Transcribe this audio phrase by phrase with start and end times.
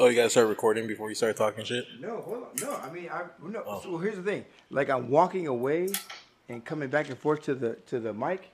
[0.00, 1.84] Oh, you gotta start recording before you start talking shit.
[2.00, 2.48] No, hold on.
[2.60, 3.62] No, I mean, I no.
[3.64, 3.80] Oh.
[3.80, 4.44] So here's the thing.
[4.70, 5.88] Like I'm walking away
[6.48, 8.48] and coming back and forth to the to the mic.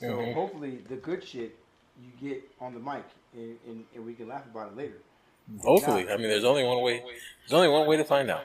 [0.00, 0.34] So Mhm.
[0.34, 1.56] hopefully the good shit
[2.02, 4.98] you get on the mic and, and, and we can laugh about it later.
[5.62, 7.02] Hopefully, I mean, there's only one way.
[7.42, 8.44] There's only one way to find out.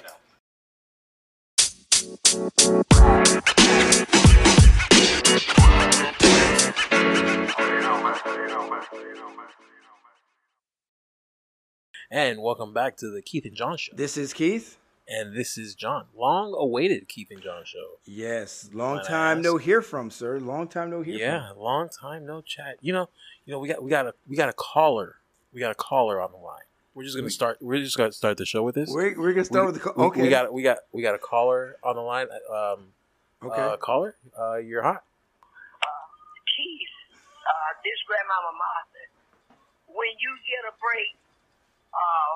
[12.12, 13.94] And welcome back to the Keith and John show.
[13.96, 14.78] This is Keith.
[15.08, 18.00] And this is John, long-awaited Keith and John show.
[18.06, 20.40] Yes, long Might time no hear from, sir.
[20.40, 22.78] Long time no hear Yeah, long time no chat.
[22.82, 23.10] You know,
[23.46, 25.18] you know, we got we got a we got a caller.
[25.54, 26.64] We got a caller on the line.
[26.96, 27.60] We're just gonna start.
[27.62, 28.90] We're just gonna start the show with this.
[28.90, 30.22] We're, we're gonna start we, with the co- we- okay.
[30.24, 32.28] We got we got we got a caller on the line.
[32.50, 32.88] Um,
[33.44, 33.62] okay.
[33.62, 35.04] uh, caller, uh, you're hot.
[36.58, 36.90] Keith,
[37.46, 39.06] uh, this grandmama Martha,
[39.94, 41.14] when you get a break,
[41.96, 42.34] uh,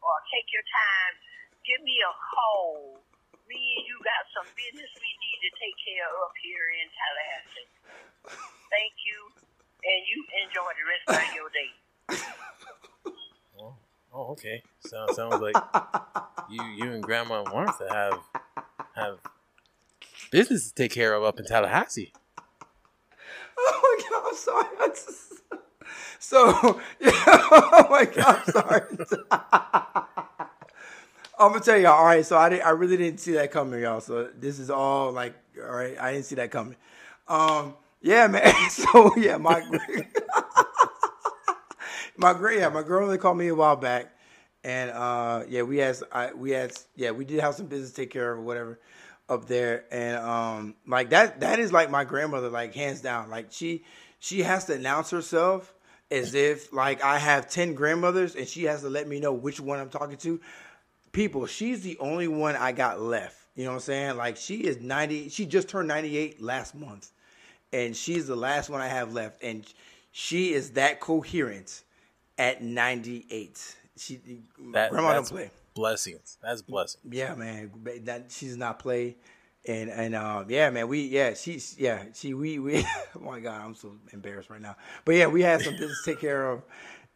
[0.00, 1.12] or take your time,
[1.68, 2.98] give me a call.
[3.48, 6.86] Me and you got some business we need to take care of up here in
[6.94, 7.70] Tallahassee.
[8.70, 9.18] Thank you,
[9.82, 11.70] and you enjoy the rest of your day.
[13.58, 13.74] Oh,
[14.14, 14.62] oh okay.
[14.86, 15.56] Sounds sounds like
[16.48, 18.20] you you and Grandma Martha have
[18.94, 19.18] have
[20.30, 22.12] business to take care of up in Tallahassee.
[23.58, 24.66] Oh my god, I'm sorry.
[26.20, 28.82] So, yeah, oh my god, sorry.
[31.38, 31.92] I'm gonna tell y'all.
[31.92, 34.02] All right, so I didn't, I really didn't see that coming, y'all.
[34.02, 36.76] So this is all like, all right, I didn't see that coming.
[37.26, 38.52] Um, yeah, man.
[38.70, 39.62] So yeah, my
[42.18, 44.14] my yeah, my grandmother called me a while back,
[44.62, 47.96] and uh, yeah, we had, I, we had, yeah, we did have some business to
[47.96, 48.78] take care of or whatever
[49.30, 53.46] up there, and um, like that, that is like my grandmother, like hands down, like
[53.50, 53.84] she,
[54.18, 55.72] she has to announce herself
[56.10, 59.60] as if like I have ten grandmothers, and she has to let me know which
[59.60, 60.40] one I'm talking to.
[61.12, 63.36] People, she's the only one I got left.
[63.56, 64.16] You know what I'm saying?
[64.16, 65.28] Like she is 90.
[65.28, 67.10] She just turned 98 last month
[67.72, 69.64] and she's the last one I have left, and
[70.12, 71.82] she is that coherent
[72.38, 73.76] at 98.
[73.96, 74.20] She
[74.72, 75.50] That grandma don't play.
[75.74, 76.38] blessings.
[76.42, 77.04] That's blessings.
[77.14, 77.70] Yeah, man,
[78.04, 79.16] that she does not play,
[79.66, 82.86] and and um, yeah, man, we yeah, she's yeah, she we we.
[83.16, 84.76] oh my god, I'm so embarrassed right now.
[85.04, 86.62] But yeah, we had some business to take care of,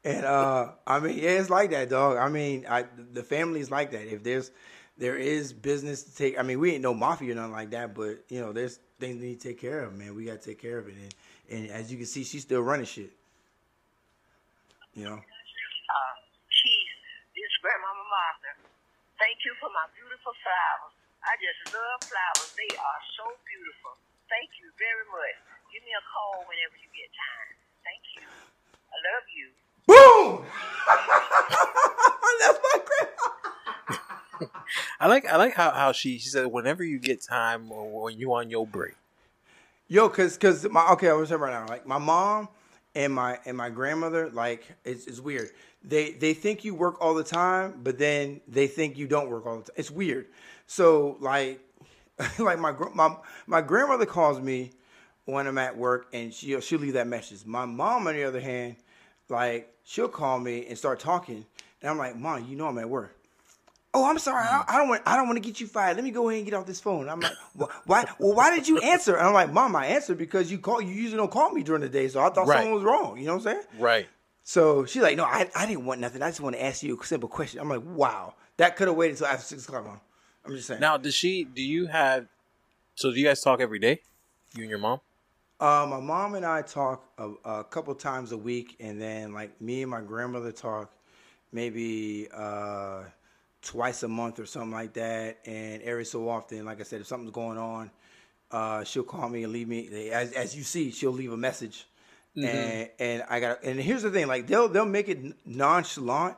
[0.05, 2.19] and uh, I mean, yeah, it's like that, dog.
[2.19, 4.13] I mean, I the family is like that.
[4.13, 4.51] If there's
[4.97, 6.39] there is business to take.
[6.39, 9.21] I mean, we ain't no mafia or nothing like that, but you know, there's things
[9.21, 10.15] we need to take care of, man.
[10.15, 11.15] We got to take care of it, and
[11.51, 13.11] and as you can see, she's still running shit.
[14.95, 15.19] You know.
[15.19, 16.15] Uh,
[16.47, 16.95] Keith,
[17.35, 18.53] this grandmama Martha,
[19.19, 21.04] thank you for my beautiful flowers.
[21.25, 22.53] I just love flowers.
[22.53, 23.97] They are so beautiful.
[24.29, 25.37] Thank you very much.
[25.73, 27.57] Give me a call whenever you get time.
[27.81, 28.29] Thank you.
[28.93, 29.49] I love you.
[29.89, 30.45] Boom!
[32.41, 33.29] That's my grandma.
[35.01, 38.19] I like I like how, how she she said whenever you get time or when
[38.19, 38.95] you on your break.
[39.89, 42.49] Yo, cause cause my okay, I was gonna right now, like my mom
[42.95, 45.51] and my and my grandmother, like it's, it's weird.
[45.83, 49.47] They they think you work all the time, but then they think you don't work
[49.47, 49.75] all the time.
[49.77, 50.27] It's weird.
[50.67, 51.61] So like
[52.39, 53.17] like my my
[53.47, 54.73] my grandmother calls me
[55.25, 57.45] when I'm at work, and she she'll leave that message.
[57.45, 58.77] My mom, on the other hand,
[59.29, 61.45] like she'll call me and start talking,
[61.83, 63.17] and I'm like, Mom, you know I'm at work.
[63.95, 64.45] Oh, I'm sorry.
[64.45, 65.03] I, I don't want.
[65.07, 65.97] I don't want to get you fired.
[65.97, 67.09] Let me go ahead and get off this phone.
[67.09, 68.05] I'm like, "Wh- why?
[68.19, 69.17] Well, why did you answer?
[69.17, 70.81] And I'm like, Mom, I answered because you call.
[70.81, 72.59] You usually don't call me during the day, so I thought Right.
[72.59, 73.17] someone was wrong.
[73.19, 73.67] You know what I'm saying?
[73.79, 74.09] Right.
[74.43, 76.23] So she's like, No, I, I didn't want nothing.
[76.23, 77.61] I just want to ask you a simple question.
[77.61, 79.87] I'm like, Wow, that could have waited until after six o'clock.
[79.87, 80.01] Mom.
[80.45, 80.81] I'm just saying.
[80.81, 81.45] Now, does she?
[81.45, 82.27] Do you have?
[82.97, 84.01] So, do you guys talk every day?
[84.55, 85.01] You and your mom?
[85.61, 89.61] Uh, my mom and I talk a, a couple times a week, and then like
[89.61, 90.93] me and my grandmother talk
[91.53, 93.05] maybe uh,
[93.65, 95.39] twice a month or something like that.
[95.47, 97.91] And every so often, like I said, if something's going on,
[98.51, 100.11] uh, she'll call me and leave me.
[100.11, 101.87] As as you see, she'll leave a message,
[102.37, 103.65] and and I got.
[103.65, 106.37] And here's the thing: like they'll they'll make it nonchalant,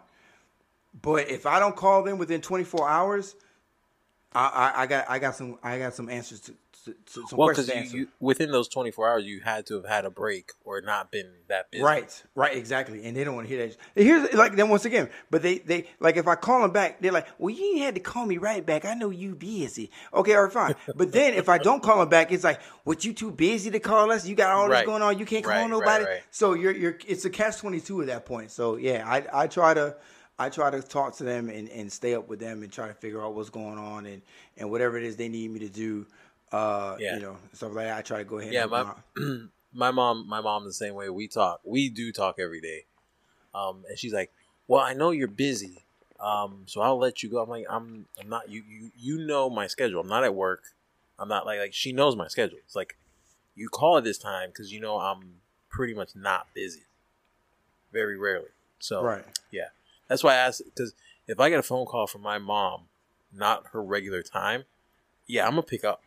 [1.02, 3.34] but if I don't call them within 24 hours,
[4.32, 6.54] I, I, I got I got some I got some answers to,
[6.86, 9.66] to, to some Well, questions because you, you within those twenty four hours, you had
[9.66, 11.84] to have had a break or not been that busy.
[11.84, 13.04] Right, right, exactly.
[13.04, 13.76] And they don't want to hear that.
[13.94, 17.12] Here's like then once again, but they they like if I call them back, they're
[17.12, 18.84] like, "Well, you had to call me right back.
[18.84, 20.74] I know you busy." Okay, all right, fine.
[20.94, 23.80] But then if I don't call them back, it's like, "What you too busy to
[23.80, 24.26] call us?
[24.26, 25.18] You got all this going on.
[25.18, 26.22] You can't call Right, right, nobody." right.
[26.30, 28.50] So you're you're it's a catch twenty two at that point.
[28.50, 29.96] So yeah, I I try to.
[30.38, 32.92] I try to talk to them and, and stay up with them and try to
[32.92, 34.20] figure out what's going on and,
[34.58, 36.06] and whatever it is they need me to do,
[36.52, 37.16] uh, Yeah.
[37.16, 37.98] you know, stuff like that.
[37.98, 38.52] I try to go ahead.
[38.52, 38.98] Yeah, my help
[39.72, 41.08] my mom, my mom, the same way.
[41.10, 41.60] We talk.
[41.64, 42.84] We do talk every day.
[43.54, 44.32] Um, and she's like,
[44.68, 45.84] well, I know you're busy,
[46.20, 47.42] um, so I'll let you go.
[47.42, 48.50] I'm like, I'm, I'm not.
[48.50, 50.00] You, you, you know my schedule.
[50.00, 50.62] I'm not at work.
[51.18, 52.58] I'm not like, like she knows my schedule.
[52.64, 52.96] It's like,
[53.54, 55.40] you call at this time because you know I'm
[55.70, 56.82] pretty much not busy.
[57.92, 58.48] Very rarely.
[58.78, 59.24] So Right.
[59.50, 59.68] yeah,
[60.08, 60.92] that's why I asked because
[61.26, 62.82] if I get a phone call from my mom,
[63.32, 64.64] not her regular time,
[65.26, 66.02] yeah, I'm gonna pick up.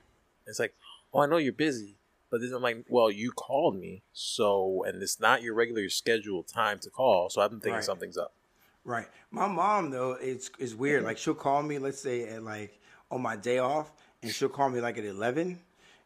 [0.50, 0.76] It's like,
[1.14, 1.98] oh, I know you're busy,
[2.30, 6.48] but then I'm like, well, you called me, so and it's not your regular scheduled
[6.48, 7.84] time to call, so I've been thinking Right.
[7.84, 8.34] something's up.
[8.86, 9.08] Right.
[9.32, 11.04] My mom though, it's it's weird.
[11.04, 12.80] Like she'll call me, let's say at like
[13.12, 13.92] on my day off,
[14.24, 15.60] and she'll call me like at eleven,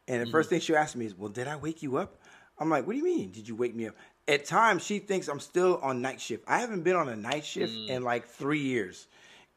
[0.07, 0.31] and the Mm-hmm.
[0.31, 2.19] first thing she'll ask me is, "Well, did I wake you up?"
[2.59, 3.31] I'm like, "What do you mean?
[3.31, 3.95] Did you wake me up?"
[4.27, 6.43] At times, she thinks I'm still on night shift.
[6.47, 7.89] I haven't been on a night shift Mm.
[7.89, 9.07] in like three years,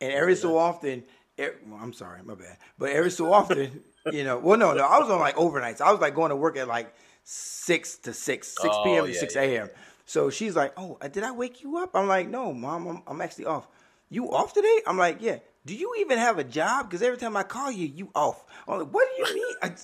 [0.01, 1.03] and every so often,
[1.39, 4.85] e- well, I'm sorry, my bad, but every so often, you know, well, no, no,
[4.85, 5.81] I was on like overnights.
[5.81, 6.95] I was like going to work at like
[7.25, 9.07] six to six, six, Oh, p.m.
[9.07, 9.43] to yeah, six yeah.
[9.43, 9.71] a.m.
[10.05, 13.03] So she's like, "Oh, uh, did I wake you up?" I'm like, "No, mom, I'm,
[13.07, 13.67] I'm actually off."
[14.09, 14.83] You off today?
[14.87, 16.89] I'm like, "Yeah." Do you even have a job?
[16.89, 18.45] Because every time I call you, you off.
[18.69, 19.75] I'm like, "What do you mean?"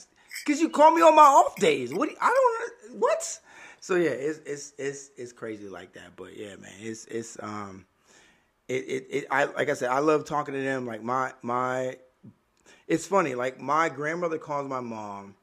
[0.44, 1.92] Because you call me on my off days.
[1.92, 2.06] What?
[2.08, 2.28] Do you, I
[2.88, 3.00] don't.
[3.00, 3.40] What?
[3.80, 6.14] So yeah, it's it's it's it's crazy like that.
[6.14, 7.84] But yeah, man, it's it's um,
[8.68, 10.86] it it, it I like I said, I love talking to them.
[10.86, 11.96] Like my my,
[12.92, 13.34] it's funny.
[13.34, 15.34] Like my grandmother calls my mom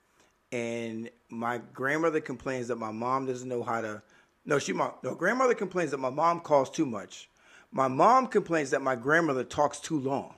[0.51, 4.03] and my grandmother complains that my mom doesn't know how to.
[4.45, 7.27] No, she my no grandmother complains that my mom calls too much.
[7.71, 10.35] My mom complains that my grandmother talks too long.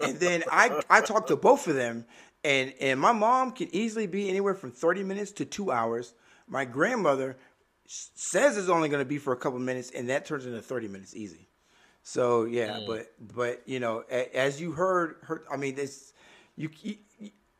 [0.00, 2.04] and then I I talk to both of them,
[2.42, 6.14] and and my mom can easily be anywhere from thirty minutes to two hours.
[6.48, 7.36] My grandmother
[7.86, 10.88] says it's only going to be for a couple minutes, and that turns into thirty
[10.88, 11.45] minutes easy.
[12.08, 16.12] So yeah, but but you know, a, as you heard, heard I mean, this
[16.54, 16.98] you, you,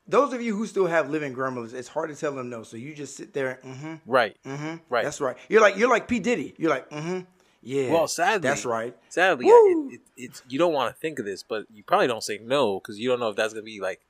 [0.07, 2.63] those of you who still have living grandmothers, it's hard to tell them no.
[2.63, 5.03] So you just sit there, and, mm-hmm, Right, mm-hmm, right.
[5.03, 5.37] That's right.
[5.49, 6.55] You're like you're like P Diddy.
[6.59, 7.23] You're like, mm-hmm,
[7.61, 7.91] yeah.
[7.91, 8.97] well, sadly, that's right.
[9.09, 12.23] Sadly, it, it, it's you don't want to think of this, but you probably don't
[12.23, 14.03] say no because you don't know if that's gonna be like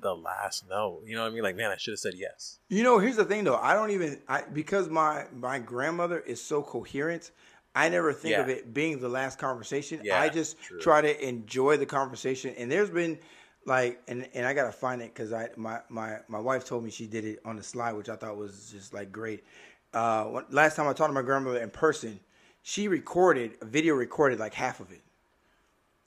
[0.00, 1.00] the last no.
[1.06, 1.44] You know what I mean?
[1.44, 2.58] Like, man, I should have said yes.
[2.68, 3.54] You know, here's the thing though.
[3.54, 7.30] I don't even I because my my grandmother is so coherent.
[7.74, 8.42] I never think Yeah.
[8.42, 10.00] of it being the last conversation.
[10.02, 10.78] Yeah, I just true.
[10.80, 12.54] try to enjoy the conversation.
[12.56, 13.18] And there's been
[13.66, 16.90] like, and and I gotta find it because I my my my wife told me
[16.90, 19.44] she did it on the slide, which I thought was just like great.
[19.92, 22.20] Uh, last time I talked to my grandmother in person,
[22.62, 25.02] she recorded a video, recorded like half of it.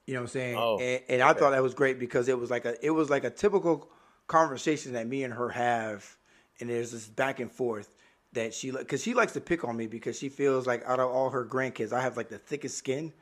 [0.05, 0.57] You know what I'm saying?
[0.59, 1.39] Oh, and, and I okay.
[1.39, 3.89] thought that was great because it was like a it was like a typical
[4.27, 6.17] conversation that me and her have,
[6.59, 7.93] and there's this back and forth
[8.33, 11.09] that she because she likes to pick on me because she feels like out of
[11.09, 13.13] all her grandkids, I have like the thickest skin.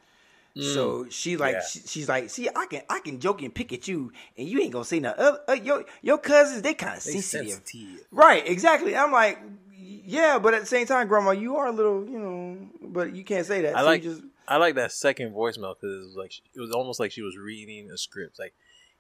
[0.58, 1.62] So she like Yeah.
[1.68, 4.62] she, she's like, see, I can I can joke and pick at you, and you
[4.62, 5.22] ain't gonna say nothing.
[5.26, 7.50] Uh, uh, your your cousins, they kind of sensitive.
[7.50, 8.06] sensitive.
[8.10, 8.96] Right, exactly.
[8.96, 9.38] I'm like,
[9.78, 13.26] yeah, but at the same time, Grandma, you are a little, you know, but you
[13.26, 13.76] can't say that.
[13.76, 16.72] I So like just I like that second voicemail because it was like it was
[16.72, 18.40] almost like she was reading a script.
[18.40, 18.54] Like,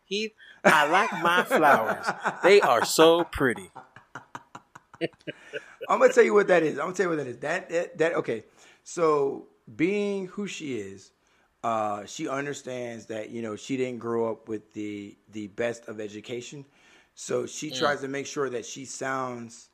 [0.03, 0.33] Heath,
[0.65, 2.05] I like my flowers.
[2.43, 3.71] They are so pretty.
[5.87, 6.73] I'm gonna tell you what that is.
[6.77, 7.37] I'm gonna tell you what that is.
[7.37, 8.43] That that, that okay.
[8.83, 11.11] So being who she is,
[11.63, 15.99] uh, she understands that you know she didn't grow up with the the best of
[15.99, 16.65] education,
[17.13, 17.71] so she Mm.
[17.71, 19.69] tries to make sure that she sounds,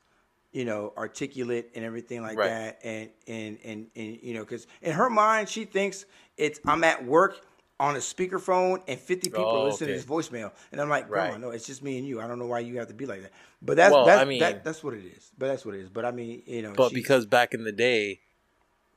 [0.52, 2.42] you know, articulate and everything like Right.
[2.42, 2.78] that.
[2.84, 6.04] And and and and you know, because in her mind she thinks
[6.36, 7.46] it's I'm at work
[7.82, 9.76] on a speakerphone and 50 people Oh, okay.
[9.78, 11.40] to this voicemail, and I'm like, Grandma, Right.
[11.40, 12.20] no, it's just me and you.
[12.20, 13.32] I don't know why you have to be like that.
[13.60, 15.32] But that's Well, that's I mean- that, that's what it is.
[15.36, 15.88] But that's what it is.
[15.88, 18.20] But I mean, you know, But she- because back in the day,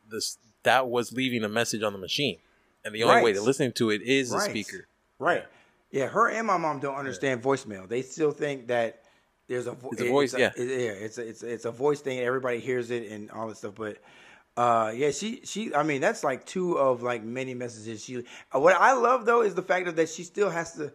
[0.09, 2.37] this that was leaving a message on the machine,
[2.83, 4.49] and the only way to listen to it is the Right.
[4.49, 4.87] speaker.
[5.19, 5.45] Right.
[5.91, 7.87] Yeah, her and my mom don't understand voicemail.
[7.87, 9.01] They still think that
[9.47, 10.51] there's a, vo- It's a voice, it- yeah.
[10.55, 12.19] it- yeah, it's a, it's a, it's a voice thing.
[12.19, 13.73] Everybody hears it and all that stuff.
[13.75, 13.97] But
[14.57, 15.73] uh, yeah, she she.
[15.75, 18.03] I mean, that's like two of like many messages.
[18.03, 18.23] She.
[18.53, 20.91] uh, What I love though is the fact that she still has to.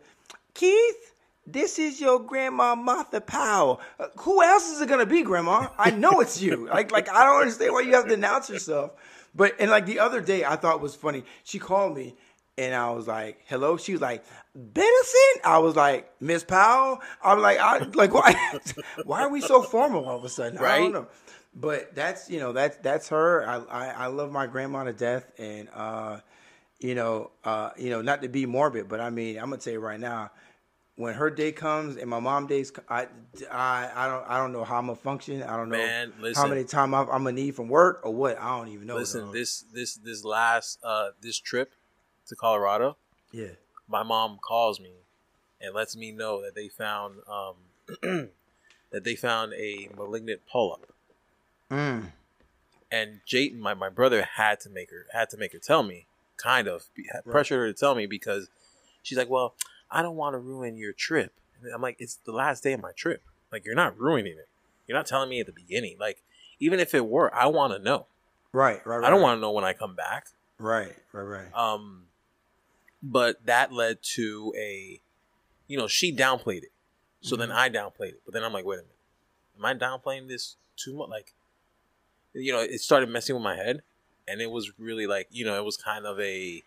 [0.55, 1.14] Keith,
[1.47, 3.81] this is your grandma Martha Powell.
[3.99, 5.69] Uh, who else is it gonna be, Grandma?
[5.79, 6.67] I know it's you.
[6.73, 8.93] Like like I don't understand why you have to announce yourself.
[9.35, 11.25] But and like the other day, I thought was funny.
[11.45, 12.14] She called me.
[12.59, 14.23] And I was like, "Hello." She was like,
[14.59, 18.35] "Benison." I was like, "Miss Powell." I'm like, "I like why?
[19.05, 20.79] why are we so formal all of a sudden?" I Right.
[20.81, 21.07] don't know.
[21.54, 23.47] But that's you know that's that's her.
[23.47, 26.21] I, I I love my grandma to death, and uh,
[26.78, 29.73] you know uh, you know not to be morbid, but I mean I'm gonna tell
[29.73, 30.30] you right now,
[31.00, 33.07] when her day comes and my mom days, I
[33.50, 35.42] I I don't I don't know how I'm gonna function.
[35.42, 38.38] I don't know Man, how many time I'm, I'm gonna need from work or what.
[38.38, 38.97] I don't even know.
[38.97, 39.33] Listen, dog.
[39.33, 41.73] this this this last uh this trip
[42.26, 42.99] to Colorado,
[43.33, 43.52] yeah.
[43.88, 44.92] my mom calls me
[45.61, 47.54] and lets me know that they found um
[48.92, 50.92] that they found a malignant polyp.
[51.71, 52.12] Mm.
[52.91, 56.07] and Jayton, my, my brother, had to make her had to make her tell me,
[56.37, 57.25] kind of Right.
[57.25, 58.49] pressured her to tell me because
[59.03, 59.55] she's like, well,
[59.91, 61.33] I don't want to ruin your trip.
[61.62, 63.23] And I'm like, it's the last day of my trip.
[63.53, 64.49] Like you're not ruining it.
[64.87, 65.97] You're not telling me at the beginning.
[66.00, 66.23] Like
[66.59, 68.07] even if it were, I want to know.
[68.53, 69.07] Right, right, right.
[69.07, 70.27] I don't want to know when I come back.
[70.59, 71.55] Right, right, right.
[71.55, 72.07] Um,
[73.03, 75.00] but that led to a,
[75.69, 76.73] you know, she downplayed it.
[77.23, 77.55] So then Mhm.
[77.55, 78.23] I downplayed it.
[78.25, 78.97] But then I'm like, wait a minute,
[79.59, 81.09] am I downplaying this too much?
[81.11, 81.33] Like,
[82.34, 83.82] you know, it started messing with my head,
[84.28, 86.62] and it was really like, you know, it was kind of a,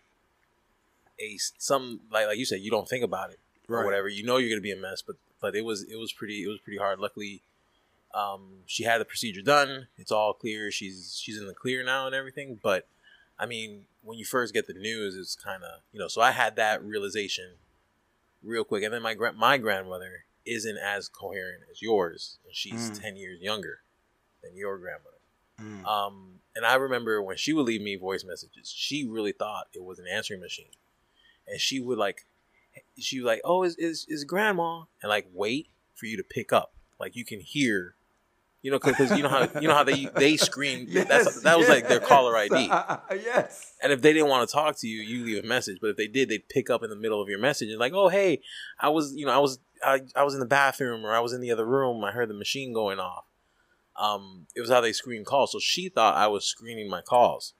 [1.20, 4.08] a some like like you said, you don't think about it or whatever.
[4.08, 6.48] You know, you're gonna be a mess, but but it was it was pretty it
[6.48, 6.98] was pretty hard.
[6.98, 7.42] Luckily.
[8.14, 9.88] Um, she had the procedure done.
[9.98, 10.70] It's all clear.
[10.70, 12.60] She's she's in the clear now and everything.
[12.62, 12.86] But
[13.40, 16.06] I mean, when you first get the news, it's kind of you know.
[16.06, 17.54] So I had that realization
[18.40, 22.88] real quick, and then my gra- my grandmother isn't as coherent as yours, and she's
[22.92, 23.00] Mm.
[23.02, 23.80] ten years younger
[24.44, 25.13] than your grandmother.
[25.60, 25.84] Mm.
[25.86, 29.82] Um, and I remember when she would leave me voice messages, she really thought it
[29.82, 30.70] was an answering machine,
[31.46, 32.26] and she would like,
[32.98, 36.52] she was like, "Oh, is is is grandma?" and like wait for you to pick
[36.52, 37.94] up, like you can hear.
[38.62, 40.88] You know, because you know how you know how they they screen.
[40.90, 42.64] that's that was like their caller ID.
[43.22, 43.74] yes.
[43.82, 45.80] And if they didn't want to talk to you, you leave a message.
[45.82, 47.92] But if they did, they'd pick up in the middle of your message and like,
[47.92, 48.40] "Oh, hey,
[48.80, 51.34] I was, you know, I was, I, I was in the bathroom or I was
[51.34, 52.02] in the other room.
[52.04, 53.24] I heard the machine going off."
[53.96, 55.52] Um, it was how they screen calls.
[55.52, 57.54] So she thought I was screening my calls.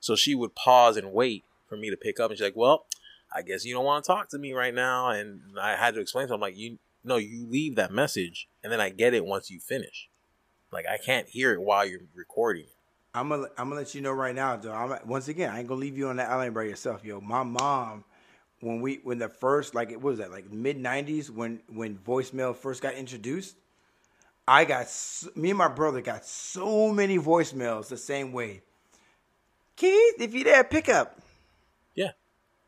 [0.00, 2.86] So she would pause and wait for me to pick up, and she's like, "Well,
[3.34, 6.00] I guess you don't want to talk to me right now." And I had to
[6.00, 9.14] explain to her, I'm like, "You, no, you leave that message, and then I get
[9.14, 10.08] it once you finish.
[10.72, 12.76] Like I can't hear it while you're recording it."
[13.14, 14.72] I'm gonna I'm gonna let you know right now, though.
[14.72, 17.20] I'm once again, I ain't gonna leave you on that island by yourself, yo.
[17.20, 18.04] My mom,
[18.60, 22.56] when we when the first like it was that like mid '90s when when voicemail
[22.56, 23.56] first got introduced,
[24.46, 24.86] I got
[25.36, 28.62] me and my brother got so many voicemails the same way.
[29.76, 31.18] Keith, if you there, pick up.
[31.94, 32.10] Yeah.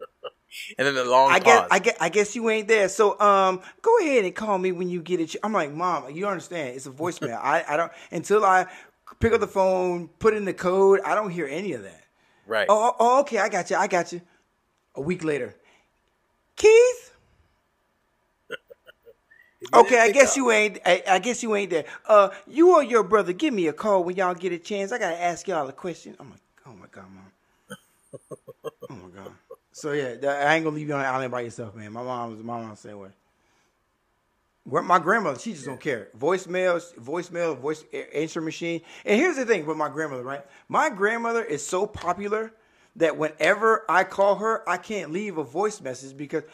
[0.78, 1.44] and then the long I pause.
[1.44, 2.88] guess I guess I guess you ain't there.
[2.88, 5.34] So um, go ahead and call me when you get it.
[5.42, 6.76] I'm like, mom, you understand?
[6.76, 7.38] It's a voicemail.
[7.42, 8.66] I I don't until I
[9.20, 11.00] pick up the phone, put in the code.
[11.04, 12.04] I don't hear any of that.
[12.46, 12.66] right.
[12.68, 13.76] Oh, oh, oh, okay, I got you.
[13.76, 14.20] I got you.
[14.94, 15.54] A week later,
[16.56, 17.03] Keith.
[19.72, 20.78] Okay, I guess you ain't.
[20.84, 21.84] I, I guess you ain't there.
[22.06, 24.92] Uh, you or your brother, give me a call when y'all get a chance.
[24.92, 26.16] I gotta ask y'all a question.
[26.18, 27.32] I'm like, oh my god, mom.
[28.90, 29.32] oh my god.
[29.72, 31.92] So yeah, I ain't gonna leave you on the island by yourself, man.
[31.92, 33.10] My mom's my mom's the same way.
[34.64, 36.08] Where my grandmother, she just don't care.
[36.18, 38.80] Voicemail, voicemail, voice a- answer machine.
[39.04, 40.44] And here's the thing with my grandmother, right?
[40.68, 42.52] My grandmother is so popular
[42.96, 46.44] that whenever I call her, I can't leave a voice message because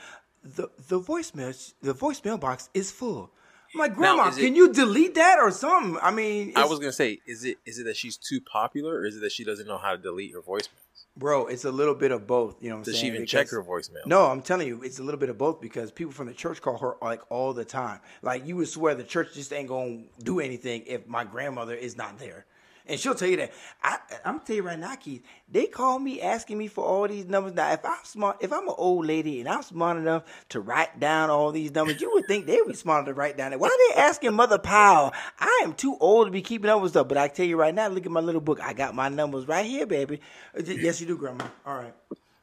[0.43, 3.31] the the voicemail the voicemail box is full.
[3.73, 5.97] Like, Grandma, it- can you delete that or something?
[6.03, 9.07] I mean, I was gonna say, is it is it that she's too popular, or
[9.07, 10.69] is it that she doesn't know how to delete her voicemails?
[11.17, 12.57] bro, it's a little bit of both.
[12.63, 13.03] You know what I'm Does saying?
[13.03, 14.07] she even Because- check her voicemail?
[14.07, 16.63] No, I'm telling you, it's a little bit of both because people from the church
[16.63, 18.01] call her like all the time.
[18.23, 21.97] Like you would swear the church just ain't gonna do anything if my grandmother is
[21.97, 22.47] not there.
[22.91, 23.53] And she'll tell you that.
[23.85, 25.23] I, I'm gonna tell you right now, Keith.
[25.49, 27.55] They call me asking me for all these numbers.
[27.55, 30.99] Now, if I'm smart, if I'm an old lady and I'm smart enough to write
[30.99, 33.53] down all these numbers, you would think they would be smart enough to write down
[33.53, 33.61] it.
[33.61, 35.13] Why are they asking Mother Powell?
[35.39, 37.07] I am too old to be keeping up with stuff.
[37.07, 38.61] But I tell you right now, look at my little book.
[38.61, 40.21] I got my numbers right here, baby.
[40.59, 41.45] Uh, Yes, you do, Grandma.
[41.65, 41.95] All right,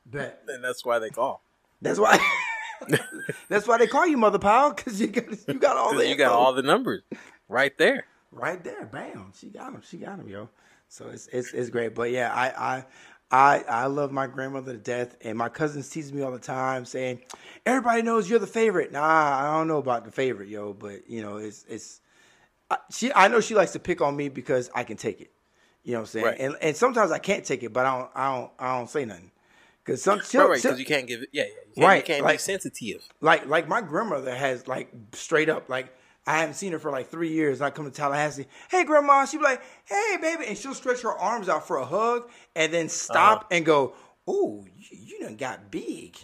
[0.05, 0.43] bet.
[0.47, 1.43] and that's why they call.
[1.81, 2.17] That's why.
[3.49, 6.15] that's why they call you Mother Powell because you got you got all the you
[6.15, 7.03] got all the numbers
[7.49, 8.05] right there.
[8.31, 8.85] Right there.
[8.85, 9.81] Bam, she got him.
[9.87, 10.49] She got him, yo.
[10.89, 11.95] So it's it's it's great.
[11.95, 12.85] But yeah, I I.
[13.29, 16.85] I, I love my grandmother to death, and my cousins tease me all the time,
[16.85, 17.19] saying,
[17.65, 21.21] "Everybody knows you're the favorite." Nah, I don't know about the favorite, yo, but you
[21.21, 21.99] know, it's it's.
[22.71, 25.29] I, she, I know she likes to pick on me because I can take it.
[25.83, 26.25] You know what I'm saying?
[26.25, 26.39] Right.
[26.39, 29.03] And and sometimes I can't take it, but I don't I don't I don't say
[29.03, 29.31] nothing
[29.83, 31.27] because some Right, right, because you can't give it.
[31.33, 31.49] Yeah, yeah.
[31.49, 33.09] You can't, Right, You can't like- be sensitive.
[33.19, 35.93] like like my grandmother has like straight up like
[36.27, 37.61] I haven't seen her for like three years.
[37.61, 41.13] I come to Tallahassee, hey grandma, she be like, hey baby, and she'll stretch her
[41.17, 43.47] arms out for a hug and then stop Uh-huh.
[43.51, 43.93] and go,
[44.27, 46.17] oh, you, you done got big.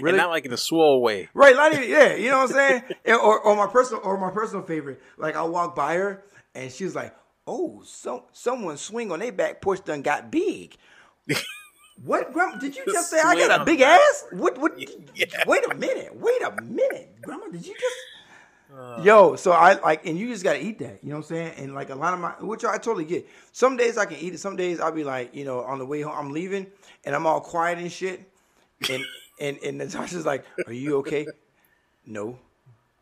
[0.00, 0.10] really?
[0.10, 1.28] And not like in a swole way.
[1.34, 2.82] Right, not even, yeah, you know what I'm saying?
[3.06, 6.24] Or, or my personal, or my personal favorite, like I walk by her
[6.54, 7.14] and she's like,
[7.46, 10.76] "Oh, so someone swing on their back porch done got big."
[12.04, 12.56] what, grandma?
[12.58, 14.24] Did you just say I got a big ass?
[14.32, 14.58] What?
[14.58, 14.72] What?
[15.14, 15.26] Yeah.
[15.46, 16.14] Wait a minute.
[16.16, 17.46] Wait a minute, grandma.
[17.48, 17.96] Did you just?
[19.04, 21.00] Yo, so I like, and you just gotta eat that.
[21.02, 21.52] You know what I'm saying?
[21.58, 23.28] And like a lot of my, which I totally get.
[23.52, 24.38] Some days I can eat it.
[24.38, 26.66] Some days I'll be like, you know, on the way home, I'm leaving,
[27.04, 28.22] and I'm all quiet and shit,
[28.90, 29.04] and
[29.38, 31.26] and and Natasha's like, "Are you okay?"
[32.06, 32.38] No.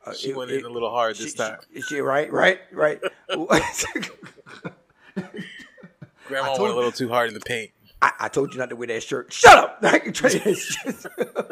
[0.04, 1.58] Uh, She it- went it- in a little hard she, this time.
[1.72, 3.00] She, she- right, right, right.
[6.26, 7.70] Grandma went a little too hard in the paint.
[8.02, 9.32] I, I told you not to wear that shirt.
[9.32, 9.82] Shut up.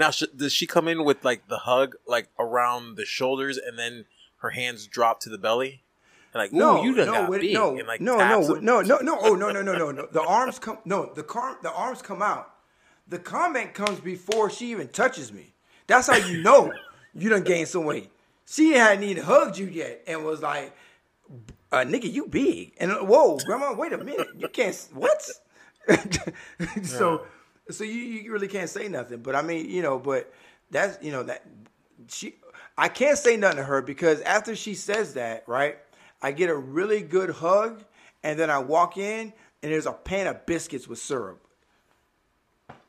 [0.00, 3.78] Now, sh- does she come in with like the hug, like around the shoulders, and
[3.78, 4.06] then
[4.38, 5.82] her hands drop to the belly?
[6.32, 7.52] And like, no, you done no, got wait, big.
[7.52, 10.06] no, and like no, no, no, no, no, oh, no, no, no, no, no.
[10.10, 10.78] The arms come.
[10.86, 12.50] No, the car, the arms come out.
[13.08, 15.52] The comment comes before she even touches me.
[15.86, 16.72] That's how you know
[17.14, 18.10] you done gained some weight.
[18.46, 20.74] She hadn't even hugged you yet, and was like,
[21.72, 24.88] uh, "Nigga, you big." And uh, whoa, grandma, wait a minute, you can't.
[24.92, 25.22] What?
[26.82, 27.26] so,
[27.70, 29.18] so you, you really can't say nothing.
[29.22, 30.32] But I mean, you know, but
[30.70, 31.44] that's you know that
[32.08, 32.34] she.
[32.78, 35.78] I can't say nothing to her because after she says that, right,
[36.22, 37.84] I get a really good hug,
[38.22, 41.40] and then I walk in and there's a pan of biscuits with syrup.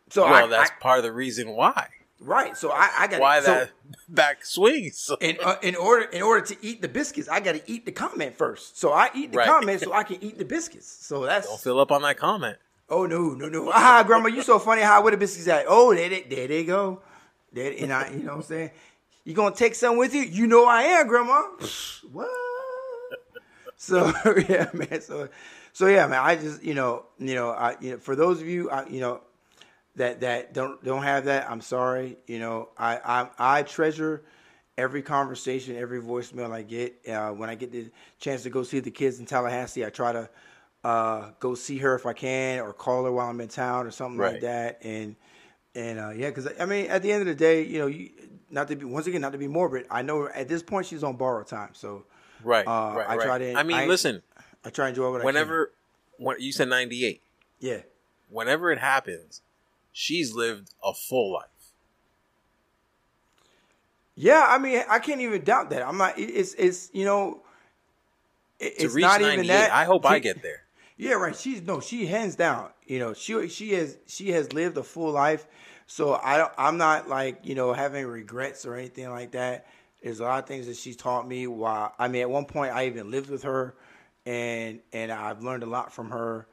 [0.10, 1.88] So Well, I, that's I- part of the reason why.
[2.22, 2.56] Right.
[2.56, 3.72] So I, I got Why so, that
[4.10, 5.12] back swings.
[5.20, 7.92] In uh, in order in order to eat the biscuits, I got to eat the
[7.92, 8.78] comment first.
[8.80, 9.48] So I eat the Right.
[9.48, 10.88] comment so I can eat the biscuits.
[10.88, 12.58] So that's Don't fill up on that comment.
[12.90, 13.72] Oh no, no, no!
[13.74, 14.82] Ah, grandma, you so funny.
[14.82, 15.66] How where the biscuits at?
[15.68, 17.02] Oh, there, they, there they go.
[17.54, 18.72] There, and I, you know what I'm saying.
[19.24, 20.22] You gonna take some with you?
[20.24, 21.42] You know I am, grandma.
[22.12, 22.30] what?
[23.78, 24.12] So
[24.50, 25.02] yeah, man.
[25.02, 25.30] So,
[25.74, 26.20] so yeah, man.
[26.22, 29.00] I just, you know, you know, I, you know, for those of you, I, you
[29.00, 29.22] know,
[29.96, 32.18] that that don't don't have that, I'm sorry.
[32.28, 32.98] You know, I
[33.38, 34.24] I, I treasure
[34.78, 37.08] every conversation, every voicemail I get.
[37.08, 40.14] Uh, when I get the chance to go see the kids in Tallahassee, I try
[40.14, 40.30] to
[40.84, 43.92] uh, go see her if I can, or call her while I'm in town, or
[43.92, 44.80] something like that.
[44.84, 45.16] And
[45.76, 48.10] and uh, yeah, because I mean, at the end of the day, you know, you
[48.50, 49.86] not to be once again not to be morbid.
[49.90, 52.06] I know at this point she's on borrowed time, so
[52.44, 52.66] Right.
[52.66, 53.10] Uh, right.
[53.10, 53.26] I right.
[53.26, 54.24] try to- I mean, I- listen.
[54.66, 55.72] I try to enjoy what Whenever,
[56.18, 57.22] when you said ninety eight,
[57.60, 57.82] Yeah.
[58.30, 59.42] whenever it happens,
[59.92, 61.74] she's lived a full life.
[64.16, 65.82] Yeah, I mean, I can't even doubt that.
[65.88, 66.18] I'm not.
[66.18, 67.42] It's it's you know,
[68.60, 69.72] it- it's not even that.
[69.72, 70.64] I hope I get there.
[70.98, 71.36] Yeah, right.
[71.36, 72.70] She's no, she hands down.
[72.86, 75.48] You know, she she has she has lived a full life.
[75.88, 79.66] So I don't, I'm not like you know having regrets or anything like that.
[80.04, 81.48] There's a lot of things that she taught me.
[81.48, 83.74] While I mean, at one point I even lived with her,
[84.28, 86.46] and and I've learned a lot from her.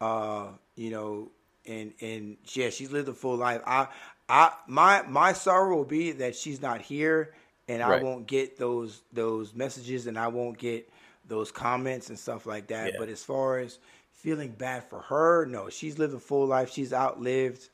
[0.00, 1.30] Uh, you know,
[1.66, 3.60] and and yeah, she's lived a full life.
[3.66, 3.88] I
[4.28, 7.34] I my my sorrow will be that she's not here,
[7.68, 10.88] and I won't get those those messages, and I won't get
[11.28, 12.92] those comments and stuff like that.
[12.92, 12.98] Yeah.
[12.98, 13.78] But as far as
[14.12, 16.70] feeling bad for her, no, she's lived a full life.
[16.70, 17.68] She's outlived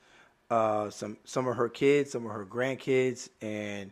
[0.50, 3.90] uh, some some of her kids, some of her grandkids, and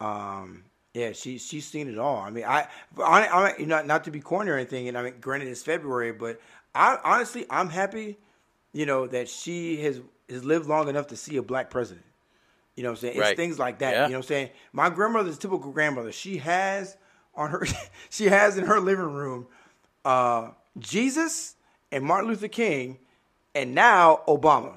[0.00, 0.64] um,
[0.94, 2.18] yeah, she she's seen it all.
[2.18, 2.66] I mean, I,
[2.98, 5.62] I, I you know, not to be corny or anything, and I mean, granted it's
[5.62, 6.40] February, but
[6.74, 8.18] I honestly I'm happy,
[8.72, 12.06] you know, that she has has lived long enough to see a black president.
[12.76, 13.12] You know what I'm saying?
[13.14, 13.36] It's Right.
[13.36, 13.92] things like that.
[13.92, 14.04] Yeah.
[14.04, 14.50] You know what I'm saying?
[14.72, 16.12] My grandmother's a typical grandmother.
[16.12, 16.96] She has
[17.34, 17.64] on her
[18.10, 19.46] she has in her living room
[20.04, 21.56] uh, Jesus
[21.92, 22.98] and Martin Luther King
[23.54, 24.74] and now Obama.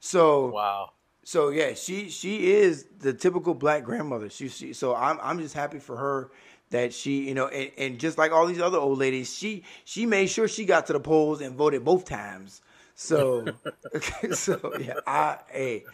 [0.00, 0.92] So Wow.
[1.24, 4.28] so yeah, she she is the typical black grandmother.
[4.28, 6.30] She, she so I'm I'm just happy for her
[6.70, 10.06] that she you know and, and just like all these other old ladies, she she
[10.06, 12.60] made sure she got to the polls and voted both times.
[12.94, 13.46] So
[14.32, 15.84] so yeah, I hey,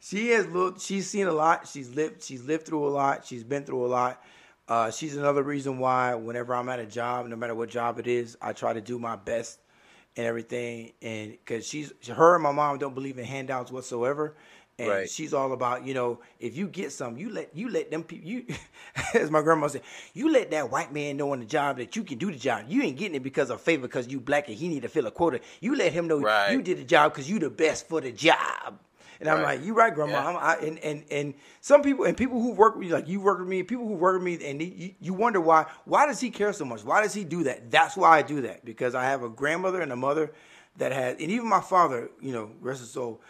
[0.00, 0.80] she has looked.
[0.80, 1.68] She's seen a lot.
[1.68, 2.22] She's lived.
[2.22, 3.26] She's lived through a lot.
[3.26, 4.22] She's been through a lot.
[4.68, 8.06] Uh, she's another reason why whenever I'm at a job, no matter what job it
[8.06, 9.60] is, I try to do my best
[10.16, 10.92] and everything.
[11.02, 14.36] And because she's her and my mom don't believe in handouts whatsoever.
[14.80, 15.10] And Right.
[15.10, 18.28] she's all about, you know, if you get some, you let you let them people
[18.28, 18.46] you
[19.14, 19.82] as my grandma said,
[20.14, 22.66] you let that white man know on the job that you can do the job.
[22.68, 25.06] You ain't getting it because of favor because you black and he need to fill
[25.06, 25.40] a quota.
[25.60, 26.48] You let him know Right.
[26.48, 28.78] you did the job because you the best for the job.
[29.20, 29.58] And I'm Right.
[29.58, 30.18] like, you right, grandma.
[30.18, 30.28] Yeah.
[30.28, 33.20] I'm, I, and, and and some people and people who work with you, like you
[33.20, 35.66] work with me, people who work with me, and you, you wonder why.
[35.86, 36.84] Why does he care so much?
[36.84, 37.68] Why does he do that?
[37.72, 40.32] That's why I do that because I have a grandmother and a mother
[40.76, 43.20] that has, and even my father, you know, rest his soul.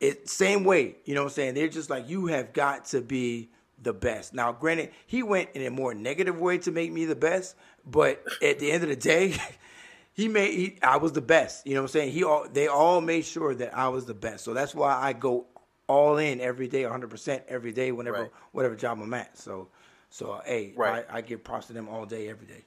[0.00, 1.54] It same way, you know what I'm saying?
[1.54, 3.50] They're just like you have got to be
[3.82, 4.32] the best.
[4.34, 7.54] Now, granted, he went in a more negative way to make me the best,
[7.86, 9.34] but at the end of the day,
[10.12, 11.66] he made he, I was the best.
[11.66, 12.12] You know what I'm saying?
[12.12, 14.44] He all they all made sure that I was the best.
[14.44, 15.46] So that's why I go
[15.86, 18.30] all in every day, 100 percent every day, whenever Right.
[18.52, 19.36] whatever job I'm at.
[19.36, 19.68] So
[20.08, 21.04] so hey, Right.
[21.10, 22.64] I, I give props to them all day, every day.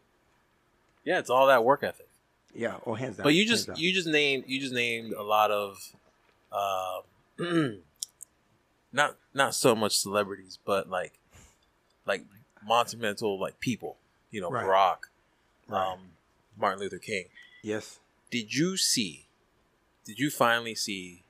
[1.03, 2.07] Yeah, it's all that work ethic.
[2.55, 3.23] Yeah, oh hands down.
[3.25, 5.77] But you just you just named you just named a lot of,
[6.51, 7.01] uh,
[8.91, 11.13] not not so much celebrities, but like
[12.05, 12.25] like
[12.65, 13.97] monumental like people.
[14.31, 14.65] You know, Right.
[14.65, 14.97] Barack,
[15.67, 15.93] Right.
[15.93, 15.99] um,
[16.57, 17.25] Martin Luther King.
[17.61, 17.99] yes.
[18.31, 19.27] Did you see?
[20.05, 21.23] Did you finally see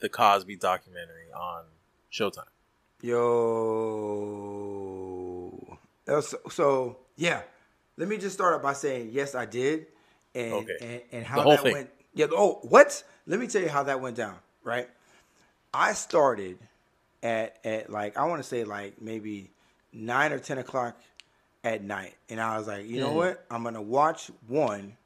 [0.00, 1.64] the Cosby documentary on
[2.12, 2.48] Showtime?
[4.38, 5.78] Yo.
[6.06, 7.42] So, so, yeah.
[7.96, 9.86] Let me just start out by saying yes, I did,
[10.34, 10.76] and Okay.
[10.80, 11.72] and, and how The whole that thing.
[11.72, 11.90] went.
[12.14, 12.26] Yeah.
[12.32, 13.02] Oh, what?
[13.26, 14.36] Let me tell you how that went down.
[14.64, 14.88] Right.
[15.72, 16.58] I started
[17.22, 19.50] at at like I want to say like maybe
[19.92, 20.96] nine or ten o'clock
[21.64, 23.00] at night, and I was like, you Mm.
[23.00, 23.44] know what?
[23.50, 24.96] I'm gonna watch one,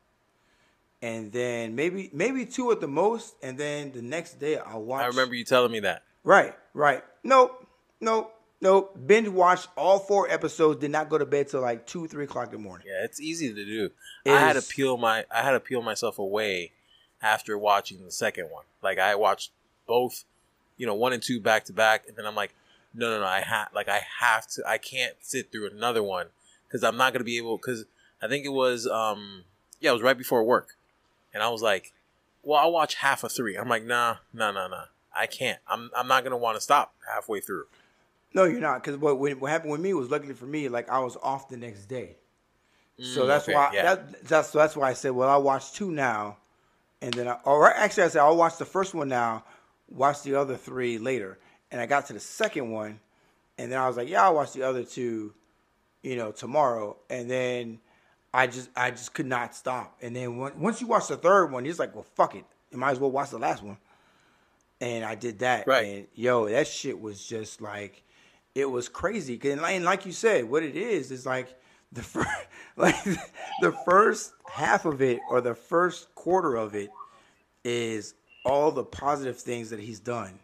[1.01, 5.03] and then maybe maybe two at the most, and then the next day I'll watch.
[5.03, 6.03] I remember you telling me that.
[6.25, 7.03] Right, right.
[7.25, 7.67] Nope,
[8.01, 8.97] nope, nope.
[9.07, 10.81] Binge watched all four episodes.
[10.81, 12.87] Did not go to bed till like two, three o'clock in the morning.
[12.89, 13.91] Yeah, it's easy to do.
[14.25, 16.73] It I had to peel my I had to peel myself away
[17.21, 18.65] after watching the second one.
[18.83, 19.51] Like I watched
[19.87, 20.25] both,
[20.77, 22.55] you know, one and two back to back, and then I'm like,
[22.95, 24.63] no, no, no, I have like I have to.
[24.67, 26.27] I can't sit through another one
[26.69, 27.57] because I'm not gonna be able.
[27.57, 27.85] Because
[28.23, 29.45] I think it was, um
[29.81, 30.77] yeah, it was right before work,
[31.33, 31.93] and I was like,
[32.43, 33.57] well, I'll watch half of three.
[33.57, 34.85] I'm like, nah, nah, nah, nah.
[35.15, 35.59] I can't.
[35.69, 37.65] I'm I'm not gonna want to stop halfway through.
[38.35, 38.83] No, you're not.
[38.83, 41.57] Because what what happened with me was luckily for me, like I was off the
[41.57, 42.17] next day.
[42.99, 43.83] So Mm, that's okay, why yeah.
[43.83, 46.37] that, that's that's why I said, well, I'll watch two now,
[47.01, 49.45] and then I, or actually I said I'll watch the first one now,
[49.93, 51.39] watch the other three later,
[51.71, 53.01] and I got to the second one,
[53.59, 55.35] and then I was like, yeah, I'll watch the other two,
[56.03, 57.81] you know, tomorrow, and then
[58.33, 61.47] I just I just could not stop, and then when, once you watch the third
[61.47, 63.79] one, it's like, well, fuck it, you might as well watch the last one,
[64.81, 65.87] and I did that, Right.
[65.87, 68.03] And yo, that shit was just like,
[68.55, 69.39] it was crazy.
[69.45, 71.55] and like, and like you said, what it is is like
[71.93, 72.29] the first,
[72.77, 73.03] like
[73.61, 76.91] the first half of it or the first quarter of it
[77.65, 80.39] is all the positive things that he's done.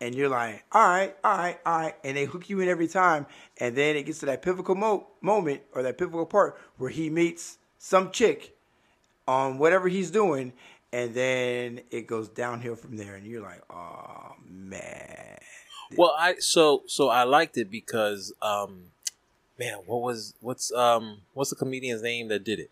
[0.00, 1.94] And you're like, all right, all right, all right.
[2.04, 3.26] And they hook you in every time.
[3.58, 7.08] And then it gets to that pivotal mo- moment or that pivotal part where he
[7.08, 8.54] meets some chick
[9.26, 10.52] on whatever he's doing.
[10.92, 13.14] And then it goes downhill from there.
[13.14, 15.38] And you're like, oh, man.
[15.96, 18.86] Well, I so so I liked it because um
[19.58, 22.70] man, what was what's um what's the comedian's name that did it?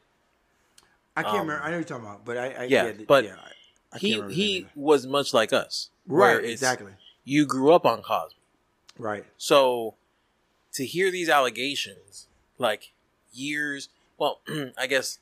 [1.16, 1.62] I can't Um, remember.
[1.62, 2.24] I know what you're talking about.
[2.24, 3.52] But I, I Yeah, th- but I-
[3.92, 5.90] I he can't remember his he was much like us.
[6.06, 6.92] Right, exactly.
[7.24, 8.36] You grew up on Cosby.
[8.98, 9.24] Right.
[9.38, 9.94] So
[10.72, 12.26] to hear these allegations
[12.58, 12.92] like
[13.32, 14.40] years well,
[14.78, 15.18] I guess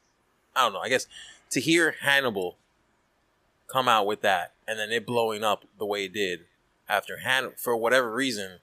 [0.55, 1.07] I don't know, I guess
[1.51, 2.57] to hear Hannibal
[3.67, 6.41] come out with that and then it blowing up the way it did
[6.89, 8.59] after Han for whatever reason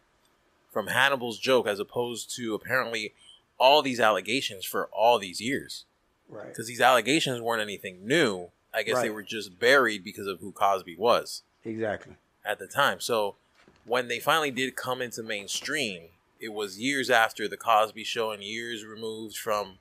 [0.72, 3.13] from Hannibal's joke as opposed to apparently
[3.58, 5.86] all these allegations for all these years
[6.30, 6.50] Right.
[6.50, 8.50] because these allegations weren't anything new.
[8.78, 12.13] I guess they were just buried because of who Cosby was Exactly.
[12.46, 13.00] at the time.
[13.00, 13.36] So
[13.86, 16.10] when they finally did come into mainstream,
[16.40, 19.80] it was years after the Cosby Show and years removed from.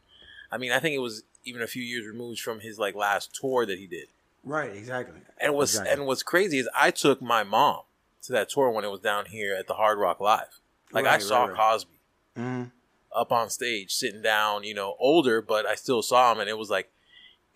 [0.51, 3.35] I mean, I think it was even a few years removed from his like last
[3.35, 4.09] tour that he did.
[4.45, 4.75] Right.
[4.75, 5.21] Exactly.
[5.39, 5.93] And what's Exactly.
[5.93, 7.83] and what's crazy is I took my mom
[8.23, 10.61] to that tour when it was down here at the Hard Rock Live.
[10.93, 11.57] Like I saw right, right.
[11.57, 11.91] Cosby
[12.37, 12.71] Mhm.
[13.15, 16.59] up on stage, sitting down, you know, older, but I still saw him, and it
[16.59, 16.91] was like,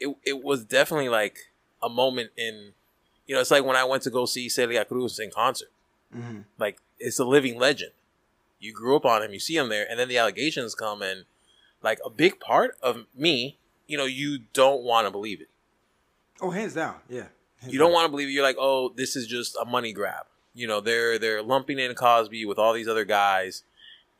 [0.01, 1.39] it it was definitely like
[1.83, 2.73] a moment in,
[3.27, 5.71] you know, it's like when I went to go see Celia Cruz in concert.
[6.15, 6.45] Mhm.
[6.59, 7.93] Like it's a living legend.
[8.59, 11.25] You grew up on him, you see him there, and then the allegations come, and
[11.83, 15.49] like a big part of me, you know, you don't want to believe it.
[16.43, 16.97] Oh, hands down.
[17.09, 17.29] Yeah.
[17.61, 18.33] Hands You don't want to believe it.
[18.33, 20.27] You're like, oh, this is just a money grab.
[20.55, 23.63] You know, they're they're lumping in Cosby with all these other guys,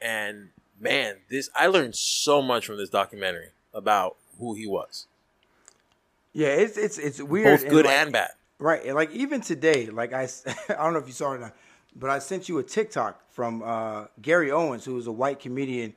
[0.01, 5.07] and man, this I learned so much from this documentary about who he was,
[6.33, 7.61] Yeah, it's it's it's weird.
[7.61, 8.31] both good like- and bad.
[8.59, 8.85] right.
[8.85, 10.29] And like even today, like I,
[10.69, 11.57] I don't know if you saw it or not,
[11.97, 15.95] but I sent you a TikTok from uh, Gary Owens, who is a white comedian,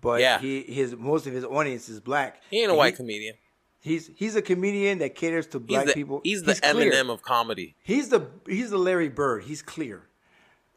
[0.00, 0.38] but Yeah.
[0.38, 2.40] he his most of his audience is black.
[2.50, 3.34] He ain't a And white comedian.
[3.80, 6.20] He's he's a comedian that caters to He's black the people.
[6.22, 6.92] he's the clear.
[6.92, 7.74] Eminem of comedy.
[7.82, 9.42] He's the he's the Larry Bird.
[9.42, 10.02] He's clear,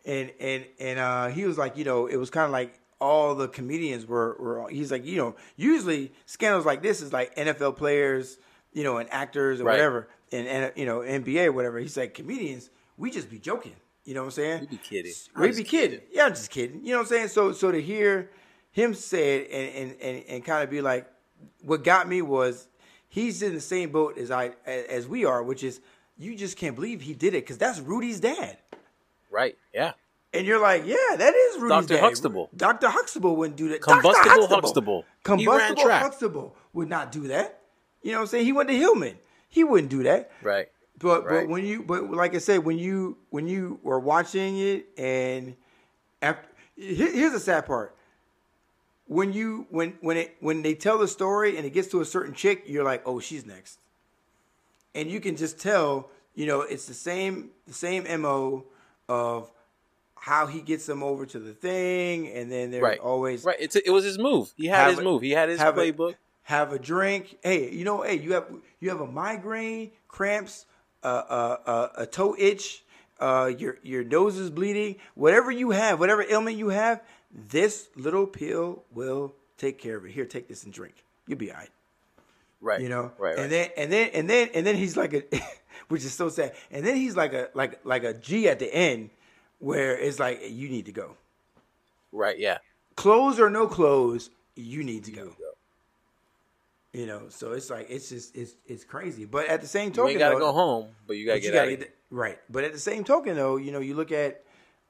[0.05, 3.35] and and and uh, he was like, you know, it was kind of like all
[3.35, 4.67] the comedians were were.
[4.69, 8.39] He's like, you know, usually scandals like this is like NFL players,
[8.75, 9.73] you know, and actors or Right.
[9.73, 11.79] whatever, and and you know NBA or whatever.
[11.79, 12.69] He's like comedians.
[12.97, 13.75] We just be joking.
[14.03, 14.59] You know what I'm saying?
[14.61, 15.13] We be kidding.
[15.35, 16.01] We be kidding.
[16.11, 16.85] Yeah, I'm just kidding.
[16.85, 17.27] You know what I'm saying?
[17.29, 18.29] So so to hear
[18.71, 21.09] him say it and and and, and kind of be like,
[21.63, 22.67] what got me was
[23.07, 25.79] he's in the same boat as I as we are, which is
[26.17, 28.57] you just can't believe he did it because that's Rudy's dad.
[29.31, 29.57] Right?
[29.73, 29.93] Yeah.
[30.33, 31.87] And you're like, yeah, that is Rudy's dad.
[31.87, 31.93] Dr.
[31.95, 31.99] dad.
[32.01, 32.49] Huxtable.
[32.55, 32.89] Dr.
[32.89, 33.81] Huxtable wouldn't do that.
[33.81, 34.47] Combustible.
[34.47, 35.05] Huxtable.
[35.25, 35.91] Ran Combustible.
[35.91, 37.61] Huxtable would not do that.
[38.05, 38.45] You know what I'm saying?
[38.45, 39.17] He went to Hillman.
[39.49, 40.29] He wouldn't do that.
[40.43, 40.67] Right.
[40.99, 41.41] But Right.
[41.41, 45.55] but when you but like I said, when you when you were watching it and
[46.21, 47.95] after here- here's the sad part.
[49.07, 52.05] When you when when it when they tell the story and it gets to a
[52.05, 53.79] certain chick, you're like, oh, she's next.
[54.93, 58.65] And you can just tell, you know, it's the same the same mo
[59.09, 59.51] of
[60.15, 62.99] how he gets them over to the thing, and then there's Right.
[62.99, 63.57] always Right.
[63.59, 64.53] It's it was his move.
[64.57, 65.23] He had his a- move.
[65.23, 66.15] He had his have a- playbook.
[66.45, 67.37] Have a drink.
[67.43, 68.45] Hey, you know, hey, you have
[68.79, 70.65] you have a migraine, cramps,
[71.03, 72.83] uh, uh, uh, a toe itch,
[73.19, 74.95] uh, your your nose is bleeding.
[75.15, 80.11] Whatever you have, whatever ailment you have, this little pill will take care of it.
[80.11, 80.95] Here, take this and drink.
[81.27, 81.69] You'll be all right.
[82.61, 82.81] right.
[82.81, 83.35] You know, Right.
[83.35, 83.39] Right.
[83.39, 85.23] and then and then and then and then he's like a,
[85.89, 86.53] which is so sad.
[86.71, 89.09] And then he's like a like like a G at the end,
[89.59, 91.17] where it's like you need to go.
[92.11, 92.37] right.
[92.37, 92.59] Yeah.
[92.95, 95.35] Clothes or no clothes, you need to go.
[96.95, 99.25] You know, so it's like it's just it's it's crazy.
[99.25, 101.41] But at the same You token, ain't gotta though- go home, but you gotta but
[101.41, 102.39] get you gotta get right.
[102.49, 104.43] But at the same token, though, you know, you look at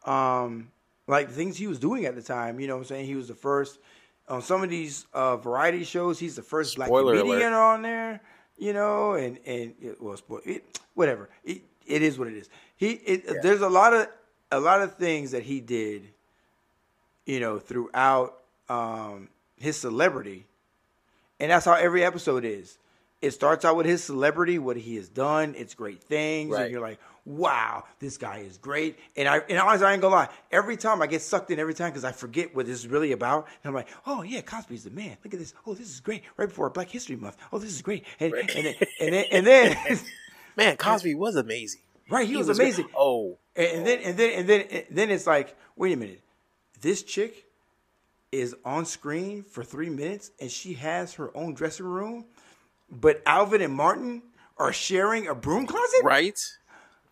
[0.05, 0.71] um
[1.07, 2.59] like the things he was doing at the time.
[2.59, 3.79] You know, what I'm saying he was the first
[4.29, 6.19] on some of these uh, variety shows.
[6.19, 7.73] He's the first black comedian alert.
[7.73, 8.21] on there.
[8.57, 11.29] You know, and and it, well, it, whatever.
[11.43, 12.49] It, it is what it is.
[12.77, 14.07] He it, there's a lot of
[14.51, 16.03] a lot of things that he did.
[17.25, 20.45] You know, throughout um, his celebrity
[21.39, 22.77] and that's how every episode is.
[23.21, 25.55] It starts out with his celebrity, what he has done.
[25.57, 26.63] It's great things, Right.
[26.63, 30.13] and you're like, "Wow, this guy is great." And I, and honestly, I ain't gonna
[30.13, 30.29] lie.
[30.51, 33.13] Every time I get sucked in, every time because I forget what this is really
[33.13, 35.17] about, and I'm like, "Oh yeah, Cosby's the man.
[35.23, 35.53] Look at this.
[35.65, 36.23] Oh, this is great.
[36.37, 37.37] Right before Black History Month.
[37.51, 38.55] Oh, this is great." And Right.
[38.55, 39.99] and then, and then and then
[40.57, 41.81] Man, Cosby was amazing.
[42.11, 42.59] right, he, was, great.
[42.59, 42.89] amazing.
[42.95, 46.21] Oh, And, and then and then and then and then it's like, wait a minute,
[46.81, 47.44] this chick
[48.31, 52.25] is on screen for three minutes and she has her own dressing room,
[52.89, 54.23] but Alvin and Martin
[54.57, 56.01] are sharing a broom closet.
[56.03, 56.39] right,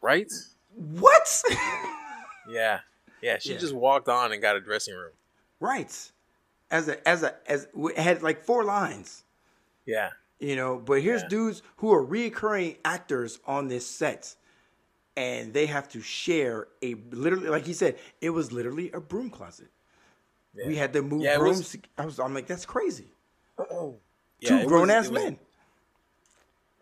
[0.02, 0.32] right.
[0.76, 1.44] What?
[2.50, 2.82] Yeah,
[3.22, 3.38] yeah.
[3.40, 3.60] She Yeah.
[3.60, 5.14] just walked on and got a dressing room.
[5.62, 6.12] right.
[6.70, 9.24] As a as a as had like four lines,
[9.86, 10.78] Yeah, you know.
[10.78, 11.30] But here's Yeah.
[11.30, 14.36] dudes who are reoccurring actors on this set.
[15.16, 19.30] And they have to share a literally, like he said, it was literally a broom
[19.30, 19.70] closet.
[20.56, 20.68] Yeah.
[20.68, 21.78] We had to move Yeah, it was- brooms.
[21.98, 23.08] I was, I'm like, that's crazy.
[23.60, 25.40] Yeah, Two it was- grown ass it was- men.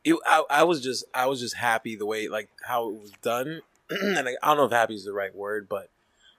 [0.03, 3.11] it, I, I was just I was just happy the way like how it was
[3.21, 5.89] done, and I, I don't know if happy is the right word, but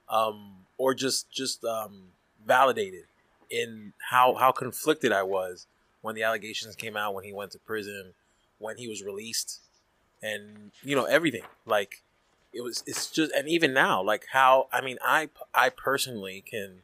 [0.08, 2.08] um or just just um
[2.44, 3.04] validated
[3.50, 5.66] in how how conflicted I was
[6.00, 8.14] when the allegations came out, when he went to prison,
[8.58, 9.60] when he was released,
[10.22, 12.02] and you know everything like
[12.52, 16.82] it was it's just and even now like how I mean I I personally can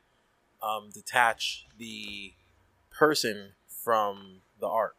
[0.63, 2.33] um detach the
[2.91, 4.95] person from the art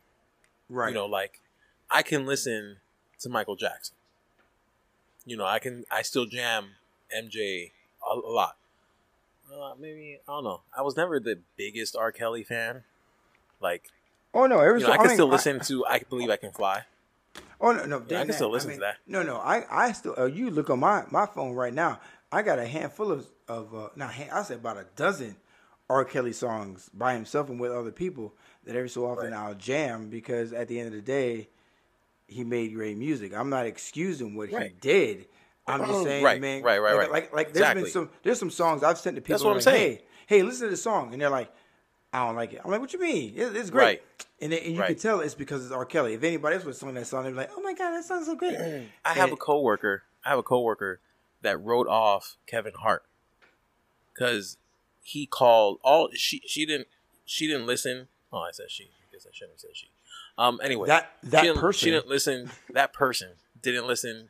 [0.72, 0.90] Right.
[0.90, 1.42] you know like
[1.90, 2.78] i can listen
[3.20, 3.96] to michael jackson
[5.26, 6.76] you know i can i still jam
[7.16, 7.72] mj
[8.10, 8.56] a, a lot
[9.52, 12.84] uh, maybe i don't know i was never the biggest r kelly fan
[13.60, 13.90] like
[14.34, 16.52] oh no, every you know, i can mean, still listen to i believe i can
[16.52, 16.84] fly
[17.62, 18.98] oh no, no, I can still listen mean, to that.
[19.08, 20.16] No, no, I, I still.
[20.18, 22.00] Uh, you look on my my phone right now.
[22.32, 25.36] I got a handful of of uh, hand- I say about a dozen
[25.90, 26.06] R.
[26.06, 28.34] Kelly songs by himself and with other people
[28.66, 29.40] that every so often Right.
[29.40, 31.50] I'll jam because at the end of the day,
[32.28, 33.34] he made great music.
[33.34, 35.28] I'm not excusing what he did.
[35.66, 36.62] I'm just saying, Right, man.
[36.64, 37.12] right, right, like, right.
[37.12, 37.84] Like, like there's Exactly.
[37.84, 39.34] been some there's some songs I've sent to people.
[39.34, 39.98] That's what I'm like, saying.
[40.28, 41.52] Hey, hey, listen to this song, and they're like,
[42.14, 42.62] I don't like it.
[42.64, 43.34] I'm like, what you mean?
[43.36, 43.84] It, it's great.
[43.86, 44.04] Right.
[44.42, 44.88] And, then, and you Right.
[44.88, 45.86] can tell it's because it's R.
[45.86, 46.14] Kelly.
[46.14, 48.26] If anybody else was singing that song, they'd be like, oh my god, that sounds
[48.28, 48.56] so great.
[49.06, 51.02] i have a coworker i have a coworker
[51.42, 53.04] that wrote off kevin hart
[54.14, 54.58] because
[55.10, 56.88] he called all she she didn't
[57.26, 59.88] she didn't listen oh i said she i guess i shouldn't have said she
[60.38, 61.80] um anyway That that she person.
[61.80, 62.50] she didn't listen.
[62.72, 63.30] That person
[63.62, 64.30] didn't listen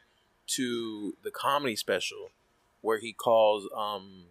[0.56, 2.30] to the comedy special
[2.82, 4.24] where he calls um,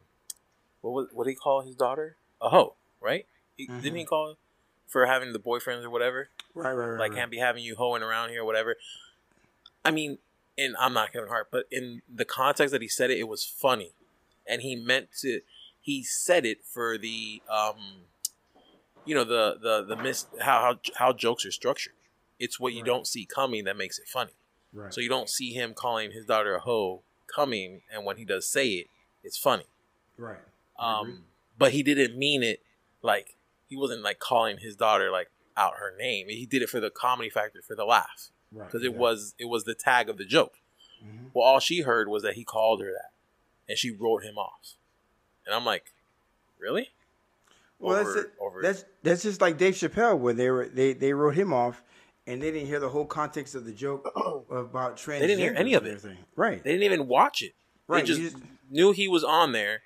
[0.80, 3.26] what was what did he call his daughter a hoe, right?
[3.56, 4.36] He, Didn't he call
[4.88, 6.30] for having the boyfriends or whatever?
[6.54, 6.98] right, right, right.
[6.98, 7.18] Like right.
[7.18, 8.76] can't be having you hoeing around here or whatever.
[9.84, 10.18] I mean,
[10.56, 13.44] and I'm not Kevin Hart, but in the context that he said it, it was
[13.44, 13.92] funny,
[14.46, 15.40] and he meant to.
[15.88, 17.78] He said it for the um,
[19.06, 21.94] you know the the the mis how how how jokes are structured.
[22.38, 22.86] It's what you Right.
[22.92, 24.32] don't see coming that makes it funny.
[24.72, 24.92] right.
[24.92, 27.02] So you don't see him calling his daughter a hoe
[27.34, 28.86] coming, and when he does say it,
[29.24, 29.64] it's funny.
[30.18, 30.38] right.
[30.78, 31.24] Um,
[31.58, 32.60] but he didn't mean it
[33.02, 36.28] like he wasn't like calling his daughter like out her name.
[36.28, 38.66] He did it for the comedy factor, for the laugh, right.
[38.66, 38.98] because it yeah.
[38.98, 40.58] was it was the tag of the joke.
[41.02, 41.30] Mhm.
[41.32, 43.12] Well, all she heard was that he called her that,
[43.68, 44.74] and she wrote him off.
[45.48, 45.92] And I'm like,
[46.60, 46.90] really?
[47.78, 48.32] Well, Over- that's it.
[48.38, 51.82] over- That's that's just like Dave Chappelle, where they were they they wrote him off,
[52.26, 54.12] and they didn't hear the whole context of the joke
[54.50, 55.22] about trans.
[55.22, 56.04] They didn't hear any of it.
[56.36, 56.62] Right.
[56.62, 57.54] They didn't even watch it.
[57.86, 58.36] Right, They just, just-
[58.70, 59.80] knew he was on there,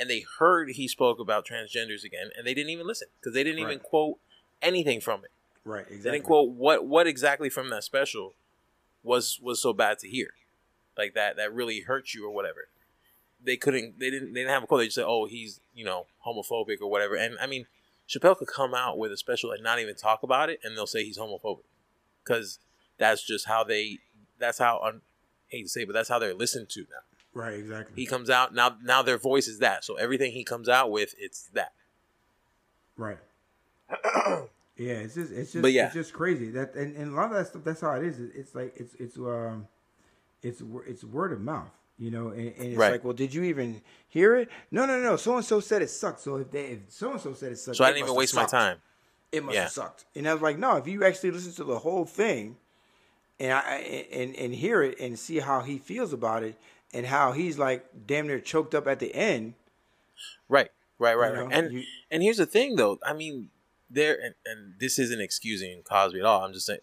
[0.00, 3.44] and they heard he spoke about transgenders again, and they didn't even listen because they
[3.44, 4.18] didn't even quote
[4.60, 5.30] anything from it.
[5.64, 5.82] right.
[5.82, 5.98] Exactly.
[5.98, 8.34] They didn't quote what what exactly from that special
[9.04, 10.30] was was so bad to hear,
[10.98, 12.68] like that that really hurt you or whatever.
[13.44, 14.80] They couldn't they didn't they didn't have a quote.
[14.80, 17.66] They just said, "Oh, he's you know homophobic or whatever." And I mean,
[18.08, 20.86] Chappelle could come out with a special and not even talk about it, and they'll
[20.86, 21.64] say he's homophobic
[22.22, 22.58] because
[22.98, 23.98] that's just how they.
[24.38, 24.92] That's how I
[25.48, 27.40] hate to say, it, but that's how they're listened to now.
[27.40, 27.94] Right, exactly.
[27.96, 28.76] He comes out now.
[28.82, 29.84] Now their voice is that.
[29.84, 31.72] So everything he comes out with, it's that.
[32.96, 33.18] Right.
[33.90, 35.86] yeah, it's just it's just But yeah.
[35.86, 37.62] it's just crazy that and, and a lot of that stuff.
[37.64, 38.18] That's how it is.
[38.20, 39.66] It's like it's it's um,
[40.42, 41.70] it's it's word of mouth.
[41.96, 42.90] You know, and, and it's Right.
[42.92, 44.48] like, well, did you even hear it?
[44.70, 45.16] No, no, no.
[45.16, 46.20] So and so said it sucked.
[46.20, 48.34] So if they if so and so said it sucked, So I didn't even waste
[48.34, 48.78] my time.
[49.30, 49.62] It must Yeah.
[49.62, 50.04] have sucked.
[50.14, 50.76] And I was like, no.
[50.76, 52.56] If you actually listen to the whole thing,
[53.38, 53.76] and I
[54.12, 56.56] and and hear it and see how he feels about it,
[56.92, 59.54] and how he's like damn near choked up at the end.
[60.48, 61.52] Right, right, right, You right.
[61.52, 62.98] And you- and here's the thing, though.
[63.04, 63.50] I mean,
[63.88, 66.42] there and, and this isn't excusing Cosby at all.
[66.44, 66.80] I'm just saying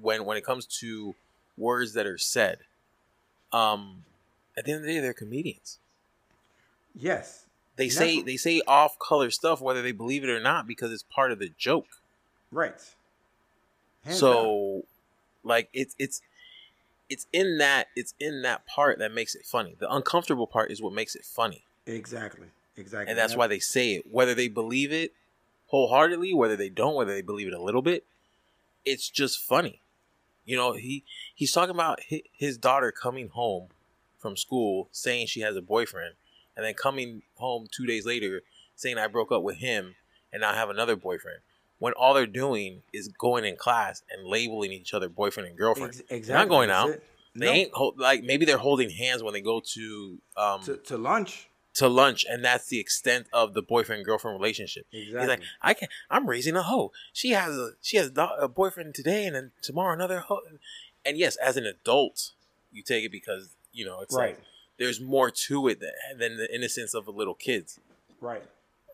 [0.00, 1.14] when when it comes to
[1.56, 2.60] words that are said,
[3.52, 4.04] um,
[4.56, 5.78] at the end of the day, they're comedians.
[6.94, 7.46] Yes.
[7.76, 10.92] They And say they say off color stuff whether they believe it or not because
[10.92, 11.86] it's part of the joke.
[12.50, 12.74] Right.
[14.04, 14.30] Hands down.
[14.30, 14.82] so,
[15.42, 16.20] like it's it's
[17.08, 19.74] it's in that it's in that part that makes it funny.
[19.78, 21.64] The uncomfortable part is what makes it funny.
[21.86, 25.12] exactly, exactly, and that's why they say it whether they believe it
[25.66, 28.04] wholeheartedly whether they don't whether they believe it a little bit
[28.84, 29.80] it's just funny
[30.44, 31.02] you know he
[31.34, 31.98] he's talking about
[32.32, 33.68] his daughter coming home
[34.22, 36.14] from school saying she has a boyfriend
[36.56, 38.42] and then coming home two days later
[38.76, 39.94] saying i broke up with him
[40.32, 41.40] and now I have another boyfriend
[41.78, 46.00] when all they're doing is going in class and labeling each other boyfriend and girlfriend
[46.08, 47.04] Ex- they're not going that's out it.
[47.34, 47.52] they No.
[47.52, 51.48] ain't hold, like maybe they're holding hands when they go to um to, to lunch.
[51.74, 54.86] to lunch, and that's the extent of the boyfriend girlfriend relationship.
[54.90, 56.92] He's like, I can I'm raising a hoe.
[57.12, 60.40] She has a she has a a boyfriend today, and then tomorrow another hoe.
[61.04, 62.30] And yes, as an adult,
[62.70, 64.36] you take it because you know it's Right.
[64.36, 64.44] like
[64.78, 67.78] there's more to it than, than the innocence of the little kids.
[68.20, 68.42] Right.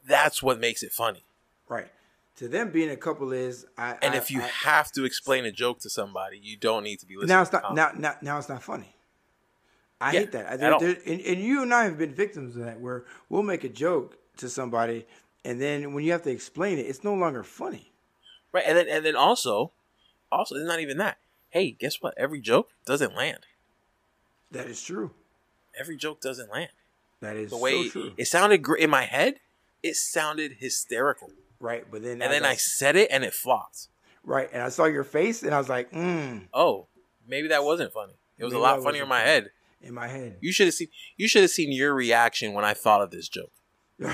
[0.06, 1.24] That's what makes it funny.
[1.68, 1.88] Right.
[2.36, 3.96] To them, being a couple is I.
[4.00, 7.00] And I- if you I- have to explain a joke to somebody, you don't need
[7.00, 7.28] to be listening.
[7.34, 8.94] now it's not now, now now it's not funny.
[10.00, 10.60] I Yeah, hate that.
[10.60, 13.64] There, there- and, and you and I have been victims of that, where we'll make
[13.64, 15.04] a joke to somebody,
[15.44, 17.90] and then when you have to explain it, it's no longer funny.
[18.52, 18.62] right.
[18.66, 19.72] And then and then also,
[20.30, 21.18] also it's not even that.
[21.50, 22.14] Hey, guess what?
[22.16, 23.46] Every joke doesn't land.
[24.52, 25.10] That is true.
[25.78, 26.70] Every joke doesn't land.
[27.20, 28.12] That is the way so true.
[28.16, 29.40] it sounded great in my head,
[29.82, 31.30] it sounded hysterical.
[31.60, 33.88] right, but then And then as I said it and it flopped.
[34.24, 36.86] right, and I saw your face, and I was like, mm, Oh,
[37.26, 38.14] maybe that wasn't funny.
[38.38, 39.30] It was Maybe a lot funnier in my funny.
[39.30, 39.50] head.
[39.82, 40.36] in my head.
[40.40, 43.28] You should have seen you should have seen your reaction when I thought of this
[43.28, 43.52] joke.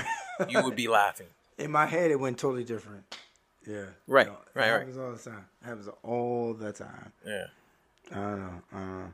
[0.49, 1.27] You would be laughing.
[1.57, 3.03] in my head, it went totally different.
[3.65, 3.85] Yeah.
[4.05, 4.79] Right, You know, right, it right.
[4.79, 5.45] happens all the time.
[5.61, 7.11] It happens all the time.
[7.25, 7.45] Yeah.
[8.11, 8.61] I don't know.
[8.73, 9.13] I don't know.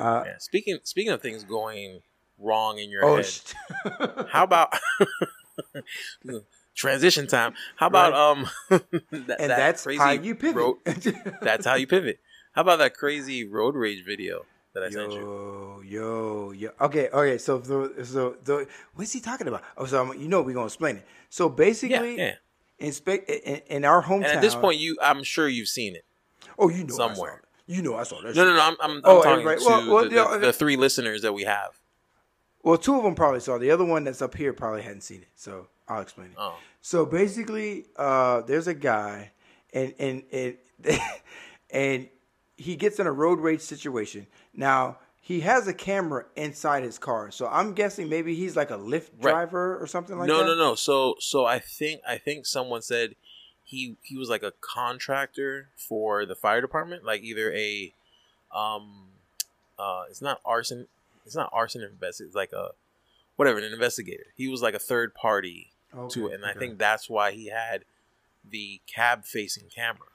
[0.00, 0.32] Uh, yeah.
[0.38, 2.00] Speaking speaking of things going
[2.38, 3.52] wrong in your oh, head, sh-
[4.28, 4.72] how about
[6.74, 7.54] transition time?
[7.76, 8.82] How about um that,
[9.12, 10.56] and that that's crazy how you pivot.
[10.56, 10.78] road-
[11.42, 12.20] that's how you pivot.
[12.52, 15.20] How about that crazy road rage video that I sent you?
[15.20, 16.70] Yo, yo, yo.
[16.80, 17.38] Okay, okay.
[17.38, 19.62] So, the, so the what's he talking about?
[19.76, 21.06] Oh, so I'm, you know we're gonna explain it.
[21.28, 22.34] So Yeah, basically, yeah.
[22.78, 24.24] inspect in, in our hometown.
[24.24, 26.04] And at this point, you I'm sure you've seen it.
[26.58, 27.42] oh, you know, somewhere.
[27.70, 27.76] I saw it.
[27.76, 28.24] You know, I saw that.
[28.24, 28.36] No, shit.
[28.36, 28.60] no, no.
[28.62, 31.32] I'm, I'm, I'm Oh, talking everybody- to well, well, the, the, the three listeners that
[31.32, 31.80] we have.
[32.62, 33.58] Well, two of them probably saw.
[33.58, 35.28] The other one that's up here probably hadn't seen it.
[35.34, 36.34] So I'll explain it.
[36.36, 39.30] Oh, So basically, uh, there's a guy,
[39.72, 40.56] and and and
[41.70, 42.08] and
[42.56, 44.26] he gets in a road rage situation.
[44.54, 48.76] Now he has a camera inside his car, so I'm guessing maybe he's like a
[48.76, 49.32] Lyft Right.
[49.32, 50.44] driver or something like no, that.
[50.44, 50.74] No, no, no.
[50.74, 53.14] So, so I think I think someone said
[53.70, 57.94] he he was like a contractor for the fire department, like either a
[58.54, 59.10] um
[59.78, 60.88] uh it's not arson,
[61.24, 62.70] it's not arson invest, it's like a
[63.36, 64.26] whatever an investigator.
[64.36, 67.46] He was like a third party Okay, to it, and I think that's why he
[67.46, 67.84] had
[68.48, 70.08] the cab facing camera.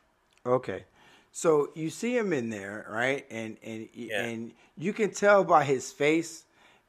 [0.45, 0.83] Okay.
[1.31, 3.25] So you see him in there, right?
[3.31, 4.21] And and Yeah.
[4.21, 6.43] and you can tell by his face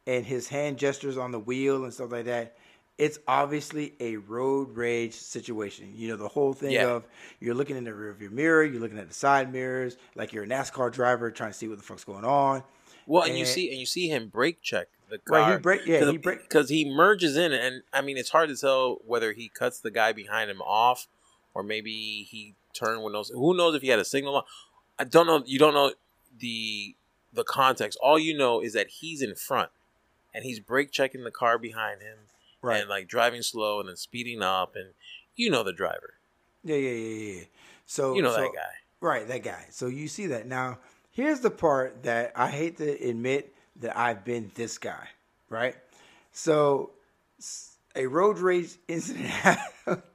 [0.06, 2.56] and his hand gestures on the wheel and stuff like that.
[2.98, 5.92] It's obviously a road rage situation.
[5.94, 6.86] You know, the whole thing Yeah.
[6.88, 7.04] of
[7.40, 10.46] you're looking in the rearview mirror, you're looking at the side mirrors, like you're a
[10.46, 12.62] NASCAR driver trying to see what the fuck's going on.
[13.06, 15.40] Well, and, you see, and you see him brake check the car.
[15.40, 18.48] Right, he break- yeah, he break- because he merges in, and I mean, it's hard
[18.48, 21.06] to tell whether he cuts the guy behind him off,
[21.54, 23.28] or maybe he turned when those.
[23.28, 24.36] Who knows if he had a signal?
[24.36, 24.42] on.
[24.98, 25.42] I don't know.
[25.46, 25.92] You don't know
[26.38, 26.96] the
[27.32, 27.98] the context.
[28.02, 29.70] All you know is that he's in front,
[30.34, 32.18] and he's brake checking the car behind him,
[32.66, 32.80] Right.
[32.80, 34.92] and like driving slow, and then speeding up, and
[35.34, 36.14] you know the driver.
[36.64, 37.44] Yeah, yeah, yeah, yeah.
[37.86, 38.72] So You know so- that guy.
[39.00, 39.66] Right, that guy.
[39.70, 40.46] So you see that.
[40.46, 40.78] Now,
[41.10, 45.06] here's the part that I hate to admit that I've been this guy,
[45.50, 45.76] right?
[46.32, 46.92] So
[47.94, 49.30] a road rage incident,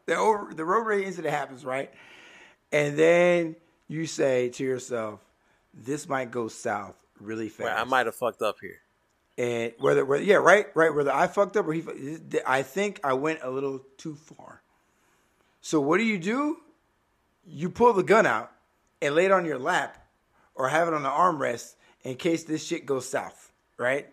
[0.06, 1.92] the over, the road rage incident happens, right?
[2.72, 3.56] And then
[3.88, 5.20] you say to yourself,
[5.74, 8.81] "This might go south really fast." Right, I might have fucked up here.
[9.42, 11.84] And whether, whether yeah, right, right, whether I fucked up or he,
[12.46, 14.62] I think I went a little too far.
[15.62, 16.58] So what do you do?
[17.48, 18.52] You pull the gun out
[19.02, 19.98] and lay it on your lap,
[20.54, 21.74] or have it on the armrest
[22.04, 23.52] in case this shit goes south.
[23.78, 24.10] Right?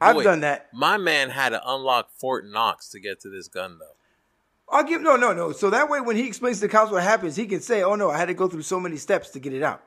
[0.00, 0.68] I've Boy, done that.
[0.72, 3.94] My man had to unlock Fort Knox to get to this gun, though.
[4.68, 5.52] I'll give no, no, no.
[5.52, 7.94] So that way, when he explains to the cops what happens, he can say, "Oh
[7.94, 9.80] no, I had to go through so many steps to get it out."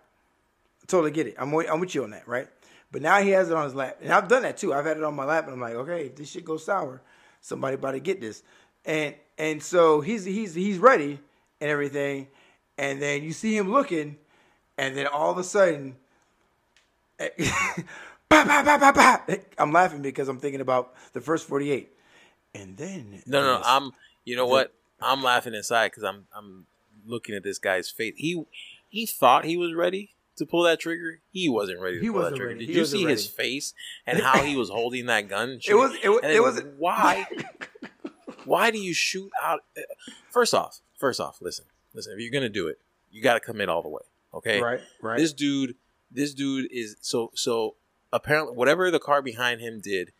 [0.81, 1.35] I totally get it.
[1.37, 2.47] I'm with, I'm with you on that, right?
[2.95, 4.73] But now he has it on his lap, and I've done that too.
[4.73, 7.01] I've had it on my lap, and I'm like, okay, if this shit goes sour,
[7.41, 8.41] somebody about to get this,
[8.85, 11.19] and and so he's he's he's ready
[11.59, 12.29] and everything,
[12.77, 14.15] and then you see him looking,
[14.77, 15.97] and then all of a sudden.
[18.31, 21.91] I'm laughing because I'm thinking about the first 48,
[22.53, 23.61] and then No, no, no.
[23.65, 23.91] I'm.
[24.23, 24.73] You know what?
[25.01, 26.27] I'm laughing inside because I'm.
[26.33, 26.65] I'm
[27.05, 28.13] looking at this guy's face.
[28.15, 28.41] He
[28.87, 31.19] he thought he was ready to pull that trigger.
[31.31, 32.47] He wasn't ready to He pull that trigger.
[32.53, 32.65] ready.
[32.65, 33.73] Did He you see his face
[34.07, 35.59] and how he was holding that gun?
[35.67, 37.27] It was- it was- it was- why?
[38.45, 39.61] why do you shoot out?
[39.77, 39.81] Uh,
[40.29, 42.13] first off, first off, listen, listen.
[42.13, 42.79] If you're gonna do it,
[43.11, 44.01] you got to commit all the way.
[44.33, 45.17] Okay, right, right.
[45.17, 45.75] This dude,
[46.11, 47.75] this dude is so so.
[48.13, 50.11] Apparently, whatever the car behind him did,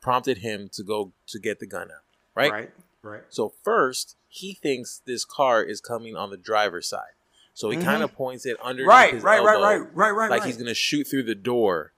[0.00, 2.02] prompted him to go to get the gun out.
[2.34, 2.50] Right.
[2.52, 2.70] right,
[3.02, 3.22] right.
[3.28, 7.13] So first, he thinks this car is coming on the driver's side.
[7.54, 7.84] So he Mhm.
[7.84, 10.46] kind of points it underneath Right, right, right, elbow, right, right, right, like right.
[10.46, 11.92] he's gonna shoot through the door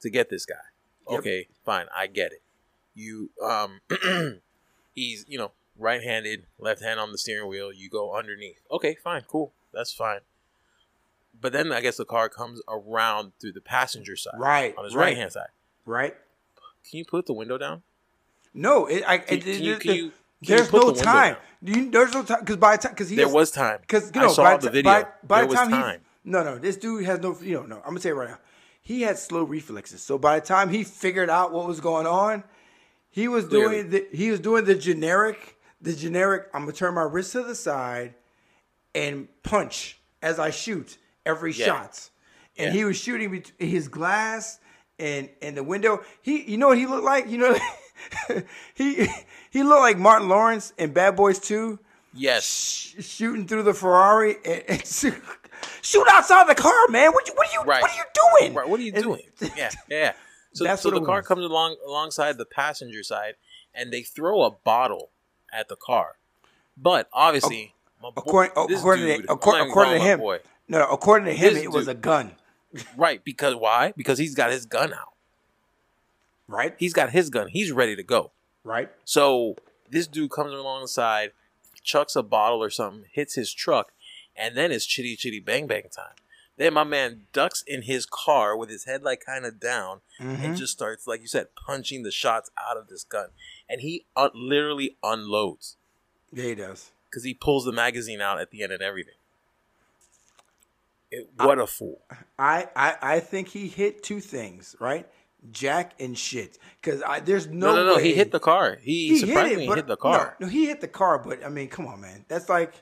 [0.00, 0.54] to get this guy.
[1.10, 1.18] Yep.
[1.20, 2.42] Okay, fine, I get it.
[2.94, 3.80] You, um,
[4.94, 7.72] he's you know right-handed, left hand on the steering wheel.
[7.72, 8.60] You go underneath.
[8.70, 10.20] Okay, fine, cool, that's fine.
[11.38, 14.94] But then I guess the car comes around through the passenger side, Right, on his
[14.94, 15.06] right.
[15.06, 15.48] right hand side.
[15.84, 16.16] right.
[16.88, 17.82] Can you put the window down?
[18.54, 20.12] No, it, I, Can, it, can it- you, it- can you, can you
[20.48, 21.34] there's put the no window time.
[21.34, 21.42] down?
[21.84, 23.78] You, there's no time because by the time because he There was time.
[23.80, 24.90] Because you I know, saw by the video.
[24.92, 26.00] By, by there the was time time.
[26.24, 28.30] he no no this dude has no you know no I'm gonna tell you right
[28.30, 28.38] now
[28.80, 30.02] he had slow reflexes.
[30.02, 32.42] So by the time he figured out what was going on,
[33.10, 33.82] he was Clearly.
[33.84, 36.48] doing the he was doing the generic the generic.
[36.52, 38.14] I'm gonna turn my wrist to the side
[38.94, 41.66] and punch as I shoot every Yeah.
[41.66, 42.10] shot.
[42.58, 42.80] And Yeah.
[42.80, 44.58] he was shooting his glass
[44.98, 46.02] and and the window.
[46.22, 47.28] He you know what he looked like?
[47.28, 47.58] You know
[48.74, 49.08] he
[49.52, 51.78] he looked like Martin Lawrence in Bad Boys 2
[52.14, 52.44] Yes.
[52.44, 55.14] sh- shooting through the Ferrari and, and shoot,
[55.82, 57.12] shoot outside the car, man.
[57.12, 57.82] What you what are you Right.
[57.82, 58.54] what are you doing?
[58.54, 58.68] Right.
[58.68, 59.22] What are you doing?
[59.40, 59.48] yeah.
[59.56, 59.70] Yeah.
[59.88, 60.12] yeah.
[60.54, 61.26] So, That's so the car was.
[61.26, 63.36] comes along alongside the passenger side,
[63.74, 65.08] and they throw a bottle
[65.50, 66.16] at the car.
[66.76, 70.40] But obviously, boy- According, oh, according dude, to according, according to him, boy.
[70.68, 72.32] no, no, according to him, it was a gun,
[72.98, 73.24] right?
[73.24, 73.94] Because why?
[73.96, 75.12] Because he's got his gun out.
[76.48, 76.74] right?
[76.78, 77.48] He's got his gun.
[77.48, 78.32] He's ready to go.
[78.64, 78.90] Right?
[79.04, 79.56] So
[79.90, 81.32] this dude comes alongside,
[81.82, 83.92] chucks a bottle or something, hits his truck,
[84.36, 86.14] and then it's chitty chitty bang bang time.
[86.58, 90.44] Then my man ducks in his car with his headlight kind of down Mm-hmm.
[90.44, 93.28] and just starts, like you said, punching the shots out of this gun.
[93.68, 95.76] And he uh, literally unloads
[96.32, 96.92] Yeah, he does.
[97.10, 99.14] because he pulls the magazine out at the end and everything.
[101.10, 102.00] It, what a fool!
[102.38, 105.06] I, I I think he hit two things, right?
[105.50, 106.58] Jack and shit.
[106.80, 107.96] Because there's no No, no, no.
[107.96, 108.78] way He hit the car.
[108.80, 110.36] He, surprisingly but- hit the car.
[110.38, 112.24] No, no, he hit the car, but I mean, come on, man.
[112.28, 112.74] That's like,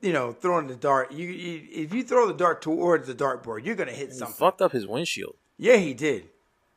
[0.00, 1.12] you know, throwing the dart.
[1.12, 4.34] You, you if you throw the dart towards the dartboard, you're gonna hit He something.
[4.36, 5.36] fucked up his windshield.
[5.58, 6.28] Yeah, he did.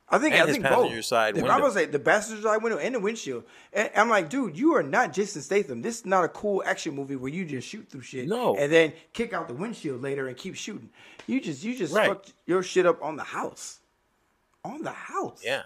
[0.07, 1.05] I think And I his think passenger both.
[1.05, 1.55] side The- window.
[1.57, 3.43] I was like the passenger side window and the windshield.
[3.73, 5.81] And I'm like, dude, you are not Jason Statham.
[5.81, 8.27] This is not a cool action movie where you just shoot through shit.
[8.27, 8.55] No.
[8.55, 10.91] and then kick out the windshield later and keep shooting.
[11.25, 12.07] You just you just Right.
[12.07, 13.79] fucked your shit up on the house.
[14.65, 15.41] On the house.
[15.43, 15.63] Yeah.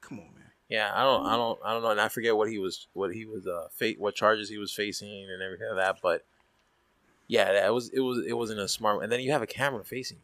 [0.00, 0.44] Come on, man.
[0.68, 3.14] Yeah, I don't, I don't, I don't know, and I forget what he was, what
[3.14, 5.96] he was, uh, fa- what charges he was facing and everything like that.
[6.02, 6.24] But
[7.26, 9.02] yeah, that was, it was, it wasn't a smart.
[9.02, 10.18] And then you have a camera facing.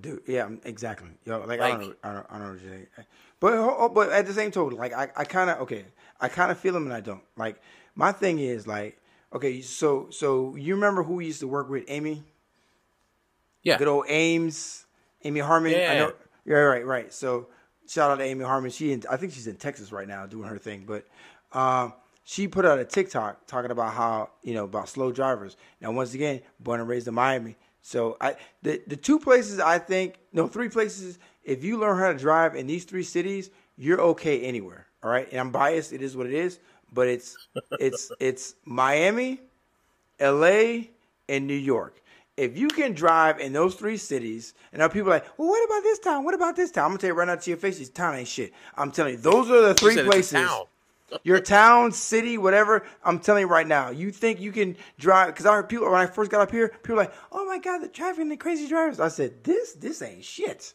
[0.00, 1.10] Dude, yeah, exactly.
[1.24, 2.86] Yo, like, I don't I don't, I don't know what you're saying.
[3.40, 5.84] But oh, but at the same token, like I, I kind of okay,
[6.20, 7.22] I kind of feel him and I don't.
[7.36, 7.60] Like
[7.96, 8.96] my thing is like
[9.32, 12.22] okay, so so you remember who we used to work with, Amy?
[13.64, 14.86] Yeah, Good old Ames,
[15.24, 15.74] Amy Harmon.
[15.74, 15.98] I Yeah.
[15.98, 16.12] know.
[16.48, 17.12] Yeah, right, right.
[17.12, 17.48] So
[17.88, 18.70] shout out to Amy Harmon.
[18.70, 20.84] She, in, I think she's in Texas right now doing her thing.
[20.86, 21.06] But
[21.52, 21.92] um,
[22.24, 25.58] she put out a TikTok talking about how you know about slow drivers.
[25.82, 27.56] Now, once again, born and raised in Miami.
[27.82, 31.18] So I the the two places I think no three places.
[31.44, 34.86] If you learn how to drive in these three cities, you're okay anywhere.
[35.02, 35.92] All right, and I'm biased.
[35.92, 36.60] It is what it is.
[36.92, 37.38] But it's
[37.78, 39.40] it's it's Miami,
[40.20, 40.90] L.A.
[41.28, 42.00] and New York.
[42.38, 45.64] If you can drive in those three cities, and now people are like, well, what
[45.64, 46.24] about this town?
[46.24, 46.84] What about this town?
[46.84, 48.52] I'm gonna tell you right now to your face, this town ain't shit.
[48.76, 50.32] I'm telling you, those are the three places.
[50.32, 50.64] town.
[51.22, 52.84] Your town, city, whatever.
[53.02, 53.88] I'm telling you right now.
[53.88, 55.28] You think you can drive?
[55.28, 57.56] Because I heard people when I first got up here, people were like, "Oh my
[57.56, 60.74] god, the traffic and the crazy drivers." I said, "This, this ain't shit."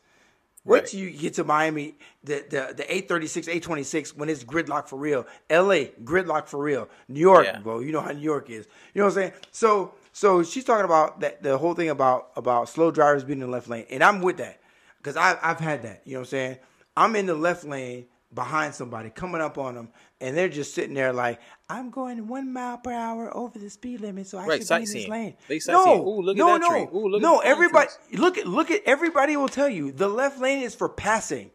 [0.66, 0.88] Wait Right.
[0.88, 5.28] till you get to Miami, the the the 836, 826, when it's gridlock for real.
[5.51, 6.89] LA, gridlock for real.
[7.07, 7.59] New York, Yeah.
[7.59, 8.66] bro, you know how New York is.
[8.95, 9.34] You know what I'm saying?
[9.51, 13.47] So so she's talking about that the whole thing about about slow drivers being in
[13.47, 14.61] the left lane, and I'm with that
[14.97, 16.03] because I I've had that.
[16.05, 16.57] You know what I'm saying?
[16.95, 19.89] I'm in the left lane behind somebody coming up on them,
[20.22, 24.01] and they're just sitting there like I'm going one mile per hour over the speed
[24.01, 25.36] limit, so I Right, should be in this lane.
[25.47, 26.01] They no, sightseeing.
[26.01, 26.88] Ooh, look at no, that no, tree.
[26.99, 27.34] Ooh, look no.
[27.36, 28.20] palm everybody, trees.
[28.20, 31.49] look at look at everybody will tell you the left lane is for passing.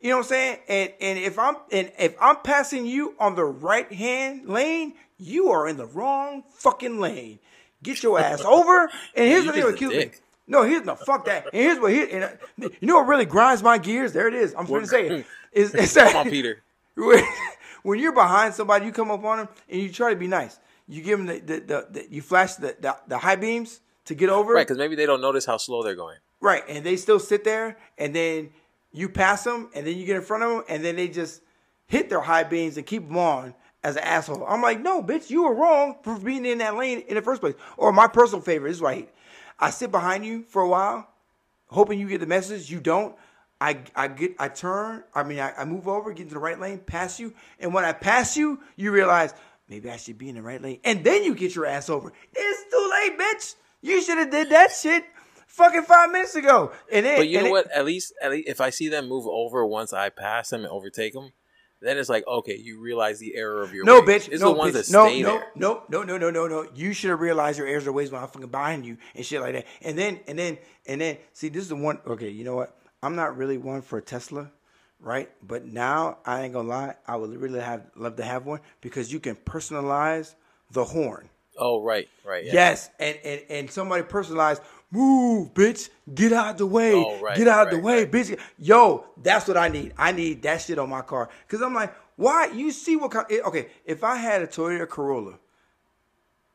[0.00, 0.58] You know what I'm saying?
[0.68, 5.50] And and if I'm and if I'm passing you on the right hand lane, you
[5.50, 7.38] are in the wrong fucking lane.
[7.82, 8.90] Get your ass over.
[9.14, 9.98] And here's the thing just what a kills me.
[9.98, 10.22] dick.
[10.46, 11.44] No, here's no fuck that.
[11.46, 14.12] And here's what here and uh, you know what really grinds my gears?
[14.12, 14.54] There it is.
[14.58, 15.26] I'm going to say it.
[15.52, 16.62] Is, is that Come on, Peter.
[16.96, 17.24] when,
[17.82, 20.58] when you're behind somebody, you come up on them and you try to be nice.
[20.88, 24.14] You give them the, the, the, the you flash the, the the high beams to
[24.14, 24.52] get over.
[24.52, 26.18] Right, because maybe they don't notice how slow they're going.
[26.40, 28.50] Right, and they still sit there, and then
[28.90, 31.40] you pass them, and then you get in front of them, and then they just
[31.86, 33.54] hit their high beams and keep them on
[33.84, 34.44] as an asshole.
[34.46, 37.40] I'm like, no, bitch, you were wrong for being in that lane in the first
[37.40, 37.54] place.
[37.76, 39.08] Or my personal favorite is what
[39.58, 41.08] I sit behind you for a while,
[41.68, 42.70] hoping you get the message.
[42.70, 43.14] You don't.
[43.60, 45.04] I, I get I turn.
[45.14, 47.84] I mean, I, I move over, get into the right lane, pass you, and when
[47.84, 49.34] I pass you, you realize
[49.68, 52.12] maybe I should be in the right lane, and then you get your ass over.
[52.34, 53.54] It's too late, bitch.
[53.80, 55.04] You should have did that shit
[55.46, 56.72] fucking five minutes ago.
[56.90, 57.70] And then, But you know then- what?
[57.70, 60.68] At least, at least if I see them move over once I pass them and
[60.70, 61.30] overtake them,
[61.82, 64.26] then it's like okay, you realize the error of your No, ways.
[64.26, 64.32] bitch.
[64.32, 64.86] It's no, the ones bitch.
[64.88, 65.46] that no, stay no, there.
[65.54, 66.66] no, no, no, no, no, no.
[66.74, 69.40] You should have realized your errors or ways when I'm fucking behind you and shit
[69.40, 69.66] like that.
[69.82, 71.98] And then, and then, and then, see, this is the one.
[72.06, 72.76] Okay, you know what?
[73.02, 74.50] I'm not really one for Tesla,
[75.00, 75.28] right?
[75.42, 76.94] But now I ain't gonna lie.
[77.06, 80.34] I would really have love to have one because you can personalize
[80.70, 81.28] the horn.
[81.58, 82.44] Oh, right, right.
[82.44, 82.52] Yeah.
[82.54, 84.62] Yes, and, and and somebody personalized.
[84.92, 85.88] Move, bitch.
[86.14, 86.92] Get out the way.
[86.92, 88.12] Oh, right, Get out the way, right.
[88.12, 88.38] bitch.
[88.58, 89.94] Yo, that's what I need.
[89.96, 91.30] I need that shit on my car.
[91.48, 92.48] Cause I'm like, why?
[92.48, 93.26] You see what kind?
[93.30, 95.38] Eh, okay, if I had a Toyota Corolla,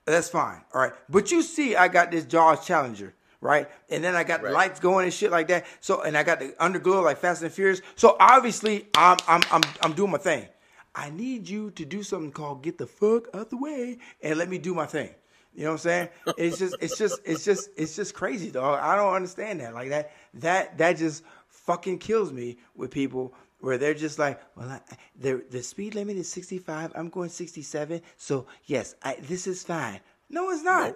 [0.05, 0.61] that's fine.
[0.73, 3.67] All right, but you see, I got this Jaws Challenger, right?
[3.89, 4.53] And then I got the Right.
[4.53, 5.65] lights going and shit like that.
[5.81, 7.81] So, and I got the underglow like Fast and Furious.
[7.95, 10.47] So obviously, I'm I'm I'm I'm doing my thing.
[10.95, 14.37] I need you to do something called get the fuck out of the way and
[14.37, 15.09] let me do my thing.
[15.57, 16.09] You know what I'm saying?
[16.37, 18.79] It's just, it's just, it's just, it's just crazy, dog.
[18.79, 19.73] I don't understand that.
[19.73, 24.69] Like that, that, that just fucking kills me with people where they're just like, well,
[24.69, 24.81] I,
[25.19, 26.91] the the speed limit is 65.
[26.93, 28.01] I'm going 67.
[28.17, 29.99] So yes, I, this is fine.
[30.29, 30.95] No, it's not.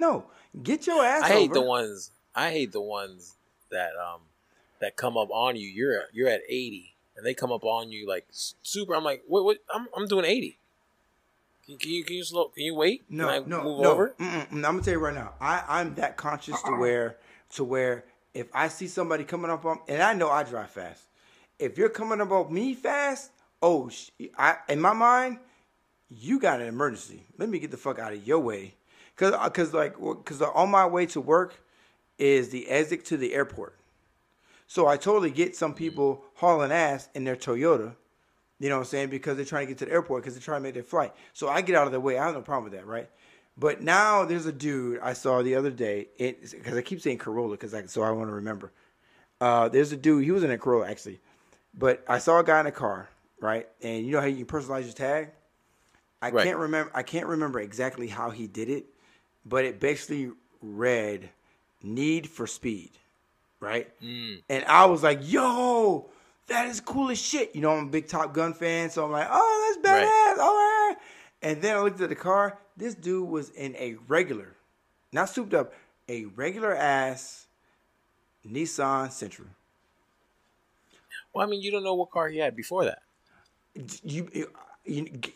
[0.00, 0.24] No,
[0.62, 1.24] get your ass.
[1.24, 1.54] I hate over.
[1.54, 2.10] the ones.
[2.34, 3.36] I hate the ones
[3.70, 4.22] that um
[4.80, 5.68] that come up on you.
[5.68, 8.94] You're you're at eighty, and they come up on you like super.
[8.94, 9.44] I'm like, what?
[9.44, 9.58] What?
[9.74, 10.58] I'm I'm doing eighty.
[11.68, 12.48] Can, can you can you slow?
[12.48, 13.04] Can you wait?
[13.10, 13.92] No, can I no, move no.
[13.92, 14.14] over?
[14.18, 14.52] Mm-mm.
[14.52, 15.34] I'm gonna tell you right now.
[15.38, 17.18] I I'm that conscious to where
[17.50, 21.02] to where if I see somebody coming up on, and I know I drive fast.
[21.58, 24.08] If you're coming up on me fast, oh, sh-
[24.38, 25.40] I in my mind,
[26.08, 27.24] you got an emergency.
[27.36, 28.74] Let me get the fuck out of your way,
[29.16, 29.94] cause uh, cause like
[30.24, 31.62] cause on my way to work
[32.16, 33.78] is the exit to the airport.
[34.66, 37.94] So I totally get some people hauling ass in their Toyota.
[38.60, 39.10] You know what I'm saying?
[39.10, 41.14] Because they're trying to get to the airport because they're trying to make their flight.
[41.32, 42.18] So I get out of their way.
[42.18, 43.08] I have no problem with that, right?
[43.56, 46.08] But now there's a dude I saw the other day.
[46.18, 48.72] Because I keep saying Corolla because I, so I want to remember.
[49.40, 50.24] Uh, there's a dude.
[50.24, 51.20] He was in a Corolla actually,
[51.72, 53.08] but I saw a guy in a car,
[53.40, 53.68] right?
[53.82, 55.30] And you know how you personalize your tag.
[56.20, 56.44] I Right.
[56.44, 56.90] can't remember.
[56.94, 58.86] I can't remember exactly how he did it,
[59.46, 61.30] but it basically read
[61.80, 62.90] "Need for Speed,"
[63.60, 63.88] right?
[64.50, 66.10] And I was like, "Yo,
[66.48, 69.12] that is cool as shit." You know, I'm a big Top Gun fan, so I'm
[69.12, 70.36] like, "Oh, that's badass." Right.
[70.40, 70.96] All right.
[71.42, 72.58] And then I looked at the car.
[72.76, 74.56] This dude was in a regular,
[75.12, 75.72] not souped up,
[76.08, 77.46] a regular ass
[78.46, 79.46] Nissan Sentra.
[81.32, 83.02] Well, I mean, you don't know what car he had before that.
[84.02, 84.50] you, you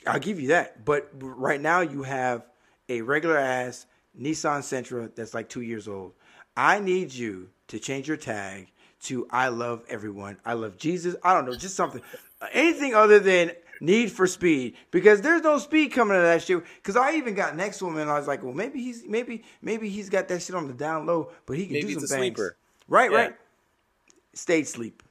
[0.07, 0.85] I'll give you that.
[0.85, 2.47] But right now you have
[2.89, 3.87] a regular ass
[4.19, 6.13] Nissan Sentra that's like two years old.
[6.57, 8.71] I need you to change your tag
[9.03, 10.39] to I love everyone.
[10.45, 11.15] I love Jesus.
[11.23, 12.03] I don't know, just something.
[12.53, 14.75] Anything other than need for speed.
[14.91, 16.63] Because there's no speed coming to that shit.
[16.77, 19.45] Because I even got next to him and I was like, well, maybe he's maybe
[19.61, 22.09] maybe he's got that shit on the down low, but he can Maybe do it's
[22.11, 22.37] some a things.
[22.37, 22.57] sleeper.
[22.89, 23.17] Right, Yeah.
[23.19, 23.35] right.
[24.35, 25.03] Stayed sleep.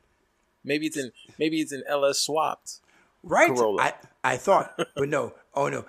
[0.64, 2.80] Maybe it's in maybe it's in LS swapped.
[3.24, 3.50] Right?
[3.50, 3.82] Corolla.
[3.82, 5.34] I, I thought, but no.
[5.54, 5.86] Oh no.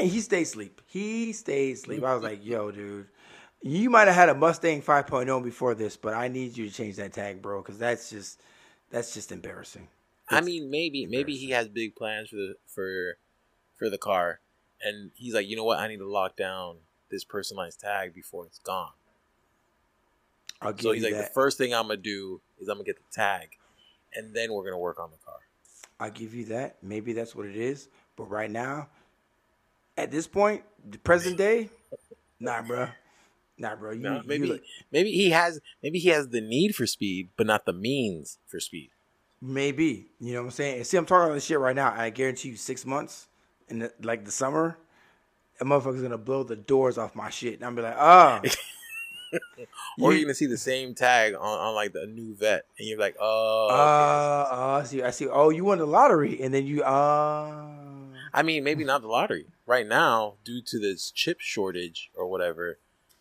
[0.00, 0.80] He stayed asleep.
[0.86, 2.04] He stayed asleep.
[2.04, 3.06] I was like, yo, dude.
[3.60, 6.96] You might have had a Mustang 5.0 before this, but I need you to change
[6.96, 8.40] that tag, bro, because that's just
[8.90, 9.88] that's just embarrassing.
[10.30, 13.16] I mean, maybe maybe he has big plans for the for
[13.76, 14.40] for the car,
[14.82, 16.76] and he's like, you know what, I need to lock down
[17.10, 18.92] this personalized tag before it's gone.
[20.60, 21.28] I'll give So he's like, that.
[21.28, 23.56] the first thing I'm gonna do is I'm gonna get the tag,
[24.14, 25.38] and then we're gonna work on the car.
[26.00, 26.76] I'll give you that.
[26.82, 27.88] Maybe that's what it is.
[28.16, 28.88] But right now,
[29.96, 31.70] at this point, the present day,
[32.38, 32.88] nah, bro.
[33.58, 33.90] Nah, bro.
[33.92, 37.46] You, you maybe look- maybe he has maybe he has the need for speed, but
[37.46, 38.90] not the means for speed.
[39.40, 40.06] maybe.
[40.20, 40.84] You know what I'm saying?
[40.84, 41.92] See, I'm talking about this shit right now.
[41.96, 43.26] I guarantee you, six months
[43.68, 44.78] in the, like the summer,
[45.60, 48.40] a motherfucker's gonna blow the doors off my shit, and I'm be like, ah.
[50.00, 52.88] Or You- you're gonna see the same tag on, on like the new vet, and
[52.88, 53.68] you're like, oh.
[53.70, 54.54] Uh, okay.
[54.62, 55.02] uh, I see.
[55.02, 55.26] I see.
[55.28, 57.52] Oh, you won the lottery, and then you, uh,
[58.32, 59.46] I mean, maybe not the lottery.
[59.66, 62.78] Right now, due to this chip shortage or whatever,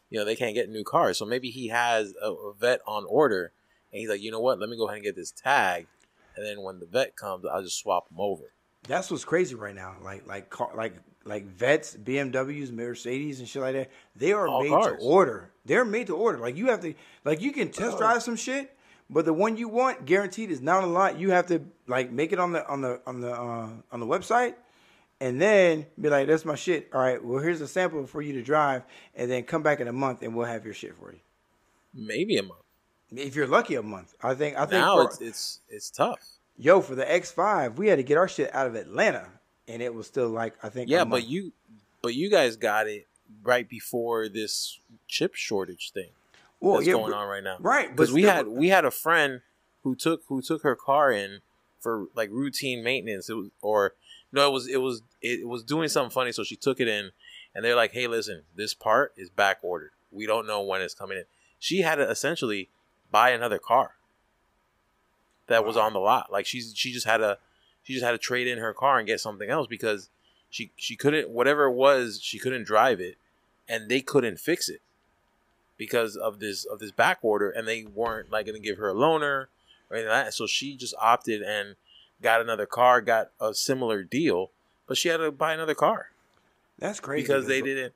[0.09, 1.17] you know, they can't get new cars.
[1.17, 3.51] So maybe he has a, a vet on order,
[3.91, 4.59] and he's like, you know what?
[4.59, 5.87] Let me go ahead and get this tag,
[6.35, 8.43] and then when the vet comes, I'll just swap them over.
[8.87, 9.95] that's what's crazy right now.
[10.01, 10.93] Like, like, car, like,
[11.25, 13.89] like vets, BMWs, Mercedes, and shit like that.
[14.15, 14.97] They are All made cars.
[14.97, 15.51] to order.
[15.65, 16.37] They're made to order.
[16.37, 16.93] Like, you have to,
[17.25, 18.73] like, you can test drive some shit,
[19.09, 21.19] but the one you want, guaranteed, is not a lot.
[21.19, 24.05] You have to like make it on the on the on the uh, on the
[24.05, 24.55] website.
[25.19, 26.89] And then be like, that's my shit.
[26.93, 28.83] All right, well, here's a sample for you to drive,
[29.15, 31.19] and then come back in a month, and we'll have your shit for you.
[31.93, 32.61] Maybe a month.
[33.11, 34.13] If you're lucky, a month.
[34.21, 34.55] I think.
[34.57, 34.71] I think.
[34.73, 36.19] Now for- it's it's it's tough.
[36.59, 39.27] Yo, for the X5, we had to get our shit out of Atlanta,
[39.67, 40.89] and it was still like I think.
[40.89, 41.51] a Yeah, but you,
[42.01, 43.07] but you guys got it
[43.43, 46.09] right before this chip shortage thing
[46.59, 47.57] well, that's yeah, going but- on right now.
[47.59, 47.89] right?
[47.89, 49.41] because but we had we had a friend
[49.83, 51.39] who took who took her car in
[51.79, 53.29] for like routine maintenance.
[53.29, 53.93] It was or
[54.31, 57.11] no, it was it was it was doing something funny, so she took it in,
[57.55, 59.91] and they're like, "Hey, listen, this part is back ordered.
[60.11, 61.23] We don't know when it's coming in."
[61.59, 62.69] She had to essentially
[63.11, 63.95] buy another car
[65.47, 66.31] that was on the lot.
[66.31, 67.37] Like she's she just had to
[67.83, 70.09] she just had to trade in her car and get something else because
[70.49, 73.17] she she couldn't whatever it was she couldn't drive it,
[73.67, 74.81] and they couldn't fix it
[75.77, 78.89] because of this of this back order, and they weren't like going to give her
[78.89, 79.47] a loaner
[79.89, 80.33] or anything like that.
[80.33, 81.75] So she just opted and
[82.21, 84.51] got another car, got a similar deal,
[84.87, 86.07] but she had to buy another car
[86.79, 87.93] that's crazy because they didn't.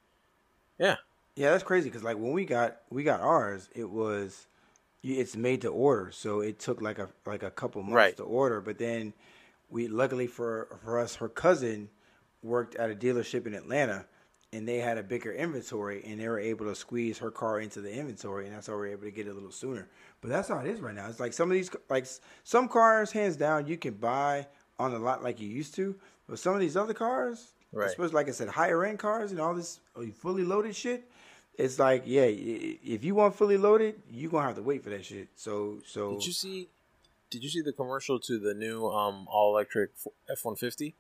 [0.80, 0.98] Yeah,
[1.36, 4.48] Yeah, that's crazy because like when we got we got ours, it was
[5.04, 8.18] it's made to order, so it took like a like a couple months Right.
[8.18, 8.62] to order.
[8.62, 9.14] But then
[9.70, 11.90] we luckily for for us, her cousin
[12.44, 14.06] worked at a dealership in Atlanta,
[14.54, 17.80] and they had a bigger inventory, and they were able to squeeze her car into
[17.82, 19.88] the inventory, and that's how we are able to get it a little sooner.
[20.20, 21.08] But that's how it is right now.
[21.08, 22.06] It's like some of these like
[22.44, 24.48] some cars, hands down, you can buy
[24.78, 25.96] on the lot like you used to,
[26.28, 27.88] but some of these other cars, Right.
[27.88, 31.10] especially like I said, higher end cars and all this uh, fully loaded shit.
[31.58, 35.06] It's like, yeah, if you want fully loaded, you're gonna have to wait for that
[35.06, 35.30] shit.
[35.36, 36.70] So, so did you see?
[37.30, 39.92] Did you see the commercial to the new um all electric
[40.30, 40.96] F one fifty?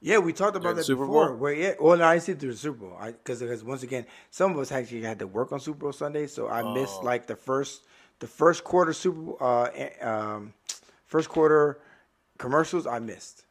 [0.00, 1.28] Yeah, we talked about that Super before.
[1.30, 1.36] Bowl?
[1.36, 4.52] Where yeah, well, no, I see through the Super Bowl because because once again, some
[4.52, 7.06] of us actually had to work on Super Bowl Sunday, so I missed Oh.
[7.06, 7.82] like the first
[8.20, 10.52] the first quarter Super Bowl, uh, eh, um,
[11.06, 11.78] first quarter
[12.38, 12.86] commercials.
[12.86, 13.44] I missed.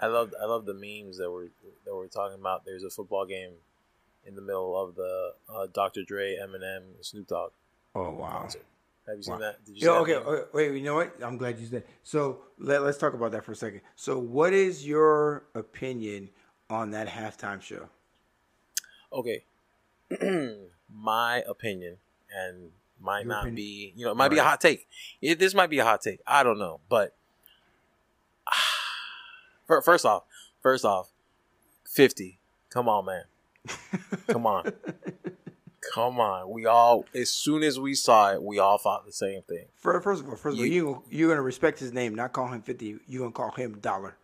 [0.00, 1.48] I love I love the memes that we're
[1.84, 2.64] that we're talking about.
[2.64, 3.52] There's a football game
[4.24, 6.02] in the middle of the uh, Dr.
[6.04, 7.50] Dre, Eminem, Snoop Dogg
[7.94, 8.40] Oh wow.
[8.42, 8.62] concert.
[9.08, 9.40] Have you seen Wow.
[9.40, 9.64] that?
[9.64, 10.26] Did you Yeah, that okay, meme?
[10.26, 11.14] okay, wait, you know what?
[11.22, 11.84] I'm glad you said.
[12.02, 13.80] So let, let's talk about that for a second.
[13.96, 16.28] So, what is your opinion
[16.68, 17.88] on that halftime show?
[19.12, 19.44] Okay.
[20.92, 21.96] my opinion,
[22.34, 23.56] and might Your not opinion?
[23.56, 24.86] be, you know, it might be a hot take.
[25.22, 26.20] It, this might be a hot take.
[26.26, 27.14] I don't know, but
[29.66, 30.24] fir- first off,
[30.62, 31.10] first off,
[31.86, 32.38] fifty.
[32.70, 33.24] Come on, man.
[34.28, 34.70] Come on.
[35.94, 36.50] Come on.
[36.50, 39.66] We all, as soon as we saw it, we all thought the same thing.
[39.76, 42.48] First of all, first of all, You- you you're gonna respect his name, not call
[42.48, 42.98] him fifty.
[43.06, 44.16] You're gonna call him Dollar.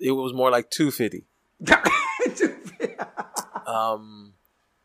[0.00, 1.24] It was more like two fifty.
[3.66, 4.34] Um,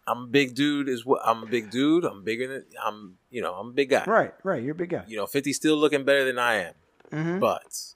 [0.08, 0.88] I'm a big dude.
[0.90, 2.06] Is what I'm a big dude.
[2.06, 3.18] I'm bigger than I'm.
[3.30, 4.04] You know, I'm a big guy.
[4.08, 4.64] right, right.
[4.64, 5.04] You're a big guy.
[5.08, 6.74] You know, 50 still looking better than I am.
[7.12, 7.40] Mhm.
[7.40, 7.94] But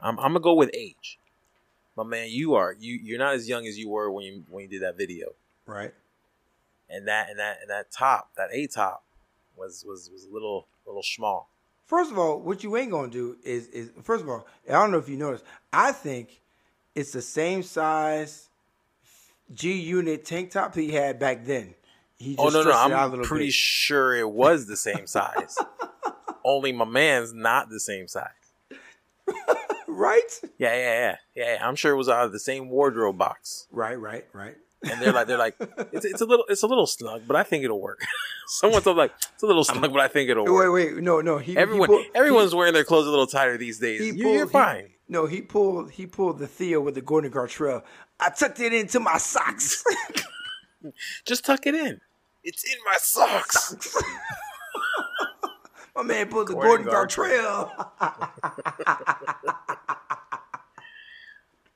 [0.00, 1.18] I'm, I'm gonna go with age.
[1.96, 2.94] My man, you are you.
[3.02, 5.34] You're not as young as you were when you when you did that video.
[5.66, 5.92] Right.
[6.88, 9.04] And that and that and that top, that A top,
[9.56, 11.50] was was was a little little small.
[11.84, 14.90] First of all, what you ain't gonna do is is first of all, I don't
[14.92, 15.44] know if you noticed.
[15.72, 16.40] I think
[16.94, 18.48] it's the same size
[19.52, 21.74] G unit tank top that he had back then.
[22.18, 23.54] He oh, just Oh no no, stretched it out a I'm little pretty bit.
[23.54, 25.56] sure it was the same size.
[26.44, 28.30] Only my man's not the same size.
[29.88, 30.40] right?
[30.58, 31.54] Yeah, yeah, yeah, yeah.
[31.54, 31.68] yeah.
[31.68, 33.66] I'm sure it was out of the same wardrobe box.
[33.70, 34.56] Right, right, right.
[34.90, 35.56] And they're like, they're like,
[35.92, 38.00] it's, it's a little, it's a little snug, but I think it'll work.
[38.48, 40.72] Someone told like, it's a little snug, but I think it'll work.
[40.74, 41.38] wait, wait, no, no.
[41.38, 44.00] He, he Everyone, pulled- everyone's wearing their clothes a little tighter these days.
[44.00, 44.88] he You- pulled- You're he- fine.
[45.08, 47.82] no, he pulled he pulled the Theo with the Gordon Gartrell.
[48.20, 49.84] I tucked it into my socks.
[51.26, 52.00] Just tuck it in.
[52.44, 53.74] It's in my socks.
[55.96, 57.70] my man pulled the Gordon, Gordon Gartrell.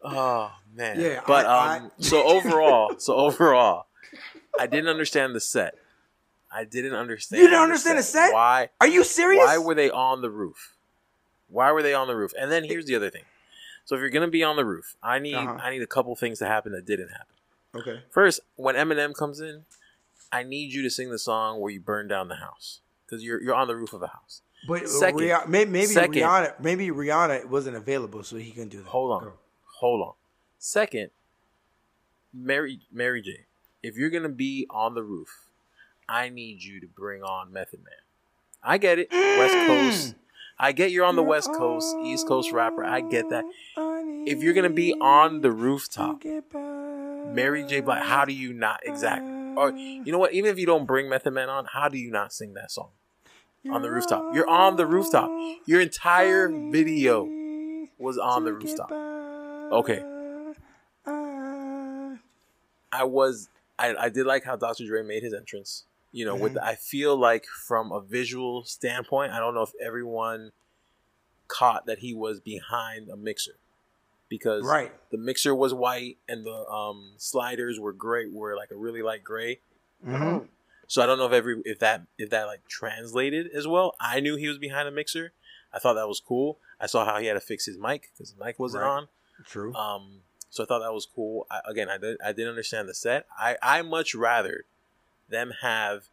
[0.03, 0.99] Oh man.
[1.01, 3.87] Yeah, But I- um so overall, so overall,
[4.59, 5.75] I didn't understand the set.
[6.53, 8.33] I didn't understand You didn't understand the set?
[8.33, 9.45] Why Are you serious?
[9.45, 10.75] why were they on the roof?
[11.49, 12.33] Why were they on the roof?
[12.39, 13.23] And then here's the other thing.
[13.85, 15.59] So if you're gonna be on the roof, I need Uh-huh.
[15.63, 17.35] I need a couple things to happen that didn't happen.
[17.77, 18.03] okay.
[18.11, 19.65] First, when Eminem comes in,
[20.33, 23.41] I need you to sing the song where you burn down the house because you're
[23.43, 24.43] you're on the roof of a house.
[24.69, 25.21] But Second.
[25.21, 26.15] Rih- maybe, maybe Second.
[26.15, 28.87] Rihanna maybe Rihanna wasn't available, so he couldn't do that.
[28.87, 29.23] Hold on.
[29.25, 29.33] Go.
[29.81, 30.13] Hold on.
[30.59, 31.09] Second,
[32.35, 33.47] Mary Mary J.
[33.83, 35.49] If you're gonna be on the roof,
[36.07, 37.95] I need you to bring on Method Man.
[38.63, 40.15] I get it, West Coast.
[40.59, 42.85] I get you're on the West Coast, East Coast rapper.
[42.85, 43.45] I get that.
[44.27, 47.81] If you're gonna be on the rooftop, Mary J.
[47.81, 49.33] Blige, how do you not exactly?
[49.57, 50.35] Or you know what?
[50.35, 52.91] Even if you don't bring Method Man on, how do you not sing that song
[53.73, 54.35] on the rooftop?
[54.35, 55.31] You're on the rooftop.
[55.65, 57.25] Your entire video
[57.99, 59.10] was on the rooftop.
[59.71, 60.03] Okay.
[62.93, 63.49] I was
[63.79, 64.87] I, I did like how Dr.
[64.87, 65.85] Dre made his entrance.
[66.13, 66.63] You know, with Mhm.
[66.63, 70.53] I feel like from a visual standpoint, I don't know if everyone
[71.49, 73.55] caught that he was behind a mixer
[74.29, 74.93] because Right.
[75.11, 79.23] the mixer was white and the um, sliders were gray, were like a really light
[79.25, 79.61] gray.
[80.05, 80.49] Mhm.
[80.89, 83.95] So I don't know if every if that if that like translated as well.
[84.01, 85.33] I knew he was behind a mixer.
[85.73, 86.59] I thought that was cool.
[86.81, 88.91] I saw how he had to fix his mic because the mic wasn't Right.
[88.91, 89.09] on.
[89.47, 89.75] True.
[89.75, 90.21] Um,
[90.51, 91.47] so I thought that was cool.
[91.51, 93.27] I, again, I did I didn't understand the set.
[93.39, 94.65] I I much rather
[95.29, 96.05] them have,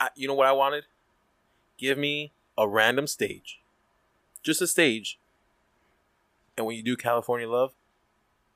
[0.00, 0.84] I, you know what I wanted?
[1.78, 3.60] Give me a random stage,
[4.42, 5.18] just a stage,
[6.56, 7.72] and when you do California Love,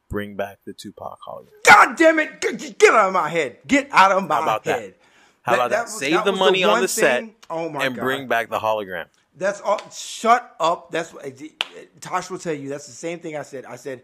[0.08, 1.48] bring back the Tupac hologram.
[1.64, 2.40] God damn it!
[2.40, 3.58] Get, get out of my head.
[3.66, 4.80] Get out of my How about that?
[4.80, 4.94] head.
[5.42, 5.82] How about that?
[5.84, 8.02] was- Save the was money on one the set Oh my and god!
[8.02, 9.06] bring back the hologram.
[9.40, 9.80] That's all.
[9.90, 10.90] Shut up.
[10.90, 12.68] That's what eh, eh, Tosh will tell you.
[12.68, 13.64] That's the same thing I said.
[13.64, 14.02] I said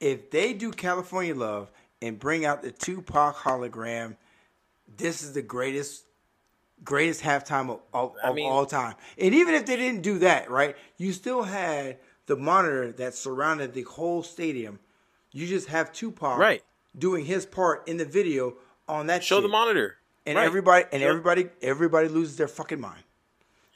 [0.00, 1.70] if they do California Love
[2.00, 4.16] and bring out the Tupac hologram,
[4.96, 6.04] this is the greatest,
[6.84, 8.94] greatest halftime of, of, I mean- all time.
[9.18, 13.74] And even if they didn't do that, right, you still had the monitor that surrounded
[13.74, 14.78] the whole stadium.
[15.32, 16.62] You just have Tupac Right.
[16.96, 18.54] doing his part in the video
[18.88, 19.24] on that.
[19.24, 19.42] Show shit.
[19.42, 19.96] the monitor.
[20.24, 20.44] and Right.
[20.44, 21.08] everybody and Sure.
[21.10, 23.02] everybody everybody loses their fucking mind.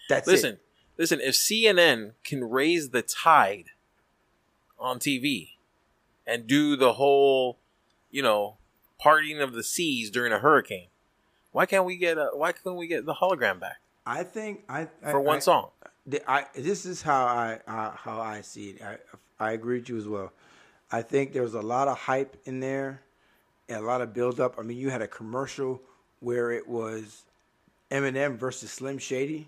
[0.08, 0.62] That's Listen, it.
[1.00, 1.20] Listen.
[1.20, 3.70] If CNN can raise the tide
[4.78, 5.50] on TV
[6.26, 7.58] and do the whole,
[8.10, 8.56] you know,
[9.04, 10.86] partying of the seas during a hurricane,
[11.52, 12.30] why can't we get a?
[12.34, 15.70] Why can't we get the hologram back I think I I- for one I- song?
[16.26, 18.82] I, this is how I uh, how I see it.
[18.82, 18.96] I
[19.38, 20.32] I agree with you as well.
[20.92, 23.02] I think there was a lot of hype in there
[23.68, 24.56] and a lot of build up.
[24.58, 25.80] I mean, you had a commercial
[26.20, 27.22] where it was
[27.92, 29.46] Eminem versus Slim Shady.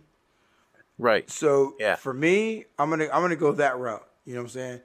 [0.98, 1.28] Right.
[1.30, 1.96] So Yeah.
[1.96, 4.06] for me, I'm gonna I'm gonna go that route.
[4.24, 4.80] You know what I'm saying?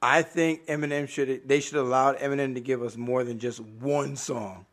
[0.00, 3.60] I think Eminem should they should have allowed Eminem to give us more than just
[3.60, 4.66] one song.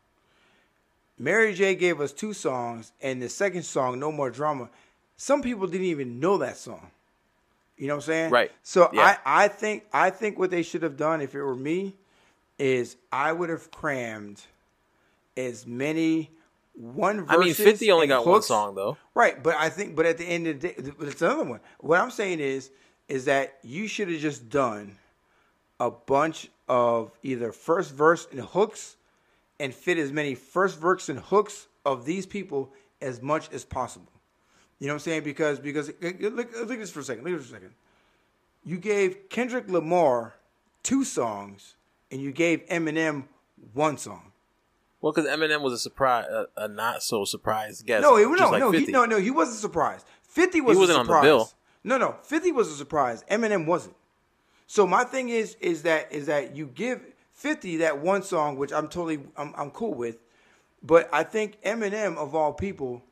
[1.18, 4.70] Mary J gave us two songs, and the second song, No More Drama,
[5.16, 6.92] some people didn't even know that song.
[7.78, 8.32] You know what I'm saying?
[8.32, 8.52] Right.
[8.64, 9.18] So Yeah.
[9.26, 11.96] I, I think I think what they should have done if it were me
[12.58, 14.42] is I would have crammed
[15.36, 16.32] as many
[16.76, 17.26] one.
[17.30, 18.98] I mean, Fifty only got one song though.
[19.14, 21.60] Right, but I think, but at the end of the day, but it's another one.
[21.80, 22.72] What I'm saying is,
[23.08, 24.98] is that you should have just done
[25.80, 28.96] a bunch of either first verse and hooks,
[29.60, 32.72] and fit as many first verse and hooks of these people
[33.02, 34.12] as much as possible.
[34.80, 35.24] You know what I'm saying?
[35.24, 37.24] Because because look look at this for a second.
[37.24, 37.74] Look at this for a second.
[38.66, 40.34] You gave Kendrick Lamar
[40.84, 41.76] two songs,
[42.12, 43.26] and you gave Eminem
[43.74, 44.32] one song.
[45.02, 48.02] Well, because Eminem was a surprise, a, a not so surprised guest.
[48.02, 49.20] No, he, just no, like no, he, no, no.
[49.20, 50.06] He wasn't surprised.
[50.24, 51.24] Fifty was He wasn't a on the surprise.
[51.24, 51.52] bill.
[51.84, 52.16] No, no.
[52.24, 53.24] Fifty was a surprise.
[53.30, 53.96] Eminem wasn't.
[54.68, 57.02] So my thing is, is that is that you give
[57.34, 60.18] Fifty that one song, which I'm totally, I'm, I'm cool with,
[60.82, 63.04] but I think Eminem of all people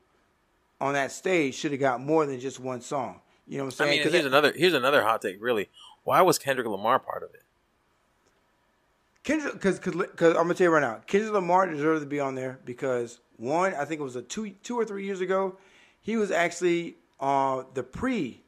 [0.81, 3.19] on that stage should have got more than just one song.
[3.47, 3.91] You know what I'm I saying?
[3.91, 5.37] mean, 'Cause here's that- another here's another hot take.
[5.41, 5.69] Really,
[6.05, 7.42] why was Kendrick Lamar part of it?
[9.23, 12.35] Kendrick, because because I'm gonna tell you right now, Kendrick Lamar deserved to be on
[12.35, 15.57] there because one, I think it was a two two or three years ago,
[16.01, 18.41] he was actually uh, the pre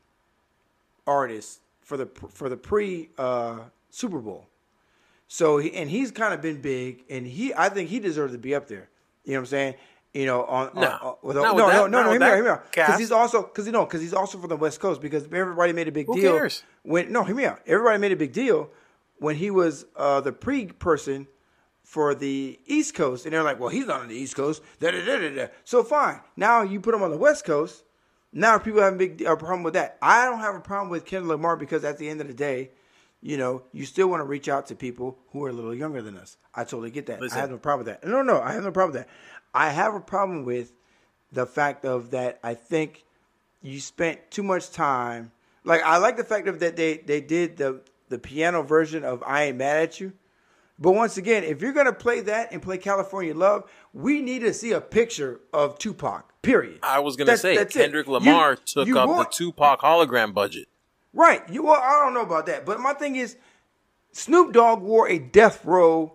[1.08, 3.60] artist for the for the pre uh,
[3.90, 4.48] Super Bowl.
[5.28, 8.38] So he, and he's kind of been big, and he I think he deserves to
[8.40, 8.90] be up there.
[9.24, 9.76] You know what I'm saying?
[10.14, 10.82] You know, on, No.
[10.82, 12.50] on- with- Not no, no, that- no, no, with hear me out, that hear me
[12.50, 12.72] out.
[12.72, 15.02] Because he's also because you know because he's also from the West Coast.
[15.02, 16.64] Because everybody made a big Who deal cares?
[16.84, 17.60] when no, hear me out.
[17.66, 18.70] Everybody made a big deal
[19.20, 21.28] when he was uh, the pre person
[21.84, 24.92] for the East Coast, and they're like, "Well, he's not on the East Coast." Da,
[24.92, 25.48] da, da, da, da.
[25.64, 26.20] So fine.
[26.36, 27.84] Now you put him on the West Coast.
[28.34, 29.98] Now people have a big a problem with that.
[30.02, 32.72] I don't have a problem with Kendrick Lamar because at the end of the day,
[33.22, 36.02] you know, you still want to reach out to people who are a little younger
[36.02, 36.38] than us.
[36.54, 37.22] I totally get that.
[37.22, 37.38] Listen.
[37.38, 38.08] I have no problem with that.
[38.08, 39.14] No, no, I have no problem with that.
[39.54, 40.74] I have a problem with
[41.32, 42.40] the fact of that.
[42.44, 43.06] I think
[43.62, 45.32] you spent too much time.
[45.64, 47.82] Like I like the fact of that they they did the
[48.16, 50.14] the piano version of "I Ain't Mad at You."
[50.80, 54.54] But once again, if you're gonna play that and play California Love, we need to
[54.54, 56.24] see a picture of Tupac.
[56.42, 56.80] Period.
[56.82, 57.80] I was gonna say that's it.
[57.80, 60.68] Kendrick You- Lamar took you up want- the Tupac hologram budget.
[61.14, 61.44] Right.
[61.50, 63.36] You well, I don't know about that, but my thing is,
[64.12, 66.14] Snoop Dogg wore a death row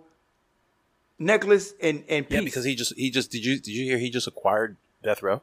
[1.19, 2.39] necklace and and piece.
[2.39, 5.23] Yeah, because he just he just did you did you hear he just acquired Death
[5.23, 5.43] Row?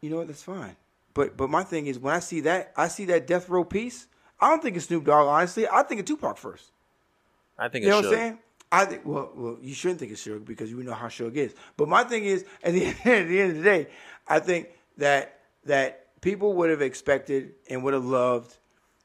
[0.00, 0.26] you know what?
[0.28, 0.76] That's fine.
[1.14, 4.06] But but my thing is, when I see that, I see that death row piece.
[4.42, 5.28] I don't think it's Snoop Dogg.
[5.28, 6.72] Honestly, I think it's Tupac first.
[7.56, 8.06] I think You know what.
[8.06, 8.38] I'm saying?
[8.72, 11.54] I think well, well, you shouldn't think it's Suge because you know how Suge is.
[11.76, 13.86] But my thing is, at the, at the end of the day,
[14.26, 18.56] I think that that people would have expected and would have loved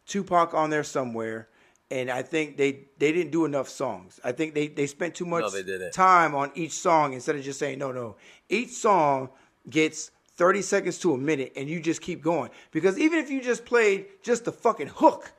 [0.07, 1.49] Tupac on there somewhere.
[1.89, 4.19] And I think they, they didn't do enough songs.
[4.21, 7.43] I think they, they spent too much No, they time on each song instead of
[7.43, 8.17] just saying no no.
[8.49, 9.29] Each song
[9.69, 12.49] gets 30 seconds to a minute and you just keep going.
[12.71, 15.33] Because even if you just played just the fucking hook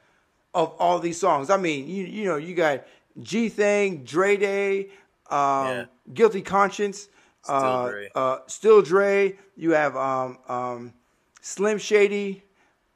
[0.55, 1.51] of all these songs.
[1.51, 2.85] I mean, you you know, you got
[3.21, 4.91] G Thing, Dre Day,
[5.31, 5.85] um, Yeah.
[6.15, 7.09] Guilty Conscience,
[7.49, 8.11] uh, Dre.
[8.15, 9.39] uh, Still Dre.
[9.57, 10.95] You have um, um,
[11.43, 12.43] Slim Shady.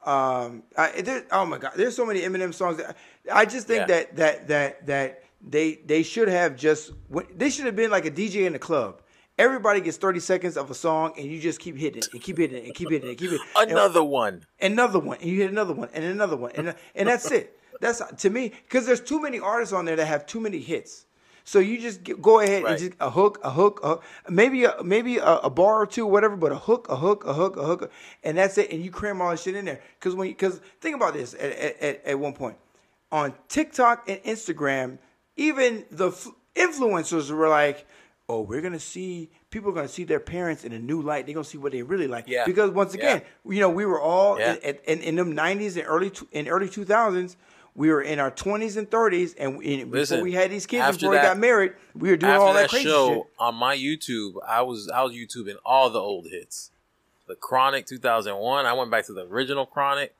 [0.05, 2.77] Um, I, there, oh my God, there's so many Eminem songs.
[2.77, 2.97] That,
[3.31, 3.85] I just think Yeah.
[3.87, 6.91] that that that that they they should have just
[7.35, 9.01] they should have been like a DJ in the club.
[9.37, 12.37] Everybody gets 30 seconds of a song, and you just keep hitting it and keep
[12.37, 13.61] hitting it and keep hitting it and keep hitting it.
[13.61, 14.45] And- Another one.
[14.61, 17.57] another one, and you hit another one, and another one, and and that's it.
[17.81, 21.05] That's to me because there's too many artists on there that have too many hits.
[21.45, 22.71] So you just get, go ahead Right.
[22.71, 23.99] and just a hook, a hook, a,
[24.31, 27.33] maybe a, maybe a, a bar or two, whatever, but a hook, a hook, a
[27.33, 27.91] hook, a hook,
[28.23, 28.71] and that's it.
[28.71, 31.41] And you cram all that shit in there because when because think about this at,
[31.41, 32.55] at, at, at one point
[33.11, 34.99] on TikTok and Instagram,
[35.35, 37.85] even the f- influencers were like,
[38.29, 41.25] "Oh, we're gonna see people are gonna see their parents in a new light.
[41.25, 42.45] They're gonna see what they really like." Yeah.
[42.45, 44.55] Because once again, you know, we were all Yeah.
[44.63, 47.35] in, in, in them '90s and early in early 2000s.
[47.75, 50.67] We were in our 20s and 30s, and we, and before Listen, we had these
[50.67, 53.23] kids, before we got married, we were doing all that, that, crazy show shit.
[53.39, 56.69] on my YouTube, I was I was YouTubing all the old hits.
[57.27, 58.65] The Chronic 2001.
[58.67, 60.13] I went back to the original Chronic.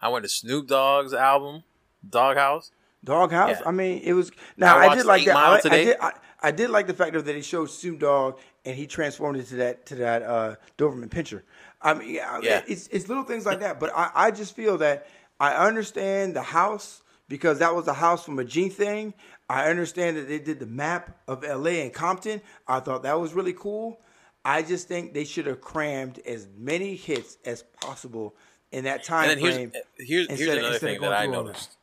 [0.00, 1.62] I went to Snoop Dogg's album,
[2.08, 2.72] Doghouse.
[3.04, 3.58] Doghouse.
[3.60, 3.68] Yeah.
[3.68, 4.32] I mean, it was.
[4.56, 5.36] Now I I, did like that.
[5.36, 5.96] I, I did.
[6.00, 9.38] I, I did like the fact of that he showed Snoop Dogg and he transformed
[9.38, 11.42] into that to that uh, Doberman Pinscher.
[11.82, 13.80] I mean, yeah, it's it's little things like that.
[13.80, 15.06] But I, I just feel that
[15.40, 19.14] I understand the house because that was a house from a G thing.
[19.48, 21.82] I understand that they did the map of L.A.
[21.82, 22.40] and Compton.
[22.66, 24.00] I thought that was really cool.
[24.44, 28.34] I just think they should have crammed as many hits as possible
[28.70, 29.72] in that time And then here's frame.
[29.98, 31.48] here's instead here's another thing that I through all that.
[31.48, 31.77] noticed.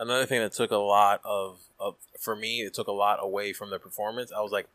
[0.00, 3.52] Another thing that took a lot of, of for me, it took a lot away
[3.52, 4.32] from the performance.
[4.34, 4.66] I was like,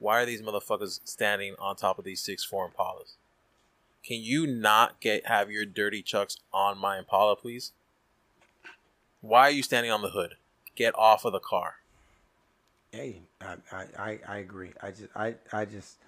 [0.00, 3.12] why are these motherfuckers standing on top of these six four Impalas?
[4.04, 7.70] Can you not get have your dirty chucks on my Impala, please?
[9.20, 10.34] Why are you standing on the hood?
[10.74, 11.76] Get off of the car.
[12.90, 14.72] Hey, I, I, I, I agree.
[14.82, 15.98] I just, I, I just,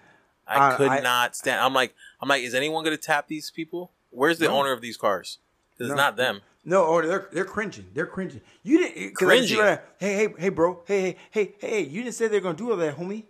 [0.49, 1.61] I Uh, could I- not stand.
[1.61, 3.93] I'm like, I'm like, is anyone gonna tap these people?
[4.11, 4.59] Where's the No.
[4.59, 5.39] owner of these cars?
[5.79, 5.95] 'Cause No.
[5.95, 6.41] it's not them.
[6.65, 7.87] no, or they're, they're cringing.
[7.95, 8.41] They're cringing.
[8.63, 9.59] You didn't, Cringing.
[9.59, 10.83] that, hey, hey, hey, bro.
[10.87, 13.25] Hey, hey, hey, hey, you didn't say they're going to do all that, homie.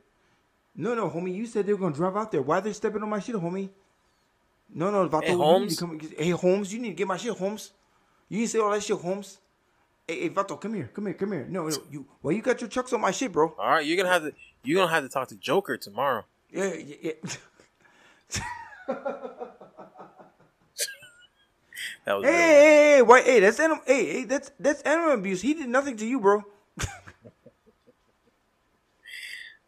[0.76, 1.34] No, no, homie.
[1.34, 2.42] You said they were going to drive out there.
[2.42, 3.70] Why they stepping on my shit, homie?
[4.72, 5.78] No, no, Vato, Hey, you Holmes.
[5.78, 7.70] come, hey, Holmes, you need to get my shit, Holmes.
[8.28, 9.38] You didn't say all that shit, Holmes.
[10.06, 11.46] Hey, hey, Vato, come here, come here, come here.
[11.48, 13.54] No, no, you, why you got your trucks on my shit, bro?
[13.58, 14.32] All right, you're gonna have to
[14.62, 16.24] you're gonna have to talk to Joker tomorrow.
[16.50, 17.12] Yeah, yeah,
[18.32, 18.42] yeah.
[22.04, 24.82] That was Hey, really- hey, hey, hey, why, hey, that's animal, hey, hey, that's that's
[24.82, 25.40] animal abuse.
[25.42, 26.42] He did nothing to you, bro.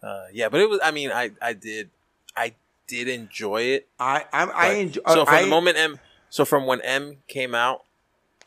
[0.02, 0.80] uh, yeah, but it was.
[0.82, 1.90] I mean, I I did
[2.36, 2.54] I
[2.86, 3.88] did enjoy it.
[3.98, 5.00] I, I, I enjoy.
[5.08, 7.84] So from I, the moment Em, so from when Em came out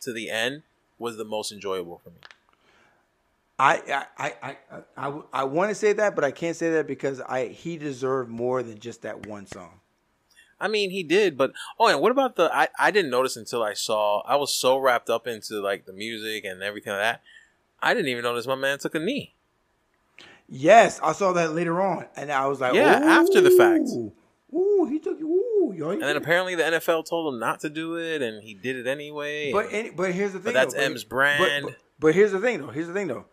[0.00, 0.62] to the end
[0.98, 2.16] was the most enjoyable for me.
[3.58, 4.56] I, I, I, I,
[4.96, 8.30] I, I want to say that, but I can't say that because I he deserved
[8.30, 9.79] more than just that one song.
[10.60, 12.50] I mean, he did, but oh, and what about the?
[12.54, 14.20] I I didn't notice until I saw.
[14.26, 17.22] I was so wrapped up into like the music and everything like that.
[17.82, 19.34] I didn't even notice my man took a knee.
[20.48, 23.88] Yes, I saw that later on, and I was like, Yeah, after the fact.
[24.52, 27.96] "Ooh, he took ooh, yo, And then apparently the NFL told him not to do
[27.96, 29.52] it, and he did it anyway.
[29.52, 30.52] But any, but here's the thing.
[30.52, 31.64] that's though, Em's but- brand.
[31.66, 32.70] But, but here's the thing though.
[32.70, 33.26] Here's the thing though.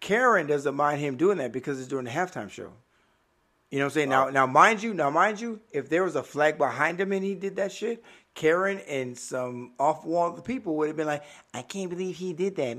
[0.00, 2.72] Karen doesn't mind him doing that because it's during the halftime show.
[3.72, 4.08] You know what I'm saying?
[4.10, 7.24] Now, now, mind you, now, mind you, if there was a flag behind him and
[7.24, 8.04] he did that shit,
[8.34, 11.22] Karen and some off-wall people would have been like,
[11.54, 12.78] "I can't believe he did that."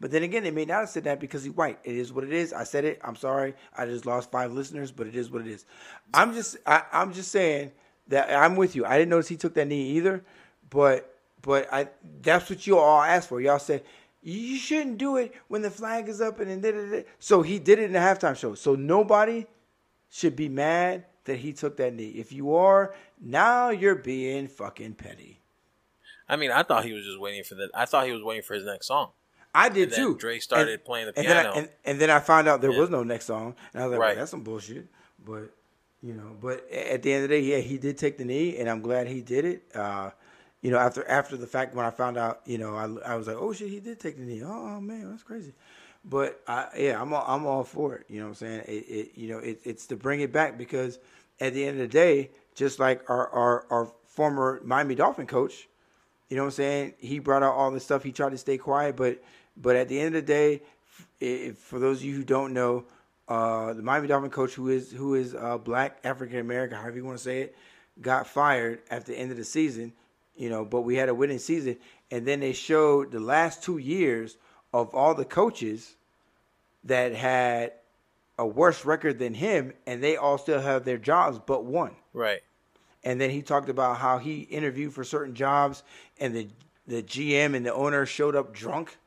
[0.00, 1.80] But then again, they may not have said that because he's white.
[1.84, 2.54] It is what it is.
[2.54, 2.98] I said it.
[3.04, 3.52] I'm sorry.
[3.76, 5.66] I just lost five listeners, but it is what it is.
[6.14, 7.72] I'm just, I, I'm just saying
[8.08, 8.86] that I'm with you.
[8.86, 10.24] I didn't notice he took that knee either,
[10.70, 11.88] but, but I,
[12.22, 13.38] that's what you all asked for.
[13.38, 13.82] Y'all said
[14.22, 16.62] you shouldn't do it when the flag is up and then.
[16.62, 18.54] da, da, da." So he did it in the halftime show.
[18.54, 19.46] So nobody
[20.14, 22.10] should be mad that he took that knee.
[22.10, 25.40] If you are, now you're being fucking petty.
[26.28, 27.68] I mean, I thought he was just waiting for the.
[27.74, 29.10] I thought he was waiting for his next song.
[29.54, 30.16] I did And then too.
[30.16, 31.58] Dre started And- playing the and then I- piano.
[31.58, 32.78] and, and then I found out there Yeah.
[32.80, 34.86] was no next song, and I was like, well, "That's some bullshit."
[35.24, 35.50] But
[36.02, 38.56] you know, but at the end of the day, yeah, he did take the knee,
[38.58, 39.62] and I'm glad he did it.
[39.74, 40.10] Uh,
[40.62, 43.26] you know, after after the fact, when I found out, you know, I, I was
[43.26, 45.52] like, "Oh shit, he did take the knee." Oh man, that's crazy.
[46.04, 48.06] But I, yeah, I'm all, I'm all for it.
[48.08, 48.62] You know what I'm saying?
[48.66, 50.98] It, it you know, it, it's to bring it back because
[51.40, 55.66] at the end of the day, just like our our, our former Miami Dolphin coach,
[56.28, 56.94] you know what I'm saying?
[56.98, 58.02] He brought out all this stuff.
[58.02, 59.22] He tried to stay quiet, but
[59.56, 60.62] but at the end of the day,
[61.20, 62.84] if, for those of you who don't know,
[63.28, 67.04] uh, the Miami Dolphin coach, who is who is uh, black African American, however you
[67.04, 67.56] want to say it,
[68.00, 69.92] got fired at the end of the season.
[70.36, 71.76] You know, but we had a winning season,
[72.10, 74.36] and then they showed the last two years
[74.74, 75.94] of all the coaches
[76.82, 77.72] that had
[78.36, 82.42] a worse record than him, and they all still have their jobs but one Right.
[83.04, 85.84] and then he talked about how he interviewed for certain jobs
[86.18, 86.48] and the
[86.86, 88.98] the GM and the owner showed up drunk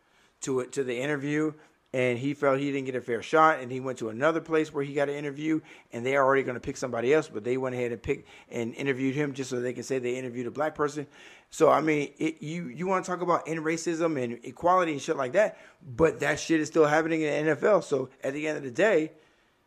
[0.41, 1.53] to it to the interview
[1.93, 4.73] and he felt he didn't get a fair shot and he went to another place
[4.73, 5.59] where he got an interview
[5.93, 8.73] and they're already going to pick somebody else but they went ahead and picked and
[8.75, 11.07] interviewed him just so they can say they interviewed a black person.
[11.49, 15.01] So i mean it, you you want to talk about in racism and equality and
[15.01, 15.57] shit like that
[15.95, 18.71] but that shit is still happening in the NFL so at the end of the
[18.71, 19.11] day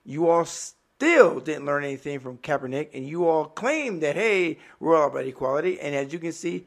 [0.04, 0.44] you all
[1.00, 5.24] still didn't learn anything from Kaepernick, and you all claim that hey, we're all about
[5.24, 6.66] equality, and as you can see,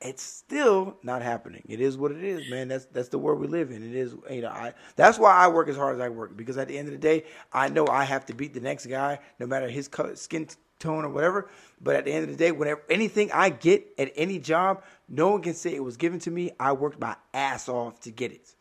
[0.00, 1.62] it's still not happening.
[1.68, 2.68] It is what it is, man.
[2.68, 3.82] That's that's the world we live in.
[3.82, 6.56] It is, you know, I that's why I work as hard as I work because
[6.56, 9.18] at the end of the day, I know I have to beat the next guy,
[9.38, 10.48] no matter his color, skin
[10.78, 11.50] tone or whatever.
[11.82, 15.30] But at the end of the day, whenever anything I get at any job, no
[15.30, 16.52] one can say it was given to me.
[16.58, 18.54] I worked my ass off to get it,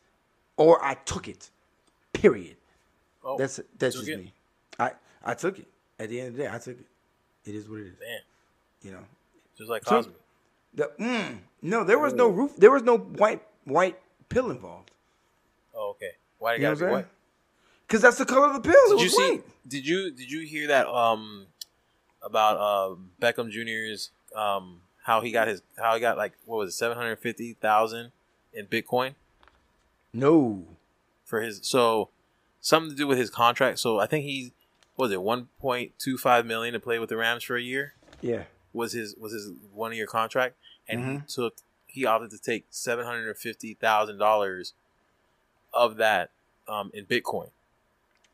[0.57, 1.49] or I took it.
[2.11, 2.57] Period.
[3.23, 4.17] Oh, That's that's just it?
[4.17, 4.33] me.
[4.77, 4.91] I
[5.23, 5.67] I took it.
[5.99, 6.85] At the end of the day, I took it.
[7.45, 7.93] It is what it is.
[7.97, 8.87] Damn.
[8.87, 9.05] You know.
[9.57, 10.13] Just like Cosby.
[10.73, 12.55] The mm, no, there was no roof.
[12.57, 13.99] There was no white white
[14.29, 14.91] pill involved.
[15.75, 16.11] Oh, okay.
[16.37, 17.07] Why You you know gotta be white?
[17.87, 18.73] Because that's the color of the pill.
[18.73, 19.31] It Did you see?
[19.31, 19.43] white.
[19.67, 21.47] Did you did you hear that um
[22.21, 26.69] about uh Beckham Jr.'s um how he got his how he got like what was
[26.73, 28.11] it seven hundred fifty thousand
[28.53, 29.15] in Bitcoin
[30.13, 30.65] No.
[31.25, 32.09] for his so
[32.61, 33.79] something to do with his contract.
[33.79, 34.53] So I think he
[34.95, 37.61] what was it one point two five million to play with the Rams for a
[37.61, 38.43] year Yeah.
[38.73, 40.55] Was his was his one year contract,
[40.87, 41.33] and he Mhm.
[41.33, 41.57] took
[41.87, 44.73] he opted to take seven hundred and fifty thousand dollars
[45.73, 46.31] of that
[46.67, 47.49] um, in Bitcoin,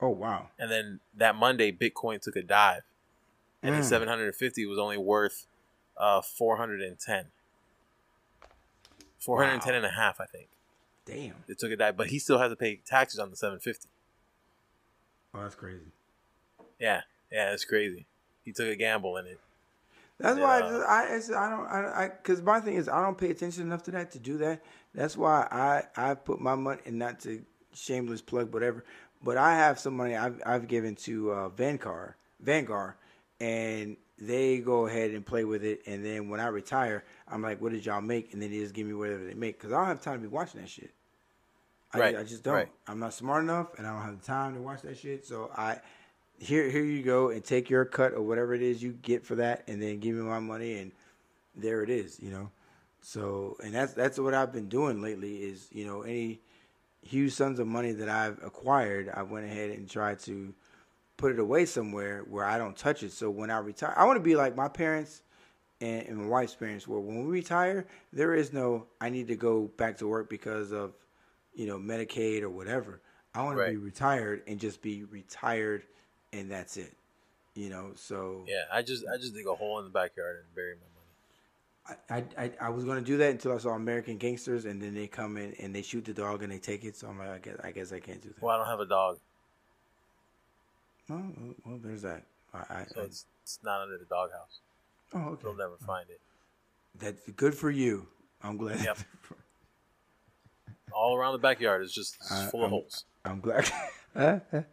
[0.02, 0.50] Oh wow.
[0.60, 2.84] and then that Monday Bitcoin took a dive,
[3.64, 3.84] and the Mm.
[3.90, 5.48] seven hundred and fifty was only worth
[5.98, 7.32] uh, four hundred and ten.
[9.20, 9.78] 410 Wow.
[9.78, 10.50] and a half, I think.
[11.06, 11.44] Damn.
[11.48, 13.88] It took a dive, but he still has to pay taxes on the 750.
[15.34, 15.92] Oh, that's crazy.
[16.80, 18.06] Yeah, yeah, it's crazy.
[18.44, 19.40] He took a gamble in it.
[20.20, 20.44] That's Yeah.
[20.44, 23.18] why I, just, I, it's, I don't I I because my thing is I don't
[23.18, 24.64] pay attention enough to that to do that.
[24.94, 27.44] That's why I I put my money and not to
[27.74, 28.86] shameless plug whatever,
[29.22, 32.94] but I have some money I've I've given to uh, Vanguard Vanguard,
[33.40, 35.82] and they go ahead and play with it.
[35.86, 38.32] And then when I retire, I'm like, what did y'all make?
[38.34, 40.28] And then they just give me whatever they make because I don't have time to
[40.30, 40.92] be watching that shit.
[41.94, 42.54] I, Right, I just don't.
[42.54, 42.72] right.
[42.88, 45.26] I'm not smart enough, and I don't have the time to watch that shit.
[45.26, 45.80] So I
[46.38, 49.36] here here you go and take your cut or whatever it is you get for
[49.36, 50.92] that and then give me my money and
[51.56, 52.50] there it is you know?
[53.02, 56.40] So and that's that's what i've been doing lately is you know any
[57.02, 60.54] huge sums of money that i've acquired i went ahead and tried to
[61.18, 63.12] put it away somewhere where i don't touch it.
[63.12, 65.22] So when i retire i want to be like my parents
[65.82, 67.00] and, and my wife's parents were.
[67.00, 70.94] When we retire there is no i need to go back to work because of
[71.54, 73.02] you know medicaid or whatever.
[73.36, 75.84] I want to be retired and just be retired
[76.38, 76.94] and that's it
[77.56, 80.56] you know so Yeah, I just I just dig a hole in the backyard and
[80.56, 82.26] bury my money.
[82.38, 85.08] I, I I was gonna do that until I saw American Gangsters, and then they
[85.08, 86.98] come in and they shoot the dog and they take it.
[86.98, 88.42] So I'm like, I guess I guess I can't do that.
[88.42, 89.20] Well, I don't have a dog,
[91.10, 91.22] Oh,
[91.66, 92.24] well, there's that.
[92.54, 94.60] I, I, so it's, it's not under the doghouse.
[95.14, 95.44] oh, okay.
[95.44, 95.86] They'll never oh.
[95.86, 96.20] find it.
[96.98, 98.08] That's good for you.
[98.42, 98.84] I'm glad.
[98.84, 98.98] Yep.
[100.92, 103.06] All around the backyard is just it's I- full of I'm- holes.
[103.24, 103.72] I'm glad.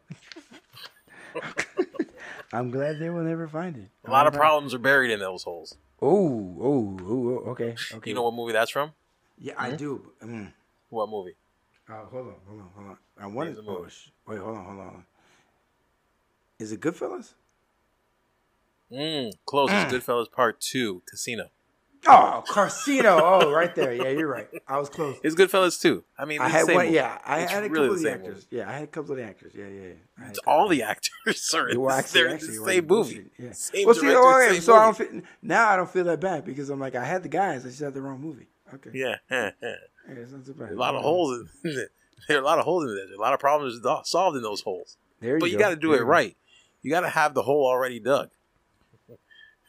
[2.53, 3.89] I'm glad they will never find it.
[4.07, 5.77] A lot of problems are buried in those holes.
[6.01, 8.11] Oh, oh, oh, okay, okay.
[8.11, 8.93] You know what movie that's from?
[9.39, 10.13] Yeah, I do.
[10.23, 10.53] Mm.
[10.91, 11.37] What movie?
[11.89, 12.97] Uh, hold on, hold on, hold on.
[13.19, 13.57] I wanted.
[13.57, 14.85] Name the Oh, sh- wait, hold on, hold on.
[14.85, 15.05] hold on.
[16.59, 17.35] Is it Goodfellas?
[18.91, 19.71] Mm, close.
[19.73, 21.51] It's Goodfellas Part Two, Casino.
[22.07, 23.21] Oh, Carcino.
[23.23, 23.93] oh, right there.
[23.95, 24.49] Yeah, you're right.
[24.67, 25.19] I was close.
[25.23, 26.03] It's Goodfellas Too.
[26.19, 26.87] I mean, I had one.
[26.87, 26.97] movie.
[26.97, 28.35] Yeah, I It's had a really couple of the actors.
[28.35, 28.47] movie.
[28.51, 29.53] Yeah, I had a couple of the actors.
[29.55, 29.83] Yeah, yeah.
[30.19, 30.29] yeah.
[30.29, 33.31] It's all the actors are in Well, actually, They're in the same movie.
[33.39, 33.53] Yeah.
[33.53, 36.21] Same well, see, director, oh, yeah, so I don't feel, now I don't feel that
[36.21, 37.65] bad because I'm like I had the guys.
[37.65, 38.49] I just had the wrong movie.
[38.75, 38.91] Okay.
[38.95, 39.75] Yeah, yeah, yeah.
[40.09, 40.73] Yeah, it's not too bad.
[40.73, 41.89] a lot of holes in there.
[42.29, 43.15] There are a lot of holes in there.
[43.17, 44.97] A lot of problems solved in those holes.
[45.21, 46.37] There you But you got to do There it right.
[46.83, 48.31] You got to have the hole already dug.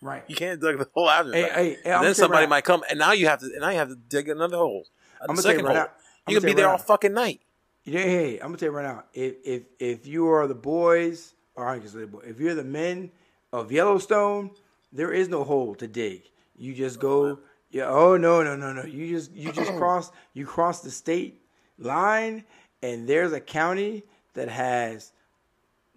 [0.04, 0.24] Right.
[0.28, 1.51] You can't dig the hole after Hey, that.
[1.54, 3.45] hey, then somebody right might come, and now you have to.
[3.45, 4.86] And now you have to dig another hole.
[5.22, 5.88] A I'ma tell you second right hole.
[6.28, 7.39] You can be there right all fucking night.
[7.86, 9.04] Yeah, hey, I'm gonna tell you right now.
[9.14, 12.64] If if if you are the boys, or I can say boy, if you're the
[12.66, 13.12] men
[13.54, 14.51] of Yellowstone,
[14.91, 16.24] there is no hole to dig.
[16.58, 17.39] You just go.
[17.72, 17.88] Yeah.
[17.88, 18.84] Oh no no no no.
[18.84, 21.41] You just you just cross you cross the state
[21.78, 22.43] line,
[22.82, 25.14] and there's a county that has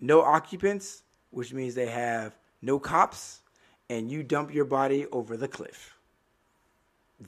[0.01, 3.43] no occupants, which means they have no cops,
[3.89, 5.95] and you dump your body over the cliff.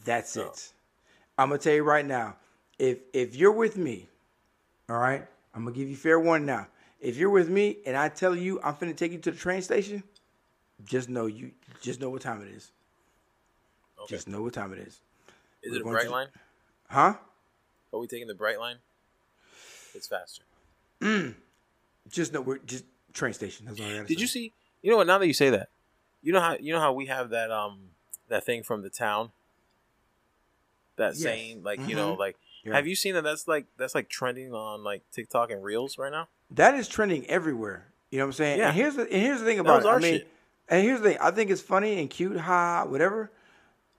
[0.04, 0.48] That's Oh.
[0.48, 0.72] it.
[1.38, 2.36] I'm gonna tell you right now.
[2.78, 4.08] If if you're with me,
[4.88, 6.68] all right, I'm gonna give you fair warning now.
[7.00, 9.62] If you're with me and I tell you I'm finna take you to the train
[9.62, 10.02] station,
[10.84, 12.70] just know you just know what time it is.
[14.00, 14.14] Okay.
[14.14, 15.00] Just know what time it is.
[15.62, 16.28] Is we're it a bright to- line?
[16.88, 17.14] Huh?
[17.92, 18.76] Are we taking the Brightline?
[19.94, 20.42] It's faster.
[21.00, 21.34] Mm.
[22.08, 23.66] Just know we're just train station.
[23.66, 24.20] That's all I gotta Did say.
[24.22, 24.52] you see?
[24.82, 25.06] You know what?
[25.06, 25.68] Now that you say that,
[26.22, 27.90] you know how you know how we have that um
[28.28, 29.30] that thing from the town.
[30.96, 31.22] That Yes.
[31.22, 32.74] saying, like you know, like Yeah.
[32.74, 33.22] have you seen that?
[33.22, 36.28] That's like that's like trending on like TikTok and Reels right now.
[36.50, 37.86] That is trending everywhere.
[38.10, 38.58] You know what I'm saying?
[38.58, 38.68] Yeah.
[38.68, 39.86] And here's the and here's the thing about it.
[39.86, 40.28] I mean, shit.
[40.68, 41.18] and here's the thing.
[41.20, 43.30] I think it's funny and cute, ha, whatever.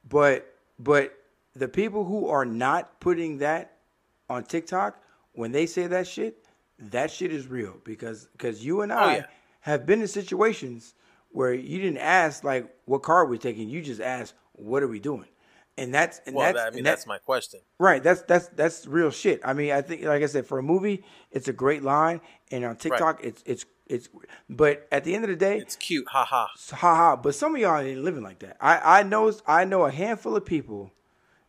[0.10, 1.18] But but
[1.56, 3.78] the people who are not putting that
[4.30, 5.02] on TikTok
[5.34, 6.44] when they say that shit,
[6.80, 9.26] that shit is real because because you and I Oh, yeah.
[9.62, 10.96] have been in situations
[11.32, 13.70] where you didn't ask like what car we're taking.
[13.70, 15.28] You just asked what are we doing,
[15.78, 17.62] and that's and Well, that's that, I mean and that- that's my question.
[17.80, 18.04] Right.
[18.04, 19.40] That's that's that's real shit.
[19.44, 22.22] I mean, I think like I said, for a movie, it's a great line,
[22.52, 24.10] and on TikTok, it's it's it's.
[24.50, 26.48] But at the end of the day, It's cute, haha.
[26.72, 27.16] haha.
[27.16, 28.58] But some of y'all ain't living like that.
[28.62, 30.92] I I know I know a handful of people,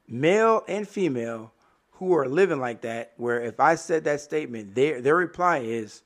[0.08, 1.52] male and female,
[1.92, 3.12] who are living like that.
[3.16, 6.02] Where if I said that statement, their their reply is,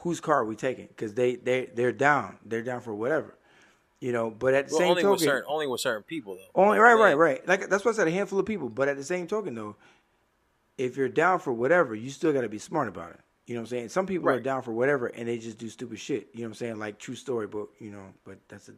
[0.00, 2.38] "Whose car are we taking?" Because they they they're down.
[2.44, 3.34] They're down for whatever.
[4.00, 4.30] You know.
[4.30, 6.62] But at the Well, same only token, with certain only with certain people though.
[6.62, 7.46] only right, right, right.
[7.48, 8.08] Like that's what I said.
[8.08, 9.76] A handful of people, but at the same token, though,
[10.78, 13.20] if you're down for whatever, you still got to be smart about it.
[13.46, 13.88] You know what I'm saying?
[13.88, 16.28] Some people are down for whatever, and they just do stupid shit.
[16.32, 16.78] You know what I'm saying?
[16.78, 18.72] Like true story but You know, but that's a.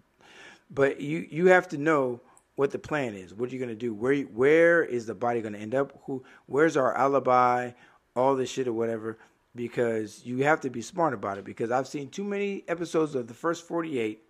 [0.70, 2.20] But you you have to know
[2.56, 3.34] what the plan is.
[3.34, 3.92] What you're gonna do?
[3.92, 5.92] Where where is the body gonna end up?
[6.06, 6.24] Who?
[6.46, 7.72] Where's our alibi?
[8.16, 9.18] All this shit or whatever.
[9.54, 11.44] Because you have to be smart about it.
[11.44, 14.22] Because I've seen too many episodes of the first 48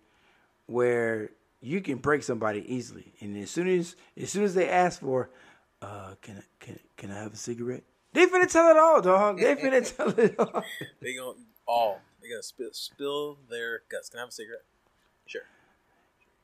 [0.65, 1.29] where
[1.63, 5.29] you can break somebody easily, and as soon as as soon as they ask for,
[5.81, 7.83] uh, can I can can I have a cigarette?
[8.11, 9.39] They finna tell it all, dog.
[9.39, 10.63] They finna tell it all.
[11.01, 14.09] They gonna all they gonna spill spill their guts.
[14.09, 14.65] Can I have a cigarette?
[15.25, 15.43] Sure.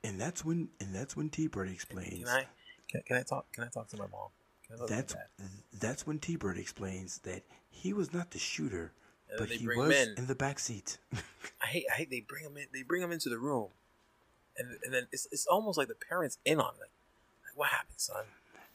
[0.04, 2.24] And that's when and that's when T Bird explains.
[2.24, 2.48] Can I?
[2.90, 3.52] Can, can I talk?
[3.52, 4.30] Can I talk to my mom?
[4.66, 5.16] Can I talk to my That's
[5.80, 8.92] that's when T Bird explains that he was not the shooter,
[9.30, 10.16] And but he was in.
[10.18, 10.98] in the back seat.
[11.62, 11.86] I hate.
[11.92, 12.10] I hate.
[12.10, 12.66] They bring them in.
[12.74, 13.70] They bring them into the room,
[14.58, 16.80] and and then it's it's almost like the parents in on it.
[16.82, 16.90] Like,
[17.46, 18.24] like what happened, son?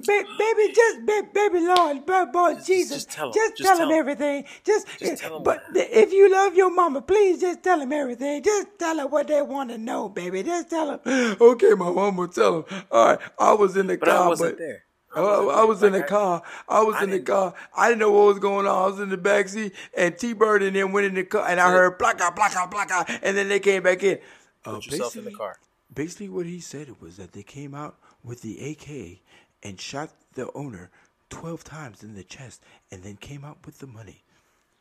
[0.01, 3.33] Ba- baby, just ba- baby Lord, ba- boy, Just- Jesus, just tell 'em.
[3.33, 4.45] just, Just tell tell him everything.
[4.65, 7.93] Just, Just eh, tell 'em but if you love your mama, please just tell him
[7.93, 8.43] everything.
[8.43, 10.43] Just tell her what they want to know, baby.
[10.43, 11.37] Just tell him.
[11.41, 12.85] Okay, my mama, tell him.
[12.91, 14.85] All right, I was in the But car, I wasn't but there.
[15.17, 16.43] I, I was in the car.
[16.69, 17.55] I was I in the car.
[17.77, 18.85] I didn't know what was going on.
[18.85, 21.47] I was in the back seat, and T Bird and then went in the car,
[21.49, 24.19] and I heard blackout, blackout, blackout, and then they came back in.
[24.65, 25.59] Uh, Put yourself in the basically- car.
[25.93, 29.21] Basically, what he said was that they came out with the AK
[29.63, 30.91] and shot the owner
[31.31, 32.61] 12 times in the chest
[32.91, 34.25] and then came out with the money.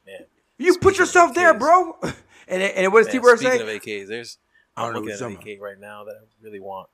[0.07, 0.25] Man.
[0.57, 1.97] You put yourself there, bro.
[2.47, 3.57] and and what does T Bird say?
[3.57, 4.37] speaking of AKs, there's
[4.75, 6.89] I don't I'm know looking at an AK right now that I really want.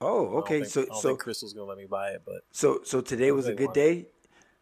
[0.00, 0.60] Oh, I okay.
[0.60, 3.46] think- so I so Crystal's gonna let me buy it, but so so today was
[3.46, 4.06] a good want day.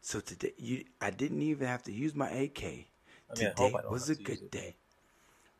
[0.00, 2.62] So today you I didn't even have to use my AK.
[2.64, 2.86] I mean,
[3.48, 4.76] I today I was a have to use good day.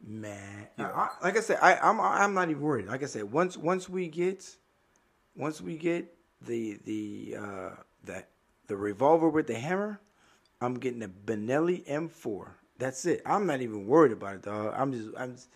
[0.06, 0.90] Man, Yeah.
[0.90, 2.86] I- I- like I said, I, I'm I'm not even worried.
[2.86, 4.56] Like I said, once once we get
[5.34, 7.70] once we get the the uh,
[8.04, 8.28] that
[8.68, 10.00] the revolver with the hammer,
[10.60, 12.48] I'm getting a Benelli M4.
[12.78, 13.22] That's it.
[13.26, 14.74] I'm not even worried about it, dog.
[14.76, 15.48] I'm just I'm just,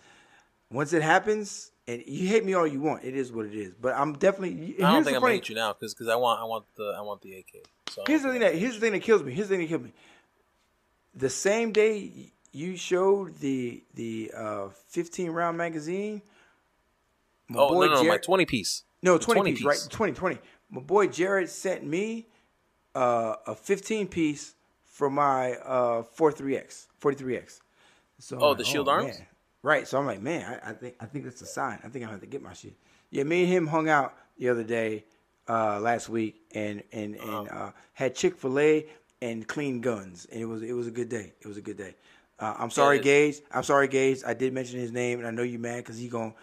[0.71, 3.73] once it happens, and you hate me all you want, it is what it is.
[3.79, 4.75] But I'm definitely.
[4.83, 6.93] I don't think I'm gonna hate you now because because I want I want the
[6.97, 7.65] I want the AK.
[7.89, 9.33] So Here's the thing that here's the thing that kills me.
[9.33, 9.93] Here's the thing that kills me.
[11.15, 16.21] The same day you showed the the uh, 15 round magazine.
[17.49, 18.83] my Oh no, no, no, my twenty piece.
[19.01, 19.87] no 20, 20 piece, right?
[19.89, 20.37] 20 20.
[20.69, 22.27] My boy Jared sent me
[22.95, 24.55] uh, a 15 piece
[24.85, 27.59] for my uh, 43x 43x.
[28.19, 29.17] So Oh, like, the shield arms?
[29.17, 29.27] man.
[29.63, 29.87] Right.
[29.87, 31.79] So I'm like, man, I, I think I think that's a sign.
[31.83, 32.73] I think I have to get my shit.
[33.11, 35.05] Yeah, me and him hung out the other day,
[35.47, 37.65] uh, last week, and and and Uh-huh.
[37.65, 38.85] uh, had Chick Fil A
[39.21, 41.33] and clean guns, and it was it was a good day.
[41.41, 41.95] It was a good day.
[42.39, 43.41] Uh, I'm sorry, it- Gage.
[43.51, 44.23] I'm sorry, Gage.
[44.25, 46.33] I did mention his name, and I know you mad because he gonna,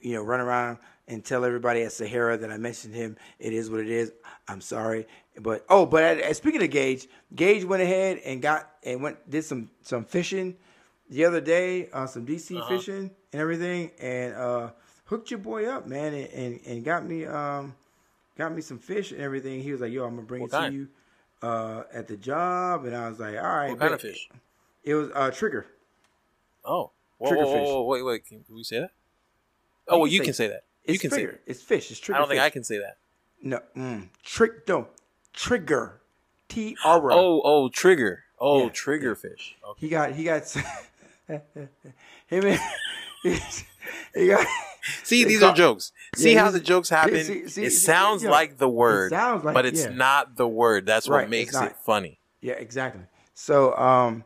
[0.00, 0.78] you know, run around
[1.08, 3.16] and tell everybody at Sahara that I mentioned him.
[3.38, 4.12] It is what it is.
[4.48, 5.06] I'm sorry,
[5.40, 9.44] but oh, but uh, speaking of Gage, Gage went ahead and got and went did
[9.44, 10.56] some some fishing
[11.10, 12.68] the other day, uh, some DC Uh-huh.
[12.68, 14.70] fishing and everything, and uh,
[15.06, 17.74] hooked your boy up, man, and, and and got me um
[18.38, 19.62] got me some fish and everything.
[19.62, 20.88] He was like, "Yo, I'm gonna bring What it to you
[21.42, 24.28] uh, at the job," and I was like, "All right." What kind of fish?
[24.84, 25.66] It was uh, trigger.
[26.64, 27.84] Oh, whoa, Trigger whoa, whoa, fish.
[27.88, 28.26] wait, wait.
[28.26, 28.90] Can, we say that?
[29.88, 30.64] Oh, well, you say- can say that.
[30.84, 31.32] It's You can say trigger.
[31.44, 31.50] that.
[31.50, 31.90] It's fish.
[31.90, 32.16] It's trigger.
[32.16, 32.46] I don't think fish.
[32.46, 32.96] I can say that.
[33.42, 34.66] No, mm, trick.
[34.68, 34.88] No,
[35.32, 36.00] trigger.
[36.48, 37.12] T R.
[37.12, 38.24] Oh, oh, trigger.
[38.40, 39.56] Oh, Yeah, trigger fish.
[39.64, 39.80] Okay.
[39.80, 40.12] He got.
[40.12, 40.42] He got.
[42.26, 42.60] him and
[44.28, 44.46] got.
[45.04, 45.92] See, these are jokes.
[46.16, 47.22] See Yeah, how the jokes happen?
[47.24, 49.90] see- see- it sounds like the word, sounds like- but it's yeah.
[49.90, 50.86] not the word.
[50.86, 52.18] That's Right, what makes it funny.
[52.40, 53.02] Yeah, exactly.
[53.34, 54.24] So um,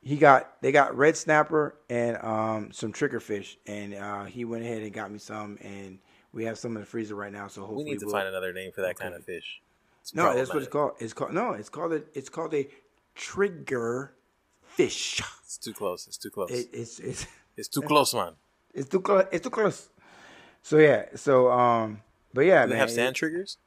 [0.00, 4.64] he got they got red snapper and um some trigger fish, and uh, he went
[4.64, 5.98] ahead and got me some, and
[6.32, 7.48] we have some in the freezer right now.
[7.48, 9.60] So We need to we'll- find another name for that kind of fish.
[10.00, 10.92] It's No, that's what it's called.
[10.98, 11.52] It's called no.
[11.52, 12.02] It's called a.
[12.14, 12.66] It's called a
[13.14, 14.14] trigger
[14.76, 15.20] fish.
[15.44, 16.06] It's too close.
[16.06, 16.50] It's too close.
[16.50, 17.26] It, it's it's
[17.56, 18.32] it's too close, man.
[18.74, 19.24] it's too close.
[19.30, 19.88] It's too close.
[20.62, 21.06] So yeah.
[21.14, 22.00] So um.
[22.34, 22.80] But yeah, Do they man.
[22.80, 23.58] have sand triggers?